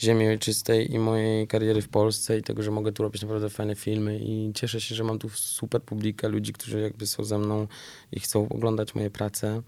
ziemi 0.00 0.28
ojczystej 0.28 0.94
i 0.94 0.98
mojej 0.98 1.46
kariery 1.46 1.82
w 1.82 1.88
Polsce 1.88 2.38
i 2.38 2.42
tego, 2.42 2.62
że 2.62 2.70
mogę 2.70 2.92
tu 2.92 3.02
robić 3.02 3.22
naprawdę 3.22 3.50
fajne 3.50 3.74
filmy 3.74 4.18
i 4.18 4.52
cieszę 4.54 4.80
się, 4.80 4.94
że 4.94 5.04
mam 5.04 5.18
tu 5.18 5.28
super 5.28 5.82
publikę, 5.82 6.28
ludzi, 6.28 6.52
którzy 6.52 6.80
jakby 6.80 7.06
są 7.06 7.24
ze 7.24 7.38
mną 7.38 7.66
i 8.12 8.20
chcą 8.20 8.48
oglądać 8.48 8.94
moje 8.94 9.10
prace. 9.10 9.62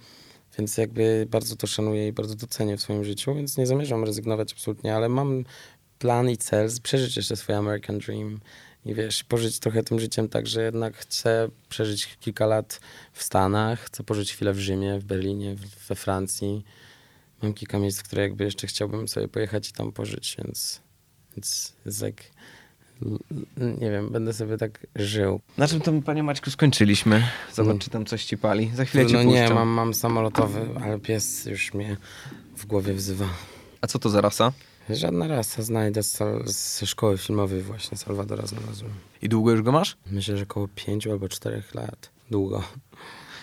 Więc 0.58 0.76
jakby 0.76 1.26
bardzo 1.30 1.56
to 1.56 1.66
szanuję 1.66 2.08
i 2.08 2.12
bardzo 2.12 2.34
docenię 2.34 2.76
w 2.76 2.80
swoim 2.80 3.04
życiu, 3.04 3.34
więc 3.34 3.56
nie 3.56 3.66
zamierzam 3.66 4.04
rezygnować 4.04 4.52
absolutnie, 4.52 4.96
ale 4.96 5.08
mam 5.08 5.44
plan 5.98 6.30
i 6.30 6.36
cel 6.36 6.68
przeżyć 6.82 7.16
jeszcze 7.16 7.36
swój 7.36 7.54
American 7.54 7.98
Dream 7.98 8.40
i 8.86 8.94
wiesz, 8.94 9.24
pożyć 9.24 9.58
trochę 9.58 9.82
tym 9.82 10.00
życiem 10.00 10.28
tak, 10.28 10.46
że 10.46 10.62
jednak 10.62 10.96
chcę 10.96 11.48
przeżyć 11.68 12.16
kilka 12.20 12.46
lat 12.46 12.80
w 13.12 13.22
Stanach, 13.22 13.80
chcę 13.80 14.04
pożyć 14.04 14.32
chwilę 14.32 14.52
w 14.52 14.58
Rzymie, 14.58 14.98
w 14.98 15.04
Berlinie, 15.04 15.56
we 15.88 15.94
Francji. 15.94 16.64
Mam 17.42 17.54
kilka 17.54 17.78
miejsc, 17.78 18.00
w 18.00 18.02
które 18.02 18.22
jakby 18.22 18.44
jeszcze 18.44 18.66
chciałbym 18.66 19.08
sobie 19.08 19.28
pojechać 19.28 19.68
i 19.68 19.72
tam 19.72 19.92
pożyć, 19.92 20.36
więc, 20.38 20.80
więc 21.36 21.72
jest 21.86 22.02
like 22.02 22.24
nie 23.56 23.90
wiem, 23.90 24.10
będę 24.10 24.32
sobie 24.32 24.58
tak 24.58 24.86
żył. 24.96 25.40
Na 25.58 25.68
czym 25.68 25.80
to, 25.80 25.92
panie 26.04 26.22
Maćku, 26.22 26.50
skończyliśmy? 26.50 27.22
Zobacz, 27.54 27.70
mm. 27.70 27.78
czy 27.78 27.90
tam 27.90 28.06
coś 28.06 28.24
ci 28.24 28.38
pali. 28.38 28.70
Za 28.74 28.84
chwilę 28.84 29.04
no, 29.04 29.10
cię 29.10 29.16
No 29.16 29.22
nie, 29.22 29.50
mam, 29.50 29.68
mam 29.68 29.94
samolotowy, 29.94 30.60
ale 30.82 30.98
pies 30.98 31.46
już 31.46 31.74
mnie 31.74 31.96
w 32.56 32.66
głowie 32.66 32.94
wzywa. 32.94 33.28
A 33.80 33.86
co 33.86 33.98
to 33.98 34.10
za 34.10 34.20
rasa? 34.20 34.52
Żadna 34.90 35.28
rasa, 35.28 35.62
znajdę 35.62 36.02
z, 36.02 36.18
ze 36.44 36.86
szkoły 36.86 37.18
filmowej 37.18 37.62
właśnie 37.62 37.98
Salwadora 37.98 38.46
znalazłem. 38.46 38.92
I 39.22 39.28
długo 39.28 39.50
już 39.50 39.62
go 39.62 39.72
masz? 39.72 39.96
Myślę, 40.10 40.36
że 40.36 40.42
około 40.42 40.68
pięciu 40.74 41.12
albo 41.12 41.28
czterech 41.28 41.74
lat. 41.74 42.10
Długo. 42.30 42.62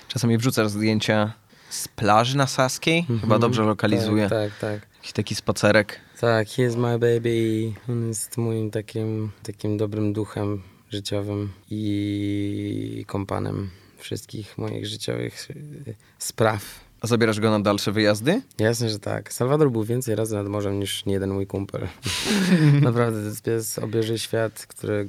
Czasami 0.07 0.37
wrzucasz 0.37 0.69
zdjęcia 0.69 1.33
z 1.73 1.87
plaży 1.87 2.37
na 2.37 2.47
Saskiej? 2.47 3.05
-hmm. 3.09 3.21
Chyba 3.21 3.39
dobrze 3.39 3.63
lokalizuje. 3.63 4.29
Tak, 4.29 4.51
tak, 4.51 4.59
tak. 4.59 4.89
Jakiś 4.95 5.11
taki 5.11 5.35
spacerek. 5.35 5.99
Tak, 6.19 6.47
he's 6.47 6.77
my 6.77 6.99
baby. 6.99 7.73
On 7.89 8.07
jest 8.07 8.37
moim 8.37 8.71
takim, 8.71 9.31
takim 9.43 9.77
dobrym 9.77 10.13
duchem 10.13 10.61
życiowym 10.89 11.51
i 11.69 13.05
kompanem 13.07 13.69
wszystkich 13.97 14.57
moich 14.57 14.85
życiowych 14.85 15.47
spraw. 16.19 16.79
A 17.01 17.07
zabierasz 17.07 17.39
go 17.39 17.51
na 17.51 17.59
dalsze 17.59 17.91
wyjazdy? 17.91 18.41
Jasne, 18.59 18.89
że 18.89 18.99
tak. 18.99 19.33
Salwador 19.33 19.71
był 19.71 19.83
więcej 19.83 20.15
razy 20.15 20.35
nad 20.35 20.47
morzem 20.47 20.79
niż 20.79 21.03
jeden 21.05 21.29
mój 21.29 21.47
kumpel. 21.47 21.87
Naprawdę, 22.81 23.19
to 23.19 23.25
jest 23.25 23.43
pies 23.43 23.79
obieży 23.79 24.19
świat, 24.19 24.65
który 24.67 25.07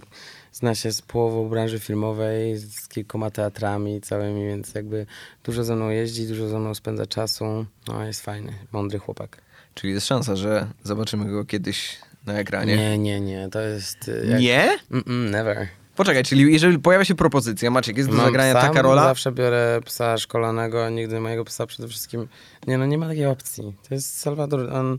zna 0.54 0.74
się 0.74 0.92
z 0.92 1.02
połową 1.02 1.48
branży 1.48 1.78
filmowej, 1.78 2.56
z 2.56 2.88
kilkoma 2.88 3.30
teatrami 3.30 4.00
całymi, 4.00 4.46
więc 4.46 4.74
jakby 4.74 5.06
dużo 5.44 5.64
ze 5.64 5.76
mną 5.76 5.90
jeździ, 5.90 6.26
dużo 6.26 6.48
ze 6.48 6.58
mną 6.58 6.74
spędza 6.74 7.06
czasu. 7.06 7.66
No, 7.88 8.06
jest 8.06 8.20
fajny, 8.20 8.52
mądry 8.72 8.98
chłopak. 8.98 9.42
Czyli 9.74 9.92
jest 9.92 10.06
szansa, 10.06 10.36
że 10.36 10.66
zobaczymy 10.82 11.30
go 11.30 11.44
kiedyś 11.44 11.98
na 12.26 12.34
ekranie. 12.34 12.76
Nie, 12.76 12.98
nie, 12.98 13.20
nie. 13.20 13.48
To 13.48 13.60
jest. 13.60 14.08
Y, 14.08 14.26
jak... 14.28 14.40
Nie? 14.40 14.78
Mm-mm, 14.90 15.30
never. 15.30 15.68
Poczekaj, 15.96 16.24
czyli 16.24 16.52
jeżeli 16.52 16.78
pojawia 16.78 17.04
się 17.04 17.14
propozycja, 17.14 17.70
Maciek, 17.70 17.96
jest 17.96 18.10
do 18.10 18.16
Mam 18.16 18.26
zagrania 18.26 18.54
psa, 18.54 18.68
taka 18.68 18.82
rola? 18.82 19.02
Zawsze 19.02 19.32
biorę 19.32 19.80
psa 19.84 20.18
szkolonego, 20.18 20.90
nigdy 20.90 21.20
mojego 21.20 21.44
psa 21.44 21.66
przede 21.66 21.88
wszystkim. 21.88 22.28
Nie, 22.66 22.78
no 22.78 22.86
nie 22.86 22.98
ma 22.98 23.08
takiej 23.08 23.26
opcji. 23.26 23.74
To 23.88 23.94
jest 23.94 24.18
Salwador, 24.18 24.72
on. 24.72 24.98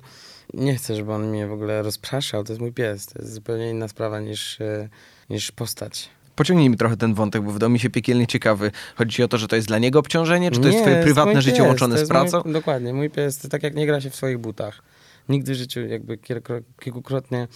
Nie 0.54 0.76
chcę, 0.76 0.96
żeby 0.96 1.14
on 1.14 1.30
mnie 1.30 1.48
w 1.48 1.52
ogóle 1.52 1.82
rozpraszał. 1.82 2.44
To 2.44 2.54
jest 2.54 2.62
mój 2.62 2.72
pies. 2.72 3.06
To 3.06 3.20
jest 3.20 3.34
zupełnie 3.34 3.70
inna 3.70 3.88
sprawa 3.88 4.20
niż, 4.20 4.60
y, 4.60 4.90
niż 5.30 5.52
postać. 5.52 6.10
Pociągnij 6.36 6.70
mi 6.70 6.78
trochę 6.78 6.98
ten 6.98 7.14
wątek, 7.14 7.42
bo 7.42 7.52
wydał 7.52 7.70
mi 7.70 7.80
się 7.80 7.90
piekielnie 7.90 8.28
ciekawy. 8.28 8.72
Chodzi 8.96 9.16
ci 9.16 9.24
o 9.24 9.28
to, 9.28 9.38
że 9.38 9.48
to 9.48 9.56
jest 9.56 9.68
dla 9.68 9.80
niego 9.80 10.00
obciążenie, 10.00 10.52
czy 10.52 10.60
to 10.60 10.68
nie, 10.68 10.74
jest 10.74 10.86
twoje 10.86 11.04
prywatne 11.04 11.42
życie 11.42 11.58
pies, 11.58 11.68
łączone 11.68 11.98
z 11.98 12.08
pracą? 12.08 12.42
Mój, 12.46 12.54
dokładnie, 12.54 12.94
mój 12.94 13.10
pies 13.10 13.38
to 13.38 13.50
tak 13.50 13.64
jak 13.64 13.76
nie 13.76 13.86
gra 13.86 14.02
się 14.02 14.10
w 14.10 14.16
swoich 14.16 14.38
butach. 14.38 14.82
Nigdy 15.30 15.54
w 15.54 15.56
życiu 15.56 15.80
jakby 15.80 16.18
kilkukrotnie 16.80 17.48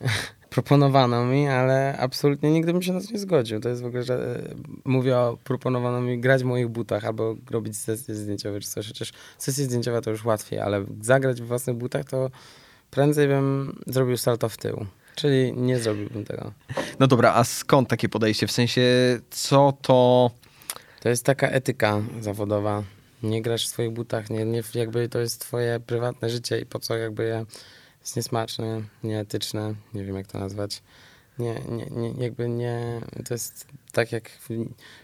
proponowano 0.50 1.24
mi, 1.24 1.48
ale 1.48 1.98
absolutnie 1.98 2.50
nigdy 2.50 2.72
bym 2.72 2.82
się 2.82 2.92
na 2.92 3.00
to 3.00 3.06
nie 3.12 3.18
zgodził. 3.18 3.60
To 3.60 3.68
jest 3.68 3.82
w 3.82 3.86
ogóle, 3.86 4.02
że 4.02 4.14
e, 4.14 4.54
mówię 4.84 5.18
o 5.18 5.38
proponowano 5.44 6.00
mi 6.00 6.20
grać 6.20 6.42
w 6.42 6.46
moich 6.46 6.68
butach 6.68 7.04
albo 7.04 7.36
robić 7.50 7.76
sesje 7.76 8.14
zdjęciowe 8.14 8.60
czy 8.60 8.68
coś. 8.68 8.86
Chociaż 8.88 9.12
sesje 9.38 9.64
zdjęciowe 9.64 10.02
to 10.02 10.10
już 10.10 10.24
łatwiej, 10.24 10.58
ale 10.58 10.84
zagrać 11.00 11.42
w 11.42 11.46
własnych 11.46 11.76
butach 11.76 12.04
to 12.04 12.30
prędzej 12.90 13.28
bym 13.28 13.76
zrobił 13.86 14.16
salto 14.16 14.48
w 14.48 14.56
tył. 14.56 14.86
Czyli 15.16 15.52
nie 15.52 15.78
zrobiłbym 15.78 16.24
tego. 16.24 16.52
No 16.98 17.06
dobra, 17.06 17.32
a 17.34 17.44
skąd 17.44 17.88
takie 17.88 18.08
podejście? 18.08 18.46
W 18.46 18.52
sensie, 18.52 18.82
co 19.30 19.72
to... 19.82 20.30
To 21.00 21.08
jest 21.08 21.24
taka 21.24 21.48
etyka 21.48 22.02
zawodowa. 22.20 22.82
Nie 23.22 23.42
grasz 23.42 23.64
w 23.66 23.68
swoich 23.68 23.90
butach, 23.90 24.30
nie, 24.30 24.44
nie, 24.44 24.62
jakby 24.74 25.08
to 25.08 25.18
jest 25.18 25.40
twoje 25.40 25.80
prywatne 25.80 26.30
życie 26.30 26.60
i 26.60 26.66
po 26.66 26.78
co 26.78 26.96
jakby 26.96 27.24
je 27.24 27.44
jest 28.06 28.16
niesmaczne, 28.16 28.82
nieetyczne, 29.04 29.74
nie 29.94 30.04
wiem 30.04 30.16
jak 30.16 30.26
to 30.26 30.38
nazwać. 30.38 30.82
Nie, 31.38 31.54
nie, 31.68 31.86
nie, 31.90 32.24
jakby 32.24 32.48
nie, 32.48 33.00
to 33.28 33.34
jest 33.34 33.66
tak 33.92 34.12
jak 34.12 34.30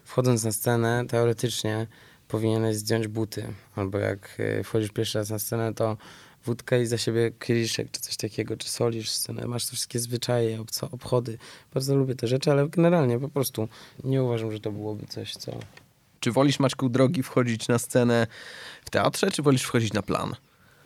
wchodząc 0.05 0.45
na 0.45 0.53
scenę, 0.53 1.05
teoretycznie 1.09 1.87
powinieneś 2.29 2.77
zdjąć 2.77 3.09
buty, 3.09 3.47
albo 3.77 3.99
jak 3.99 4.41
y, 4.41 4.65
wchodzisz 4.65 4.91
pierwszy 4.91 5.19
raz 5.19 5.31
na 5.31 5.39
scenę, 5.39 5.75
to 5.75 5.97
wódkę 6.45 6.83
i 6.83 6.87
za 6.87 6.99
siebie 6.99 7.31
kieliszek, 7.39 7.91
czy 7.91 8.01
coś 8.01 8.17
takiego, 8.17 8.57
czy 8.57 8.69
solisz 8.69 9.11
scenę, 9.11 9.47
masz 9.47 9.67
te 9.67 9.73
wszystkie 9.73 9.99
zwyczaje, 9.99 10.65
obchody. 10.91 11.39
Bardzo 11.75 11.97
lubię 11.97 12.15
te 12.15 12.27
rzeczy, 12.27 12.51
ale 12.51 12.69
generalnie 12.69 13.19
po 13.19 13.29
prostu 13.29 13.69
nie 14.05 14.23
uważam, 14.23 14.53
że 14.53 14.61
to 14.61 14.73
byłoby 14.73 15.07
coś, 15.07 15.37
co... 15.37 15.53
Czy 16.21 16.33
wolisz, 16.33 16.61
Maćku, 16.61 16.89
drogi 16.89 17.23
wchodzić 17.23 17.69
na 17.69 17.79
scenę 17.79 18.27
w 18.85 18.91
teatrze, 18.91 19.31
czy 19.31 19.43
wolisz 19.43 19.63
wchodzić 19.63 19.93
na 19.93 20.03
plan? 20.03 20.35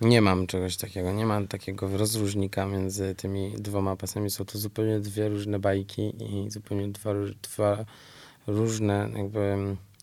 Nie 0.00 0.22
mam 0.22 0.46
czegoś 0.46 0.76
takiego, 0.76 1.12
nie 1.12 1.26
mam 1.26 1.48
takiego 1.48 1.96
rozróżnika 1.96 2.66
między 2.66 3.14
tymi 3.14 3.52
dwoma 3.58 3.96
pasami. 3.96 4.30
Są 4.30 4.44
to 4.44 4.58
zupełnie 4.58 5.00
dwie 5.00 5.28
różne 5.28 5.58
bajki 5.58 6.12
i 6.24 6.50
zupełnie 6.50 6.88
dwa, 6.88 7.14
dwa 7.42 7.84
różne, 8.46 9.10
jakby 9.16 9.56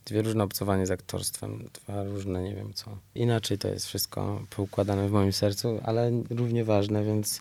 dwie 0.06 0.22
różne 0.22 0.44
obcowanie 0.44 0.86
z 0.86 0.92
aktorstwem, 0.92 1.70
dwa 1.74 2.04
różne, 2.04 2.44
nie 2.44 2.56
wiem 2.56 2.74
co. 2.74 2.98
Inaczej 3.16 3.58
to 3.58 3.68
jest 3.68 3.86
wszystko 3.86 4.42
poukładane 4.50 5.08
w 5.08 5.12
moim 5.12 5.34
sercu, 5.34 5.80
ale 5.84 6.12
równie 6.30 6.66
ważne, 6.66 7.04
więc 7.04 7.40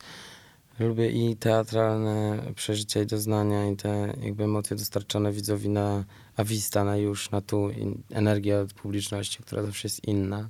lubię 0.78 1.10
i 1.10 1.36
teatralne 1.36 2.42
przeżycia 2.56 3.02
i 3.02 3.06
doznania 3.06 3.68
i 3.70 3.76
te 3.76 4.14
jakby 4.22 4.44
emocje 4.44 4.76
dostarczone 4.76 5.32
widzowi 5.32 5.68
na 5.68 6.04
awista, 6.36 6.84
na 6.84 6.96
już, 6.96 7.30
na 7.30 7.40
tu, 7.40 7.70
i 7.70 7.94
energię 8.10 8.60
od 8.60 8.72
publiczności, 8.72 9.42
która 9.42 9.62
zawsze 9.62 9.88
jest 9.88 10.04
inna 10.04 10.48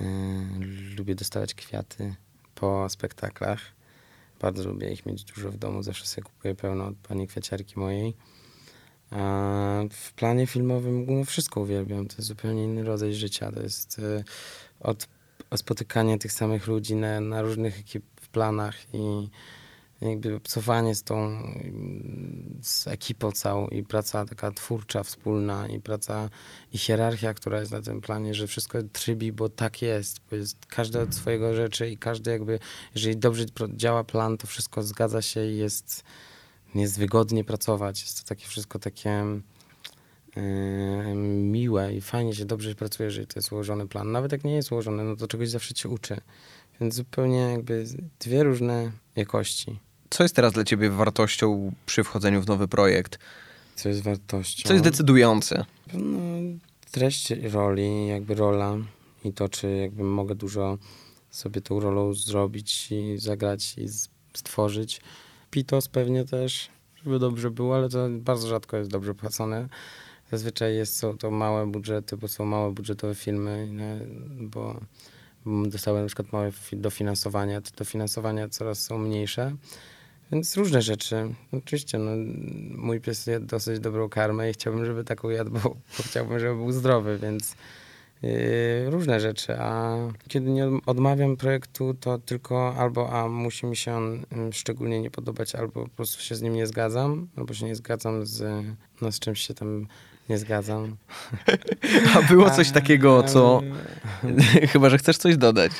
Yy, 0.00 0.96
lubię 0.96 1.14
dostawać 1.14 1.54
kwiaty 1.54 2.14
po 2.54 2.88
spektaklach. 2.88 3.60
Bardzo 4.40 4.68
lubię 4.68 4.92
ich 4.92 5.06
mieć 5.06 5.24
dużo 5.24 5.50
w 5.50 5.56
domu. 5.56 5.82
Zawsze 5.82 6.06
sobie 6.06 6.24
kupuję 6.24 6.54
pełno 6.54 6.86
od 6.86 6.96
pani 6.96 7.26
kwiaciarki 7.26 7.78
mojej. 7.78 8.16
W 9.90 10.12
planie 10.16 10.46
filmowym 10.46 11.06
no, 11.08 11.24
wszystko 11.24 11.60
uwielbiam. 11.60 12.06
To 12.06 12.14
jest 12.18 12.28
zupełnie 12.28 12.64
inny 12.64 12.84
rodzaj 12.84 13.14
życia. 13.14 13.52
To 13.52 13.62
jest 13.62 13.98
y, 13.98 14.24
od 14.80 15.08
spotykania 15.56 16.18
tych 16.18 16.32
samych 16.32 16.66
ludzi 16.66 16.96
na, 16.96 17.20
na 17.20 17.42
różnych 17.42 17.82
planach 18.32 18.74
i 18.92 19.28
jakby 20.00 20.34
obcowanie 20.34 20.94
z 20.94 21.02
tą 21.02 21.42
z 22.62 22.86
ekipą 22.86 23.32
całą 23.32 23.68
i 23.68 23.82
praca 23.82 24.24
taka 24.24 24.50
twórcza, 24.50 25.02
wspólna 25.02 25.68
i 25.68 25.80
praca 25.80 26.30
i 26.72 26.78
hierarchia, 26.78 27.34
która 27.34 27.60
jest 27.60 27.72
na 27.72 27.82
tym 27.82 28.00
planie, 28.00 28.34
że 28.34 28.46
wszystko 28.46 28.78
trybi, 28.92 29.32
bo 29.32 29.48
tak 29.48 29.82
jest, 29.82 30.20
bo 30.30 30.36
jest 30.36 30.66
każde 30.66 31.02
od 31.02 31.14
swojego 31.14 31.54
rzeczy 31.54 31.90
i 31.90 31.98
każdy 31.98 32.30
jakby, 32.30 32.58
jeżeli 32.94 33.16
dobrze 33.16 33.44
działa 33.74 34.04
plan, 34.04 34.38
to 34.38 34.46
wszystko 34.46 34.82
zgadza 34.82 35.22
się 35.22 35.46
i 35.46 35.56
jest, 35.56 36.04
jest 36.82 36.98
wygodnie 36.98 37.44
pracować. 37.44 38.02
Jest 38.02 38.22
to 38.22 38.28
takie 38.28 38.46
wszystko 38.46 38.78
takie 38.78 39.24
yy, 40.36 41.14
miłe 41.42 41.94
i 41.94 42.00
fajnie 42.00 42.34
się 42.34 42.44
dobrze 42.44 42.74
pracuje, 42.74 43.04
jeżeli 43.04 43.26
to 43.26 43.38
jest 43.38 43.52
ułożony 43.52 43.88
plan. 43.88 44.12
Nawet 44.12 44.32
jak 44.32 44.44
nie 44.44 44.54
jest 44.54 44.72
ułożony, 44.72 45.04
no 45.04 45.16
to 45.16 45.28
czegoś 45.28 45.48
zawsze 45.48 45.74
cię 45.74 45.88
uczy. 45.88 46.20
Więc 46.80 46.94
zupełnie 46.94 47.38
jakby 47.38 47.86
dwie 48.20 48.42
różne 48.42 48.92
jakości. 49.16 49.78
Co 50.10 50.22
jest 50.22 50.36
teraz 50.36 50.52
dla 50.52 50.64
ciebie 50.64 50.90
wartością 50.90 51.72
przy 51.86 52.04
wchodzeniu 52.04 52.42
w 52.42 52.46
nowy 52.46 52.68
projekt? 52.68 53.18
Co 53.74 53.88
jest 53.88 54.02
wartością? 54.02 54.68
Co 54.68 54.74
jest 54.74 54.84
decydujące? 54.84 55.64
No, 55.92 56.18
treść 56.90 57.30
roli, 57.30 58.06
jakby 58.06 58.34
rola 58.34 58.76
i 59.24 59.32
to, 59.32 59.48
czy 59.48 59.76
jakby 59.76 60.04
mogę 60.04 60.34
dużo 60.34 60.78
sobie 61.30 61.60
tą 61.60 61.80
rolą 61.80 62.14
zrobić 62.14 62.92
i 62.92 63.18
zagrać 63.18 63.78
i 63.78 63.88
stworzyć. 64.34 65.00
Pitos 65.56 65.88
pewnie 65.88 66.24
też, 66.24 66.68
żeby 67.04 67.18
dobrze 67.18 67.50
było, 67.50 67.76
ale 67.76 67.88
to 67.88 68.08
bardzo 68.10 68.48
rzadko 68.48 68.76
jest 68.76 68.90
dobrze 68.90 69.14
płacone. 69.14 69.68
Zazwyczaj 70.30 70.74
jest, 70.74 70.96
są 70.96 71.18
to 71.18 71.30
małe 71.30 71.66
budżety, 71.66 72.16
bo 72.16 72.28
są 72.28 72.44
małe 72.44 72.72
budżetowe 72.72 73.14
filmy, 73.14 73.68
bo 74.40 74.80
dostałem 75.46 76.02
na 76.02 76.06
przykład 76.06 76.32
małe 76.32 76.52
dofinansowania, 76.72 77.60
te 77.60 77.70
dofinansowania 77.76 78.48
coraz 78.48 78.82
są 78.82 78.98
mniejsze. 78.98 79.56
Więc 80.32 80.56
różne 80.56 80.82
rzeczy. 80.82 81.34
Oczywiście, 81.52 81.98
no, 81.98 82.10
mój 82.76 83.00
pies 83.00 83.26
je 83.26 83.40
dosyć 83.40 83.80
dobrą 83.80 84.08
karmę 84.08 84.50
i 84.50 84.52
chciałbym, 84.52 84.86
żeby 84.86 85.04
taką 85.04 85.28
jadł, 85.28 85.50
bo, 85.50 85.60
bo 85.60 86.02
chciałbym, 86.04 86.38
żeby 86.38 86.54
był 86.54 86.72
zdrowy, 86.72 87.18
więc 87.18 87.56
różne 88.86 89.20
rzeczy. 89.20 89.56
A 89.58 89.96
kiedy 90.28 90.50
nie 90.50 90.68
odmawiam 90.86 91.36
projektu, 91.36 91.94
to 92.00 92.18
tylko 92.18 92.74
albo 92.78 93.12
a 93.12 93.28
musi 93.28 93.66
mi 93.66 93.76
się 93.76 93.94
on 93.94 94.24
mm, 94.32 94.52
szczególnie 94.52 95.00
nie 95.00 95.10
podobać, 95.10 95.54
albo 95.54 95.82
po 95.82 95.88
prostu 95.88 96.22
się 96.22 96.34
z 96.34 96.42
nim 96.42 96.54
nie 96.54 96.66
zgadzam, 96.66 97.28
albo 97.36 97.54
się 97.54 97.66
nie 97.66 97.76
zgadzam 97.76 98.26
z, 98.26 98.64
no, 99.00 99.12
z 99.12 99.18
czymś 99.18 99.40
się 99.40 99.54
tam 99.54 99.86
nie 100.28 100.38
zgadzam. 100.38 100.96
A 102.14 102.22
było 102.22 102.50
coś 102.50 102.70
takiego, 102.70 103.22
co... 103.22 103.62
Chyba, 104.72 104.90
że 104.90 104.98
chcesz 104.98 105.16
coś 105.16 105.36
dodać. 105.36 105.72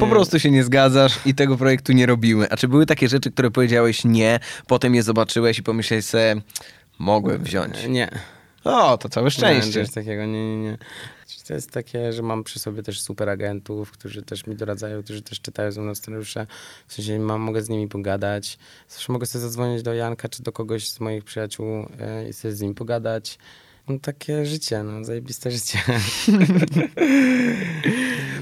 Po 0.00 0.06
prostu 0.06 0.40
się 0.40 0.50
nie 0.50 0.64
zgadzasz 0.64 1.20
i 1.26 1.34
tego 1.34 1.56
projektu 1.56 1.92
nie 1.92 2.06
robimy. 2.06 2.50
A 2.50 2.56
czy 2.56 2.68
były 2.68 2.86
takie 2.86 3.08
rzeczy, 3.08 3.30
które 3.30 3.50
powiedziałeś 3.50 4.04
nie, 4.04 4.40
potem 4.66 4.94
je 4.94 5.02
zobaczyłeś 5.02 5.58
i 5.58 5.62
pomyślałeś 5.62 6.04
sobie, 6.04 6.36
mogłem 6.98 7.42
wziąć? 7.42 7.86
Nie. 7.88 8.08
O, 8.64 8.98
to 8.98 9.08
całe 9.08 9.30
szczęście. 9.30 9.80
Nie, 9.80 9.86
coś 9.86 9.94
takiego, 9.94 10.26
nie, 10.26 10.56
nie, 10.56 10.62
nie. 10.62 10.78
To 11.46 11.54
jest 11.54 11.70
takie, 11.70 12.12
że 12.12 12.22
mam 12.22 12.44
przy 12.44 12.58
sobie 12.58 12.82
też 12.82 13.00
super 13.00 13.28
agentów, 13.28 13.90
którzy 13.90 14.22
też 14.22 14.46
mi 14.46 14.56
doradzają, 14.56 15.02
którzy 15.02 15.22
też 15.22 15.40
czytają 15.40 15.72
ze 15.72 15.80
mną 15.80 15.94
scenariusze. 15.94 16.46
W 16.86 16.94
sensie 16.94 17.18
mam, 17.18 17.40
mogę 17.40 17.62
z 17.62 17.68
nimi 17.68 17.88
pogadać. 17.88 18.58
Zawsze 18.88 19.12
mogę 19.12 19.26
sobie 19.26 19.42
zadzwonić 19.42 19.82
do 19.82 19.94
Janka 19.94 20.28
czy 20.28 20.42
do 20.42 20.52
kogoś 20.52 20.90
z 20.90 21.00
moich 21.00 21.24
przyjaciół 21.24 21.66
yy, 21.66 22.28
i 22.28 22.32
sobie 22.32 22.54
z 22.54 22.60
nim 22.60 22.74
pogadać. 22.74 23.38
No 23.90 23.98
takie 23.98 24.46
życie, 24.46 24.82
no, 24.82 25.04
zajebiste 25.04 25.50
życie. 25.50 25.78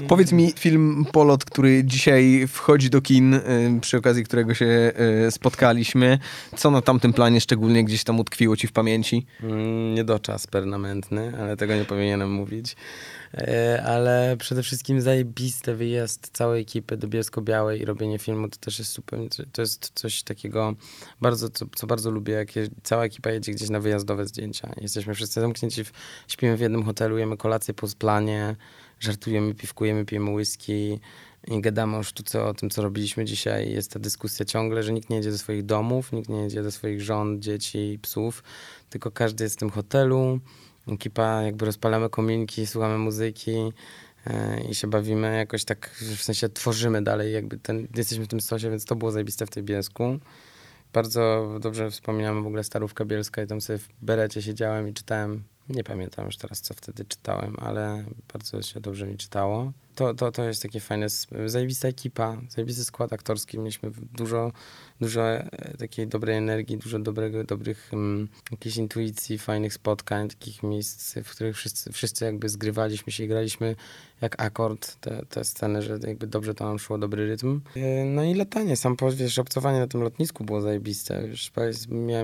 Powiedz 0.07 0.31
mi 0.31 0.51
film 0.51 1.05
Polot, 1.11 1.45
który 1.45 1.83
dzisiaj 1.83 2.47
wchodzi 2.47 2.89
do 2.89 3.01
kin, 3.01 3.33
y, 3.33 3.41
przy 3.81 3.97
okazji 3.97 4.23
którego 4.23 4.53
się 4.53 4.91
y, 5.27 5.31
spotkaliśmy. 5.31 6.19
Co 6.55 6.71
na 6.71 6.81
tamtym 6.81 7.13
planie 7.13 7.41
szczególnie 7.41 7.83
gdzieś 7.83 8.03
tam 8.03 8.19
utkwiło 8.19 8.57
ci 8.57 8.67
w 8.67 8.71
pamięci? 8.71 9.25
Mm, 9.43 9.93
niedoczas 9.93 10.47
permanentny, 10.47 11.33
ale 11.39 11.57
tego 11.57 11.75
nie 11.75 11.85
powinienem 11.85 12.31
mówić. 12.31 12.75
E, 13.33 13.83
ale 13.85 14.37
przede 14.39 14.63
wszystkim 14.63 15.01
zajebiste 15.01 15.75
wyjazd 15.75 16.29
całej 16.33 16.61
ekipy 16.61 16.97
do 16.97 17.07
Bielsko-Białej 17.07 17.81
i 17.81 17.85
robienie 17.85 18.19
filmu 18.19 18.49
to 18.49 18.57
też 18.57 18.79
jest 18.79 18.91
super, 18.91 19.19
to 19.51 19.61
jest 19.61 19.91
coś 19.95 20.23
takiego 20.23 20.75
bardzo, 21.21 21.49
co, 21.49 21.65
co 21.75 21.87
bardzo 21.87 22.11
lubię, 22.11 22.33
jak 22.33 22.55
je, 22.55 22.67
cała 22.83 23.05
ekipa 23.05 23.29
jedzie 23.29 23.51
gdzieś 23.51 23.69
na 23.69 23.79
wyjazdowe 23.79 24.25
zdjęcia. 24.25 24.73
Jesteśmy 24.81 25.13
wszyscy 25.13 25.38
zamknięci, 25.39 25.83
w, 25.83 25.91
śpimy 26.27 26.57
w 26.57 26.59
jednym 26.59 26.83
hotelu, 26.83 27.17
jemy 27.17 27.37
kolację 27.37 27.73
po 27.73 27.87
planie, 27.99 28.55
żartujemy, 28.99 29.55
piwkujemy, 29.55 30.05
pijemy 30.05 30.31
whisky 30.31 30.99
i 31.47 31.61
gadamy 31.61 31.97
o 31.97 32.03
sztuce, 32.03 32.43
o 32.43 32.53
tym, 32.53 32.69
co 32.69 32.81
robiliśmy 32.81 33.25
dzisiaj. 33.25 33.71
Jest 33.71 33.91
ta 33.91 33.99
dyskusja 33.99 34.45
ciągle, 34.45 34.83
że 34.83 34.93
nikt 34.93 35.09
nie 35.09 35.17
jedzie 35.17 35.31
do 35.31 35.37
swoich 35.37 35.65
domów, 35.65 36.11
nikt 36.11 36.29
nie 36.29 36.41
jedzie 36.41 36.63
do 36.63 36.71
swoich 36.71 37.01
żon, 37.01 37.41
dzieci, 37.41 37.99
psów, 38.01 38.43
tylko 38.89 39.11
każdy 39.11 39.43
jest 39.43 39.55
w 39.55 39.59
tym 39.59 39.69
hotelu 39.69 40.39
ekipa, 40.87 41.41
jakby 41.41 41.65
rozpalamy 41.65 42.09
kominki, 42.09 42.67
słuchamy 42.67 42.97
muzyki 42.97 43.73
e, 44.27 44.61
i 44.69 44.75
się 44.75 44.87
bawimy 44.87 45.37
jakoś 45.37 45.63
tak, 45.65 45.89
w 45.89 46.23
sensie 46.23 46.49
tworzymy 46.49 47.01
dalej, 47.01 47.33
jakby 47.33 47.57
ten, 47.57 47.87
jesteśmy 47.95 48.25
w 48.25 48.27
tym 48.27 48.41
stosie, 48.41 48.69
więc 48.69 48.85
to 48.85 48.95
było 48.95 49.11
zajebiste 49.11 49.45
w 49.45 49.49
tej 49.49 49.63
Bielsku. 49.63 50.19
Bardzo 50.93 51.49
dobrze 51.59 51.91
wspominamy 51.91 52.41
w 52.41 52.47
ogóle 52.47 52.63
Starówka 52.63 53.05
Bielska 53.05 53.43
i 53.43 53.47
tam 53.47 53.61
sobie 53.61 53.79
w 53.79 53.89
berecie 54.01 54.41
siedziałem 54.41 54.87
i 54.87 54.93
czytałem, 54.93 55.43
nie 55.69 55.83
pamiętam 55.83 56.25
już 56.25 56.37
teraz, 56.37 56.61
co 56.61 56.73
wtedy 56.73 57.05
czytałem, 57.05 57.55
ale 57.59 58.05
bardzo 58.33 58.61
się 58.61 58.79
dobrze 58.79 59.07
mi 59.07 59.17
czytało 59.17 59.71
to, 59.99 60.13
to, 60.13 60.31
to 60.31 60.43
jest 60.43 60.61
takie 60.61 60.79
fajne, 60.79 61.07
zajebista 61.45 61.87
ekipa, 61.87 62.37
zajebisty 62.49 62.85
skład 62.85 63.13
aktorski. 63.13 63.57
Mieliśmy 63.57 63.91
dużo, 64.13 64.51
dużo 65.01 65.29
e, 65.29 65.77
takiej 65.77 66.07
dobrej 66.07 66.37
energii, 66.37 66.77
dużo 66.77 66.99
dobrego, 66.99 67.43
dobrych 67.43 67.89
um, 67.93 68.29
intuicji, 68.77 69.37
fajnych 69.37 69.73
spotkań, 69.73 70.29
takich 70.29 70.63
miejsc, 70.63 71.15
w 71.23 71.31
których 71.31 71.55
wszyscy, 71.55 71.91
wszyscy 71.91 72.25
jakby 72.25 72.49
zgrywaliśmy 72.49 73.11
się 73.11 73.23
i 73.23 73.27
graliśmy 73.27 73.75
jak 74.21 74.41
akord 74.41 74.95
te, 74.95 75.25
te 75.29 75.43
sceny, 75.43 75.81
że 75.81 75.99
jakby 76.07 76.27
dobrze 76.27 76.53
to 76.53 76.65
nam 76.65 76.79
szło, 76.79 76.97
dobry 76.97 77.27
rytm. 77.27 77.61
E, 77.75 78.05
no 78.05 78.23
i 78.23 78.33
latanie, 78.33 78.75
sam 78.75 78.95
wiesz, 79.13 79.39
obcowanie 79.39 79.79
na 79.79 79.87
tym 79.87 80.01
lotnisku 80.01 80.43
było 80.43 80.61
zajebiste. 80.61 81.27
Wiesz, 81.27 81.51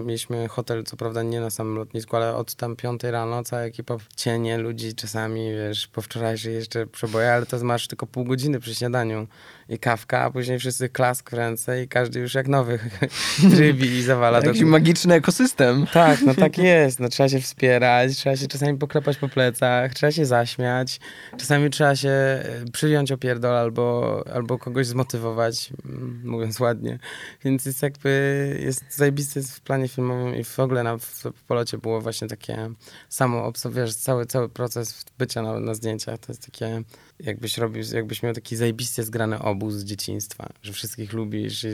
mieliśmy 0.06 0.48
hotel, 0.48 0.84
co 0.84 0.98
prawda 0.98 1.24
nie 1.24 1.40
na 1.40 1.50
samym 1.50 1.76
lotnisku, 1.76 2.16
ale 2.16 2.36
od 2.36 2.56
tam 2.56 2.76
piątej 2.76 3.12
rano 3.12 3.44
cała 3.44 3.62
ekipa 3.62 3.98
cienie 4.16 4.58
ludzi 4.58 4.96
czasami, 4.96 5.52
wiesz, 5.52 5.88
po 5.88 6.02
wczorajszej 6.02 6.54
jeszcze 6.54 6.88
przeboje, 6.88 7.34
ale 7.34 7.46
to 7.46 7.60
masz 7.66 7.88
tylko 7.88 8.08
pół 8.08 8.26
godziny 8.26 8.60
przy 8.60 8.76
śniadaniu 8.76 9.28
i 9.70 9.80
kawka, 9.80 10.22
a 10.22 10.32
później 10.32 10.60
wszyscy 10.60 10.90
klask 10.90 11.32
w 11.32 11.34
ręce 11.34 11.84
i 11.84 11.88
każdy 11.88 12.20
już 12.20 12.34
jak 12.34 12.48
nowy 12.48 12.80
trybi 13.56 13.88
i 13.88 14.04
zawala. 14.04 14.40
Jakiś 14.40 14.62
do... 14.62 14.68
magiczny 14.68 15.14
ekosystem. 15.14 15.88
Tak, 15.94 16.22
no 16.22 16.34
tak 16.34 16.58
jest. 16.58 17.00
No, 17.00 17.10
trzeba 17.10 17.30
się 17.30 17.40
wspierać, 17.40 18.18
trzeba 18.18 18.36
się 18.36 18.48
czasami 18.48 18.78
poklepać 18.78 19.18
po 19.18 19.30
plecach, 19.30 19.94
trzeba 19.94 20.12
się 20.12 20.26
zaśmiać, 20.26 21.00
czasami 21.38 21.70
trzeba 21.70 21.96
się 21.96 22.10
e, 22.10 22.44
przyjąć 22.74 23.12
opierdol 23.12 23.58
albo, 23.58 24.24
albo 24.34 24.58
kogoś 24.58 24.88
zmotywować, 24.88 25.70
mm, 25.86 26.22
mówiąc 26.26 26.60
ładnie. 26.60 27.00
Więc 27.44 27.66
jest 27.66 27.82
jakby, 27.84 28.60
jest 28.64 28.96
zajebisty 28.98 29.44
w 29.44 29.62
planie 29.62 29.88
filmowym 29.88 30.36
i 30.36 30.44
w 30.44 30.60
ogóle 30.60 30.84
na, 30.84 30.98
w, 30.98 31.24
w 31.36 31.44
polocie 31.44 31.78
było 31.78 32.02
właśnie 32.02 32.28
takie 32.28 32.70
samo, 33.10 33.52
wiesz, 33.72 33.96
cały, 33.96 34.26
cały 34.26 34.50
proces 34.50 35.06
bycia 35.18 35.42
na, 35.42 35.60
na 35.60 35.74
zdjęciach, 35.74 36.20
to 36.20 36.32
jest 36.32 36.46
takie 36.46 36.84
jakbyś 37.20 37.58
robił, 37.58 37.84
jakbyś 37.94 38.24
miał 38.24 38.34
taki 38.34 38.56
zajebiście 38.56 39.04
zgrany 39.04 39.40
obóz 39.40 39.74
z 39.74 39.84
dzieciństwa, 39.84 40.50
że 40.62 40.74
wszystkich 40.74 41.14
lubisz, 41.14 41.66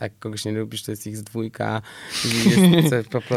jak 0.00 0.18
kogoś 0.18 0.44
nie 0.44 0.52
lubisz, 0.52 0.82
to 0.82 0.90
jest 0.90 1.06
ich 1.06 1.16
z 1.16 1.22
dwójka 1.22 1.82
i, 2.24 2.28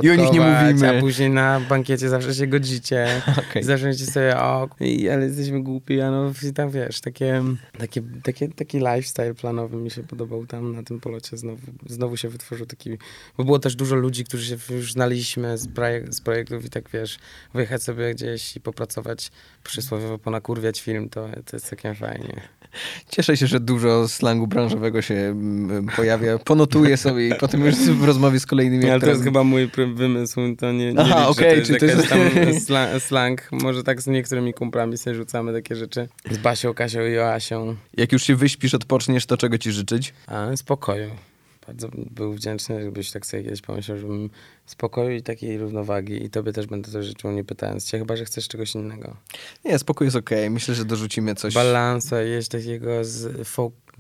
I 0.06 0.10
o 0.10 0.16
nich 0.16 0.32
nie 0.32 0.42
mówimy. 0.42 0.98
A 0.98 1.02
później 1.02 1.30
na 1.30 1.60
bankiecie 1.60 2.10
zawsze 2.10 2.36
się 2.36 2.48
godzicie 2.48 3.22
okay. 3.32 3.62
i 3.62 3.66
zawsze 3.66 3.94
sobie, 3.94 4.38
o, 4.38 4.70
ale 5.12 5.26
jesteśmy 5.26 5.64
głupi, 5.64 6.02
a 6.02 6.12
no 6.12 6.32
i 6.50 6.54
tam 6.54 6.70
wiesz, 6.70 7.02
takie, 7.02 7.44
takie, 7.78 8.02
takie, 8.24 8.48
taki 8.48 8.78
lifestyle 8.78 9.34
planowy 9.34 9.78
mi 9.78 9.92
się 9.92 10.04
podobał 10.04 10.46
tam 10.46 10.76
na 10.76 10.84
tym 10.84 11.00
polocie, 11.00 11.38
znowu, 11.38 11.62
znowu 11.86 12.18
się 12.18 12.30
wytworzył 12.30 12.66
taki, 12.66 12.98
bo 13.38 13.44
było 13.44 13.60
też 13.60 13.76
dużo 13.76 13.96
ludzi, 13.96 14.24
którzy 14.24 14.46
się 14.46 14.76
już 14.76 14.94
znaliśmy 14.94 15.58
z, 15.58 15.68
projek 15.68 16.14
z 16.14 16.22
projektów 16.22 16.66
i 16.66 16.70
tak 16.70 16.90
wiesz, 16.90 17.18
wyjechać 17.54 17.84
sobie 17.84 18.14
gdzieś 18.14 18.56
i 18.56 18.62
popracować 18.62 19.32
przysłowiowo 19.64 20.18
ponakurwiać 20.18 20.82
film, 20.82 21.10
to, 21.10 21.30
to 21.46 21.56
jest 21.56 21.70
takie 21.70 21.96
fajnie. 21.96 22.42
Cieszę 23.10 23.38
się, 23.38 23.48
że 23.48 23.60
dużo 23.60 24.08
slangu 24.08 24.48
branżowego 24.48 25.02
się 25.02 25.16
mm, 25.16 25.88
pojawia. 25.96 26.38
Ponotuję 26.38 26.98
sobie 26.98 27.28
i 27.28 27.36
potem 27.36 27.66
już 27.66 27.76
w 27.76 28.04
rozmowie 28.04 28.40
z 28.40 28.46
kolejnymi 28.46 28.90
Ale 28.90 29.00
to 29.00 29.10
jest 29.10 29.24
chyba 29.24 29.44
mój 29.44 29.70
wymysł, 29.96 30.56
to 30.56 30.72
nie, 30.72 30.94
nie 30.94 31.00
Aha, 31.00 31.28
okej, 31.28 31.64
okay, 31.64 31.80
to 31.80 31.86
jest, 31.86 32.10
to 32.10 32.16
jest... 32.18 32.68
tam 32.68 33.00
slang. 33.00 33.50
Może 33.52 33.84
tak 33.84 34.02
z 34.02 34.08
niektórymi 34.08 34.54
kumplami 34.54 34.98
sobie 34.98 35.16
rzucamy 35.16 35.54
takie 35.54 35.76
rzeczy. 35.76 36.08
Z 36.32 36.38
Basią, 36.38 36.74
Kasią 36.74 37.02
i 37.06 37.12
Joasią. 37.12 37.76
Jak 37.98 38.12
już 38.12 38.24
się 38.24 38.36
wyśpisz, 38.36 38.74
odpoczniesz, 38.74 39.26
to 39.26 39.38
czego 39.38 39.58
ci 39.58 39.72
życzyć? 39.72 40.14
A, 40.28 40.56
spokoju 40.56 41.10
bardzo 41.68 41.90
był 41.94 42.34
wdzięczny, 42.34 42.84
żebyś 42.84 43.12
tak 43.12 43.26
sobie 43.26 43.44
kiedyś 43.44 43.62
pomyślał, 43.62 43.98
żebym 43.98 44.30
spokoju 44.66 45.12
i 45.12 45.22
takiej 45.22 45.58
równowagi 45.58 46.24
i 46.26 46.30
tobie 46.30 46.54
też 46.54 46.68
będę 46.68 46.92
to 46.92 47.04
życzył, 47.04 47.32
nie 47.32 47.44
pytając 47.44 47.86
cię, 47.86 48.00
chyba, 48.00 48.16
że 48.16 48.26
chcesz 48.26 48.48
czegoś 48.48 48.76
innego. 48.76 49.18
Nie, 49.66 49.80
spokój 49.80 50.08
jest 50.08 50.18
okej. 50.18 50.40
Okay. 50.40 50.50
Myślę, 50.50 50.76
że 50.76 50.86
dorzucimy 50.86 51.36
coś. 51.36 51.54
Balansa, 51.54 52.22
jeść 52.22 52.48
takiego 52.48 53.06
z, 53.06 53.48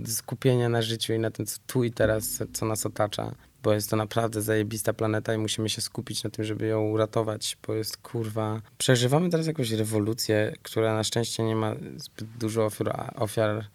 skupienia 0.05 0.69
na 0.69 0.81
życiu 0.81 1.13
i 1.13 1.19
na 1.19 1.31
tym, 1.31 1.45
co 1.45 1.57
tu 1.67 1.83
i 1.83 1.91
teraz, 1.91 2.43
co 2.53 2.65
nas 2.65 2.85
otacza. 2.85 3.35
Bo 3.63 3.73
jest 3.73 3.89
to 3.89 3.95
naprawdę 3.95 4.41
zajebista 4.41 4.93
planeta 4.93 5.33
i 5.33 5.37
musimy 5.37 5.69
się 5.69 5.81
skupić 5.81 6.23
na 6.23 6.29
tym, 6.29 6.45
żeby 6.45 6.67
ją 6.67 6.81
uratować, 6.81 7.57
bo 7.67 7.73
jest 7.73 7.97
kurwa... 7.97 8.61
Przeżywamy 8.77 9.29
teraz 9.29 9.47
jakąś 9.47 9.71
rewolucję, 9.71 10.53
która 10.61 10.93
na 10.93 11.03
szczęście 11.03 11.43
nie 11.43 11.55
ma 11.55 11.75
zbyt 11.97 12.27
dużo 12.37 12.69
ofiar 13.15 13.65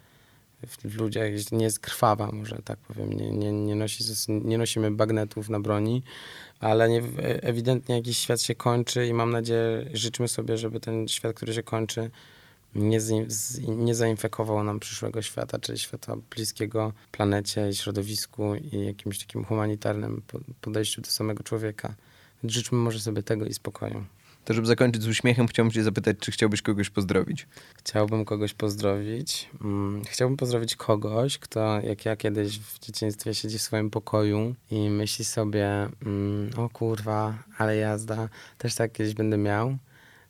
w 0.66 0.96
ludziach 0.96 1.52
nie 1.52 1.64
jest 1.64 1.80
krwawa, 1.80 2.32
może 2.32 2.56
tak 2.64 2.78
powiem. 2.78 3.12
Nie, 3.12 3.30
nie, 3.30 3.52
nie, 3.52 3.74
nosi, 3.74 4.04
nie 4.28 4.58
nosimy 4.58 4.90
bagnetów 4.90 5.48
na 5.48 5.60
broni, 5.60 6.02
ale 6.60 6.88
nie, 6.88 7.02
ewidentnie 7.42 7.94
jakiś 7.94 8.18
świat 8.18 8.42
się 8.42 8.54
kończy 8.54 9.06
i 9.06 9.14
mam 9.14 9.30
nadzieję, 9.30 9.90
życzmy 9.92 10.28
sobie, 10.28 10.58
żeby 10.58 10.80
ten 10.80 11.08
świat, 11.08 11.36
który 11.36 11.54
się 11.54 11.62
kończy, 11.62 12.10
nie, 12.74 13.00
z, 13.00 13.60
nie 13.68 13.94
zainfekował 13.94 14.64
nam 14.64 14.80
przyszłego 14.80 15.22
świata, 15.22 15.58
czyli 15.58 15.78
świata 15.78 16.16
bliskiego 16.30 16.92
planecie 17.12 17.68
i 17.68 17.74
środowisku 17.74 18.54
i 18.54 18.86
jakimś 18.86 19.18
takim 19.18 19.44
humanitarnym 19.44 20.22
podejściu 20.60 21.00
do 21.00 21.10
samego 21.10 21.42
człowieka. 21.42 21.94
Życzmy 22.44 22.78
może 22.78 23.00
sobie 23.00 23.22
tego 23.22 23.46
i 23.46 23.54
spokoju. 23.54 24.04
To 24.48 24.54
żeby 24.54 24.66
zakończyć 24.66 25.02
z 25.02 25.06
uśmiechem, 25.06 25.46
chciałbym 25.46 25.72
cię 25.72 25.82
zapytać, 25.82 26.16
czy 26.20 26.32
chciałbyś 26.32 26.62
kogoś 26.62 26.90
pozdrowić? 26.90 27.46
Chciałbym 27.74 28.24
kogoś 28.24 28.54
pozdrowić. 28.54 29.48
Mm, 29.64 30.02
chciałbym 30.04 30.36
pozdrowić 30.36 30.76
kogoś, 30.76 31.38
kto 31.38 31.80
jak 31.80 32.04
ja 32.04 32.16
kiedyś 32.16 32.58
w 32.58 32.78
dzieciństwie 32.78 33.34
siedzi 33.34 33.58
w 33.58 33.62
swoim 33.62 33.90
pokoju 33.90 34.54
i 34.70 34.90
myśli 34.90 35.24
sobie, 35.24 35.88
mm, 36.06 36.50
o 36.56 36.68
kurwa, 36.68 37.38
ale 37.58 37.76
jazda, 37.76 38.28
też 38.58 38.74
tak 38.74 38.92
kiedyś 38.92 39.14
będę 39.14 39.36
miał. 39.36 39.78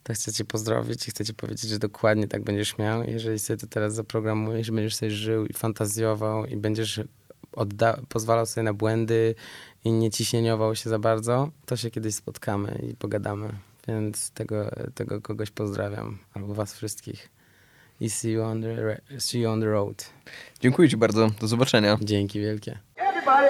To 0.02 0.12
chcę 0.12 0.32
cię 0.32 0.44
pozdrowić 0.44 1.08
i 1.08 1.10
chcę 1.10 1.24
ci 1.24 1.34
powiedzieć, 1.34 1.70
że 1.70 1.78
dokładnie 1.78 2.28
tak 2.28 2.44
będziesz 2.44 2.78
miał. 2.78 3.04
Jeżeli 3.04 3.38
sobie 3.38 3.56
to 3.56 3.66
teraz 3.66 3.94
zaprogramujesz, 3.94 4.70
będziesz 4.70 4.96
sobie 4.96 5.10
żył 5.10 5.46
i 5.46 5.52
fantazjował 5.52 6.46
i 6.46 6.56
będziesz 6.56 7.00
odda- 7.52 8.00
pozwalał 8.08 8.46
sobie 8.46 8.64
na 8.64 8.74
błędy 8.74 9.34
i 9.84 9.92
nie 9.92 10.10
ciśnieniował 10.10 10.76
się 10.76 10.90
za 10.90 10.98
bardzo, 10.98 11.50
to 11.66 11.76
się 11.76 11.90
kiedyś 11.90 12.14
spotkamy 12.14 12.82
i 12.92 12.96
pogadamy. 12.96 13.67
Więc 13.89 14.30
tego, 14.30 14.70
tego 14.95 15.20
kogoś 15.20 15.51
pozdrawiam, 15.51 16.18
albo 16.34 16.55
was 16.55 16.74
wszystkich. 16.74 17.28
I 18.01 18.11
see 18.11 18.32
you 18.32 18.43
on 18.43 18.62
the, 18.62 19.01
see 19.18 19.41
you 19.41 19.51
on 19.51 19.61
the 19.61 19.66
road. 19.66 20.11
Dziękuję 20.61 20.89
ci 20.89 20.97
bardzo. 20.97 21.30
Do 21.41 21.47
zobaczenia. 21.47 21.99
Dzięki 22.01 22.41
wielkie. 22.41 22.78
Everybody 22.97 23.49